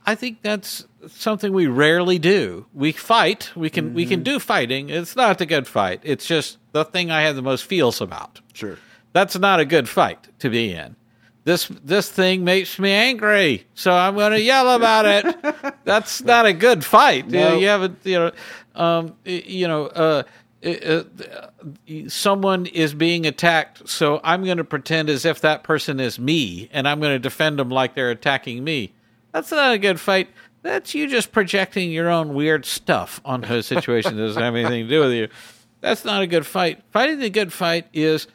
I 0.04 0.16
think 0.16 0.42
that's 0.42 0.84
something 1.08 1.52
we 1.52 1.66
rarely 1.66 2.18
do. 2.18 2.66
We 2.74 2.92
fight. 2.92 3.50
We 3.56 3.70
can 3.70 3.94
we 3.94 4.06
can 4.06 4.22
do 4.22 4.38
fighting. 4.38 4.90
It's 4.90 5.16
not 5.16 5.40
a 5.40 5.46
good 5.46 5.66
fight. 5.66 6.00
It's 6.04 6.26
just 6.26 6.58
the 6.72 6.84
thing 6.84 7.10
I 7.10 7.22
have 7.22 7.36
the 7.36 7.42
most 7.42 7.64
feels 7.64 8.00
about. 8.00 8.40
Sure. 8.52 8.78
That's 9.12 9.38
not 9.38 9.60
a 9.60 9.64
good 9.64 9.88
fight 9.88 10.28
to 10.40 10.50
be 10.50 10.72
in. 10.72 10.96
This 11.44 11.66
this 11.82 12.10
thing 12.10 12.44
makes 12.44 12.78
me 12.78 12.90
angry, 12.92 13.66
so 13.74 13.92
I'm 13.92 14.14
going 14.14 14.32
to 14.32 14.40
yell 14.40 14.74
about 14.74 15.06
it. 15.06 15.74
That's 15.84 16.22
not 16.22 16.44
a 16.46 16.52
good 16.52 16.84
fight. 16.84 17.26
You, 17.26 17.32
know, 17.32 17.48
No. 17.50 17.58
you 17.58 17.66
have 17.68 17.82
a 17.82 17.96
you 18.04 18.18
know, 18.18 18.32
um, 18.74 19.16
you 19.24 19.66
know, 19.66 19.86
uh, 19.86 20.22
uh, 20.64 21.02
someone 22.08 22.66
is 22.66 22.94
being 22.94 23.26
attacked, 23.26 23.88
so 23.88 24.20
I'm 24.22 24.44
going 24.44 24.58
to 24.58 24.64
pretend 24.64 25.08
as 25.08 25.24
if 25.24 25.40
that 25.40 25.62
person 25.62 25.98
is 25.98 26.18
me, 26.18 26.68
and 26.72 26.86
I'm 26.86 27.00
going 27.00 27.12
to 27.14 27.18
defend 27.18 27.58
them 27.58 27.70
like 27.70 27.94
they're 27.94 28.10
attacking 28.10 28.62
me. 28.62 28.92
That's 29.32 29.50
not 29.50 29.72
a 29.72 29.78
good 29.78 29.98
fight. 30.00 30.28
That's 30.62 30.94
you 30.94 31.06
just 31.06 31.32
projecting 31.32 31.90
your 31.90 32.10
own 32.10 32.34
weird 32.34 32.66
stuff 32.66 33.20
onto 33.24 33.54
a 33.54 33.62
situation 33.62 34.16
that 34.16 34.22
doesn't 34.22 34.42
have 34.42 34.54
anything 34.54 34.84
to 34.84 34.88
do 34.88 35.00
with 35.00 35.12
you. 35.12 35.28
That's 35.80 36.04
not 36.04 36.22
a 36.22 36.26
good 36.26 36.46
fight. 36.46 36.82
Fighting 36.90 37.18
the 37.18 37.30
good 37.30 37.52
fight 37.52 37.86
is 37.92 38.26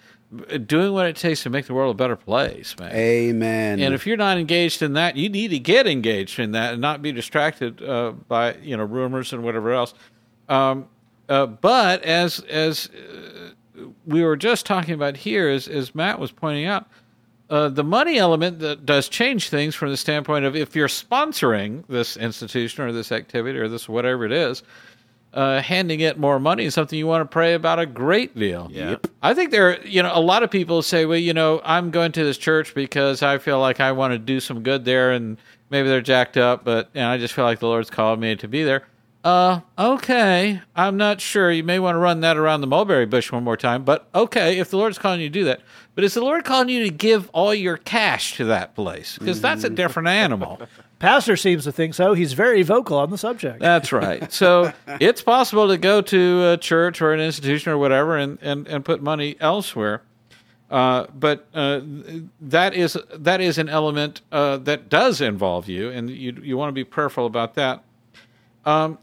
doing 0.66 0.94
what 0.94 1.06
it 1.06 1.16
takes 1.16 1.44
to 1.44 1.50
make 1.50 1.68
the 1.68 1.74
world 1.74 1.96
a 1.96 1.98
better 1.98 2.16
place, 2.16 2.76
man. 2.80 2.92
Amen. 2.92 3.80
And 3.80 3.94
if 3.94 4.08
you're 4.08 4.18
not 4.18 4.38
engaged 4.38 4.82
in 4.82 4.94
that, 4.94 5.16
you 5.16 5.30
need 5.30 5.50
to 5.50 5.60
get 5.60 5.88
engaged 5.88 6.40
in 6.40 6.52
that 6.54 6.74
and 6.74 6.82
not 6.82 7.02
be 7.02 7.12
distracted 7.12 7.82
uh, 7.84 8.12
by 8.28 8.56
you 8.56 8.76
know 8.76 8.84
rumors 8.84 9.34
and 9.34 9.44
whatever 9.44 9.72
else. 9.72 9.94
Um, 10.50 10.88
uh, 11.30 11.46
but 11.46 12.04
as 12.04 12.40
as 12.42 12.90
uh, 12.90 13.84
we 14.06 14.24
were 14.24 14.36
just 14.36 14.66
talking 14.66 14.94
about 14.94 15.18
here, 15.18 15.50
as, 15.50 15.68
as 15.68 15.94
Matt 15.94 16.20
was 16.20 16.32
pointing 16.32 16.66
out, 16.66 16.88
uh, 17.50 17.70
the 17.70 17.84
money 17.84 18.18
element 18.18 18.60
that 18.60 18.86
does 18.86 19.08
change 19.08 19.50
things 19.50 19.76
from 19.76 19.90
the 19.90 19.98
standpoint 19.98 20.46
of 20.46 20.56
if 20.56 20.76
you're 20.76 20.88
sponsoring 20.88 21.86
this 21.88 22.18
institution 22.18 22.84
or 22.84 22.92
this 22.92 23.12
activity 23.12 23.60
or 23.60 23.68
this 23.68 23.88
whatever 23.88 24.26
it 24.26 24.32
is, 24.32 24.64
uh, 25.34 25.62
handing 25.62 26.00
it 26.00 26.18
more 26.18 26.40
money 26.40 26.64
is 26.66 26.74
something 26.74 26.98
you 26.98 27.06
want 27.06 27.22
to 27.22 27.32
pray 27.32 27.54
about 27.54 27.78
a 27.78 27.86
great 27.86 28.38
deal. 28.38 28.70
Yeah. 28.72 28.92
Yep. 28.92 29.08
I 29.22 29.34
think 29.34 29.52
there, 29.52 29.86
you 29.86 30.02
know, 30.02 30.12
a 30.14 30.22
lot 30.22 30.44
of 30.44 30.50
people 30.50 30.82
say, 30.82 31.06
well, 31.06 31.18
you 31.18 31.34
know, 31.34 31.62
I'm 31.64 31.92
going 31.92 32.14
to 32.14 32.24
this 32.24 32.38
church 32.38 32.74
because 32.74 33.22
I 33.22 33.38
feel 33.38 33.60
like 33.60 33.80
I 33.80 33.92
want 33.92 34.14
to 34.14 34.18
do 34.18 34.40
some 34.40 34.64
good 34.64 34.86
there, 34.86 35.12
and 35.12 35.38
maybe 35.70 35.90
they're 35.90 36.02
jacked 36.02 36.38
up, 36.38 36.64
but 36.64 36.90
you 36.94 37.02
know, 37.02 37.10
I 37.10 37.18
just 37.18 37.34
feel 37.34 37.46
like 37.46 37.60
the 37.60 37.68
Lord's 37.68 37.90
called 37.90 38.20
me 38.20 38.36
to 38.38 38.48
be 38.48 38.64
there. 38.64 38.88
Uh, 39.26 39.62
okay, 39.76 40.62
I'm 40.76 40.98
not 40.98 41.20
sure. 41.20 41.52
You 41.52 41.64
may 41.64 41.80
want 41.80 41.96
to 41.96 42.00
run 42.00 42.20
that 42.20 42.38
around 42.38 42.62
the 42.62 42.68
mulberry 42.68 43.08
bush 43.08 43.32
one 43.32 43.44
more 43.44 43.58
time, 43.58 43.84
but 43.84 44.08
okay, 44.14 44.60
if 44.60 44.70
the 44.70 44.78
Lord's 44.78 45.00
calling 45.00 45.20
you 45.20 45.30
to 45.30 45.34
do 45.34 45.46
that. 45.46 45.62
But 45.96 46.04
is 46.04 46.14
the 46.14 46.22
Lord 46.22 46.46
calling 46.46 46.70
you 46.70 46.84
to 46.84 46.92
give 46.92 47.28
all 47.34 47.52
your 47.52 47.78
cash 47.78 48.38
to 48.38 48.46
that 48.46 48.76
place? 48.76 49.18
Because 49.18 49.42
that's 49.42 49.64
a 49.64 49.70
different 49.72 50.10
animal. 50.10 50.62
Pastor 51.00 51.36
seems 51.38 51.64
to 51.64 51.72
think 51.72 51.96
so. 51.96 52.14
He's 52.14 52.34
very 52.34 52.62
vocal 52.62 53.00
on 53.00 53.10
the 53.10 53.18
subject. 53.18 53.62
That's 53.62 53.92
right. 53.92 54.32
So 54.32 54.72
it's 55.00 55.24
possible 55.24 55.70
to 55.70 55.78
go 55.80 56.02
to 56.02 56.52
a 56.52 56.58
church 56.58 57.02
or 57.02 57.12
an 57.12 57.20
institution 57.20 57.72
or 57.72 57.80
whatever 57.80 58.18
and, 58.18 58.38
and, 58.44 58.68
and 58.68 58.86
put 58.86 59.02
money 59.02 59.38
elsewhere. 59.40 60.04
Uh, 60.70 61.08
but 61.16 61.48
uh, 61.56 61.82
that 62.42 62.76
is 62.76 62.98
that 63.14 63.42
is 63.42 63.58
an 63.58 63.70
element 63.70 64.22
uh, 64.32 64.58
that 64.58 64.90
does 64.90 65.22
involve 65.22 65.70
you, 65.70 65.90
and 65.90 66.10
you 66.10 66.36
you 66.42 66.58
want 66.58 66.70
to 66.70 66.74
be 66.74 66.84
prayerful 66.84 67.28
about 67.28 67.54
that. 67.54 67.84
Um, 68.66 68.98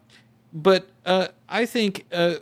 but 0.53 0.89
uh, 1.07 1.29
I 1.49 1.67
think 1.67 2.07
uh, 2.13 2.37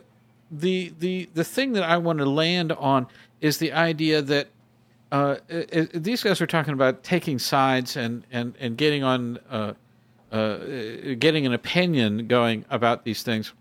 the 0.51 0.93
the 0.99 1.29
the 1.33 1.43
thing 1.43 1.73
that 1.73 1.83
I 1.83 1.97
want 1.97 2.19
to 2.19 2.25
land 2.25 2.71
on 2.73 3.07
is 3.39 3.57
the 3.57 3.71
idea 3.71 4.21
that 4.21 4.47
uh, 5.11 5.37
i- 5.49 5.65
i- 5.73 5.87
these 5.93 6.23
guys 6.23 6.41
are 6.41 6.47
talking 6.47 6.73
about 6.73 7.03
taking 7.03 7.39
sides 7.39 7.95
and 7.97 8.23
and 8.31 8.55
and 8.59 8.77
getting 8.77 9.03
on 9.03 9.39
uh, 9.49 9.73
uh, 10.31 10.57
getting 11.19 11.45
an 11.45 11.53
opinion 11.53 12.27
going 12.27 12.65
about 12.69 13.03
these 13.05 13.23
things. 13.23 13.53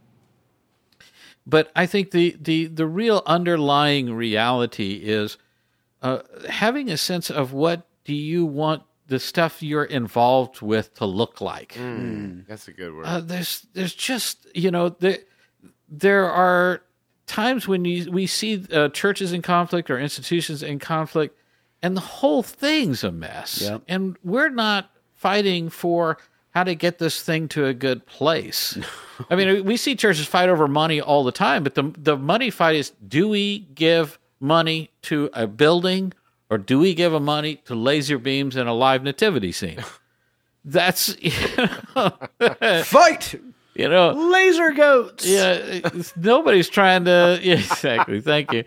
But 1.46 1.70
I 1.74 1.86
think 1.86 2.10
the 2.10 2.36
the 2.40 2.66
the 2.66 2.86
real 2.86 3.22
underlying 3.26 4.12
reality 4.14 5.00
is 5.02 5.38
uh, 6.02 6.20
having 6.48 6.90
a 6.90 6.96
sense 6.96 7.30
of 7.30 7.52
what 7.52 7.86
do 8.04 8.14
you 8.14 8.44
want 8.46 8.82
the 9.10 9.18
stuff 9.18 9.60
you're 9.60 9.84
involved 9.84 10.62
with 10.62 10.94
to 10.94 11.04
look 11.04 11.40
like. 11.40 11.76
That's 12.48 12.68
a 12.68 12.72
good 12.72 12.94
word. 12.94 13.04
Uh, 13.04 13.20
there's 13.20 13.66
there's 13.74 13.92
just 13.92 14.46
you 14.54 14.70
know 14.70 14.90
there 14.90 15.18
there 15.88 16.30
are 16.30 16.82
times 17.26 17.66
when 17.66 17.84
you, 17.84 18.10
we 18.10 18.28
see 18.28 18.64
uh, 18.72 18.88
churches 18.90 19.32
in 19.32 19.42
conflict 19.42 19.90
or 19.90 19.98
institutions 19.98 20.62
in 20.62 20.78
conflict, 20.78 21.36
and 21.82 21.96
the 21.96 22.00
whole 22.00 22.44
thing's 22.44 23.02
a 23.02 23.10
mess. 23.10 23.62
Yep. 23.62 23.82
And 23.88 24.16
we're 24.22 24.48
not 24.48 24.92
fighting 25.12 25.70
for 25.70 26.16
how 26.50 26.62
to 26.62 26.76
get 26.76 26.98
this 26.98 27.20
thing 27.20 27.48
to 27.48 27.66
a 27.66 27.74
good 27.74 28.06
place. 28.06 28.78
I 29.30 29.34
mean, 29.34 29.64
we 29.64 29.76
see 29.76 29.96
churches 29.96 30.26
fight 30.26 30.48
over 30.48 30.68
money 30.68 31.00
all 31.00 31.24
the 31.24 31.32
time, 31.32 31.64
but 31.64 31.74
the 31.74 31.92
the 31.98 32.16
money 32.16 32.50
fight 32.50 32.76
is: 32.76 32.92
do 33.08 33.28
we 33.28 33.58
give 33.74 34.20
money 34.38 34.90
to 35.02 35.30
a 35.32 35.48
building, 35.48 36.12
or 36.50 36.58
do 36.58 36.78
we 36.78 36.94
give 36.94 37.14
a 37.14 37.20
money 37.20 37.56
to 37.66 37.74
laser 37.74 38.18
beams 38.18 38.56
and 38.56 38.68
a 38.68 38.72
live 38.72 39.02
nativity 39.02 39.52
scene? 39.52 39.82
That's 40.64 41.16
you 41.22 41.32
know, 41.96 42.12
Fight. 42.84 43.34
you 43.74 43.88
know 43.88 44.10
Laser 44.12 44.72
goats. 44.72 45.26
yeah, 45.26 45.80
nobody's 46.16 46.68
trying 46.68 47.06
to. 47.06 47.38
Yeah, 47.42 47.54
exactly. 47.54 48.20
Thank 48.20 48.52
you. 48.52 48.64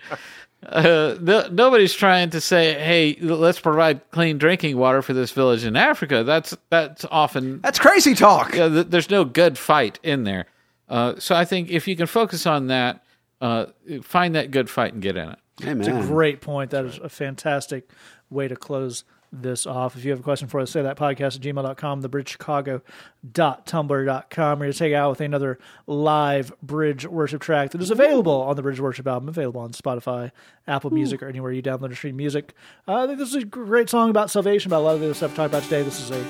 Uh, 0.66 1.18
no, 1.22 1.48
nobody's 1.52 1.94
trying 1.94 2.30
to 2.32 2.40
say, 2.42 2.74
"Hey, 2.74 3.18
let's 3.22 3.60
provide 3.60 4.10
clean 4.12 4.38
drinking 4.40 4.78
water 4.78 5.02
for 5.04 5.14
this 5.14 5.30
village 5.32 5.66
in 5.66 5.76
Africa." 5.76 6.24
That's 6.24 6.56
that's 6.70 7.06
often 7.12 7.60
That's 7.62 7.78
crazy 7.80 8.16
talk. 8.16 8.56
yeah, 8.56 8.70
th- 8.70 8.88
there's 8.88 9.10
no 9.12 9.24
good 9.26 9.58
fight 9.58 10.00
in 10.04 10.24
there. 10.24 10.46
Uh, 10.90 11.16
so 11.20 11.36
I 11.36 11.44
think 11.46 11.70
if 11.70 11.88
you 11.88 11.96
can 11.96 12.08
focus 12.08 12.48
on 12.48 12.68
that, 12.68 13.04
uh, 13.42 13.66
find 14.04 14.34
that 14.36 14.52
good 14.52 14.70
fight 14.70 14.94
and 14.94 15.02
get 15.04 15.16
in 15.18 15.30
it. 15.30 15.40
Amen. 15.62 15.80
It's 15.80 15.88
a 15.88 16.08
great 16.08 16.42
point. 16.42 16.72
That 16.72 16.86
is 16.86 16.98
a 16.98 17.10
fantastic 17.10 17.90
way 18.30 18.48
to 18.48 18.56
close 18.56 19.04
this 19.34 19.66
off. 19.66 19.98
If 19.98 20.06
you 20.06 20.12
have 20.12 20.20
a 20.20 20.24
question 20.24 20.48
for 20.48 20.60
us, 20.60 20.70
say 20.72 20.84
that 20.84 20.98
podcast 20.98 21.36
at 21.36 21.42
gmail.com, 21.42 22.04
thebridgechicago.tumblr.com. 22.04 24.60
We're 24.60 24.66
going 24.66 24.72
to 24.72 24.78
take 24.78 24.94
out 24.94 25.10
with 25.10 25.22
another 25.22 25.58
live 25.88 26.54
bridge 26.62 27.08
worship 27.08 27.42
track 27.42 27.72
that 27.72 27.82
is 27.82 27.92
available 27.92 28.42
on 28.42 28.56
the 28.56 28.62
Bridge 28.62 28.80
Worship 28.80 29.08
album, 29.08 29.30
available 29.30 29.62
on 29.62 29.72
Spotify, 29.72 30.32
Apple 30.68 30.92
Music, 30.92 31.24
or 31.24 31.28
anywhere 31.28 31.52
you 31.52 31.62
download 31.62 31.92
or 31.92 31.96
stream 31.96 32.16
music. 32.16 32.54
Uh, 32.88 33.04
I 33.04 33.08
think 33.08 33.20
this 33.20 33.30
is 33.30 33.44
a 33.44 33.46
great 33.46 33.90
song 33.90 34.10
about 34.10 34.30
salvation, 34.30 34.70
about 34.70 34.82
a 34.82 34.86
lot 34.86 34.96
of 34.96 35.02
the 35.02 35.16
stuff 35.16 35.32
we 35.32 35.38
talked 35.38 35.52
about 35.52 35.64
today. 35.64 35.82
This 35.82 36.00
is 36.00 36.12
a 36.12 36.24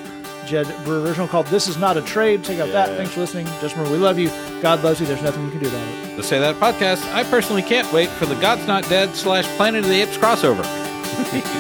Jed 0.46 0.68
Brewer 0.84 1.06
original 1.06 1.28
called 1.28 1.48
This 1.48 1.68
Is 1.68 1.78
Not 1.78 1.98
a 1.98 2.02
Trade. 2.02 2.44
Take 2.44 2.60
out 2.60 2.70
that. 2.70 2.90
Thanks 2.98 3.14
for 3.14 3.22
listening. 3.22 3.46
Just 3.62 3.76
remember, 3.76 3.92
we 3.92 3.98
love 3.98 4.20
you. 4.20 4.30
God 4.62 4.84
loves 4.84 5.00
you. 5.00 5.06
There's 5.06 5.22
nothing 5.22 5.46
you 5.46 5.52
can 5.52 5.60
do 5.60 5.68
about 5.68 5.88
it. 5.88 6.16
To 6.16 6.24
say 6.24 6.40
that 6.40 6.56
podcast, 6.56 7.04
I 7.14 7.24
personally 7.24 7.62
can't 7.62 7.92
wait 7.94 8.10
for 8.10 8.26
the 8.26 8.36
God's 8.36 8.68
Not 8.68 8.88
Dead 8.90 9.16
slash 9.16 9.46
Planet 9.58 9.84
of 9.84 9.90
the 9.90 10.02
Apes 10.02 10.18
crossover. 10.18 10.64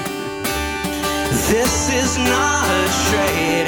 This 1.33 1.89
is 1.89 2.17
not 2.19 2.63
a 2.69 2.85
trade. 3.09 3.67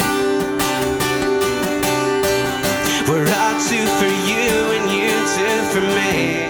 We're 3.09 3.25
two 3.65 3.87
for 3.97 4.11
you 4.29 4.53
and 4.75 4.85
you 4.93 5.09
two 5.33 5.57
for 5.73 5.81
me. 5.81 6.45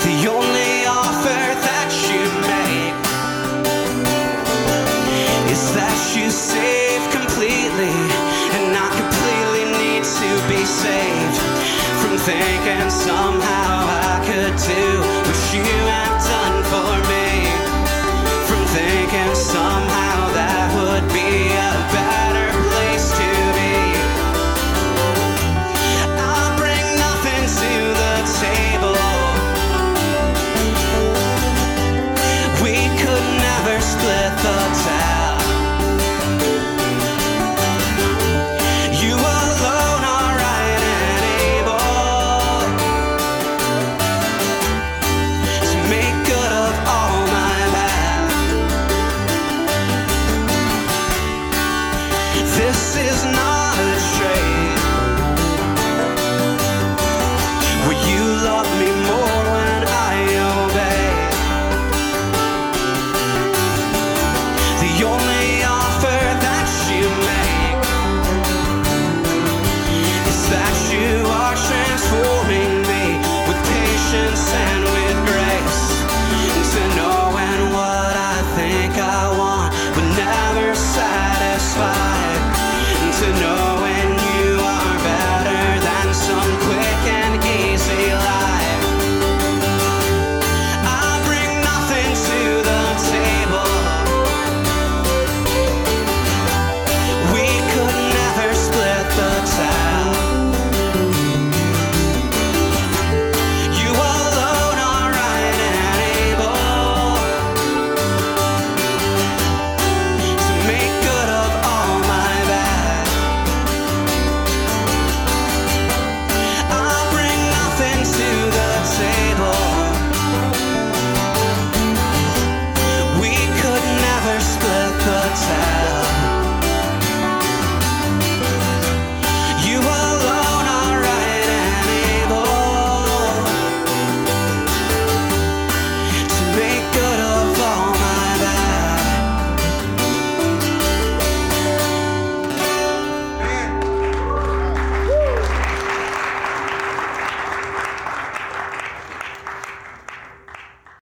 The 0.00 0.18
only 0.32 0.74
offer 0.88 1.44
that 1.68 1.90
you 2.08 2.24
make 2.48 2.96
is 5.52 5.62
that 5.76 5.98
you 6.16 6.30
save 6.30 7.04
completely 7.12 7.92
and 8.56 8.72
completely 8.96 9.64
need 9.76 10.04
to 10.04 10.30
be 10.48 10.64
saved 10.64 11.36
from 12.00 12.16
thinking 12.16 12.88
somehow 12.88 13.84
I 13.84 14.24
could 14.24 14.56
do 14.56 14.86
what 15.28 15.40
you 15.52 15.76
have 15.92 16.16
done 16.24 16.56
for 16.72 17.08
me. 17.12 17.27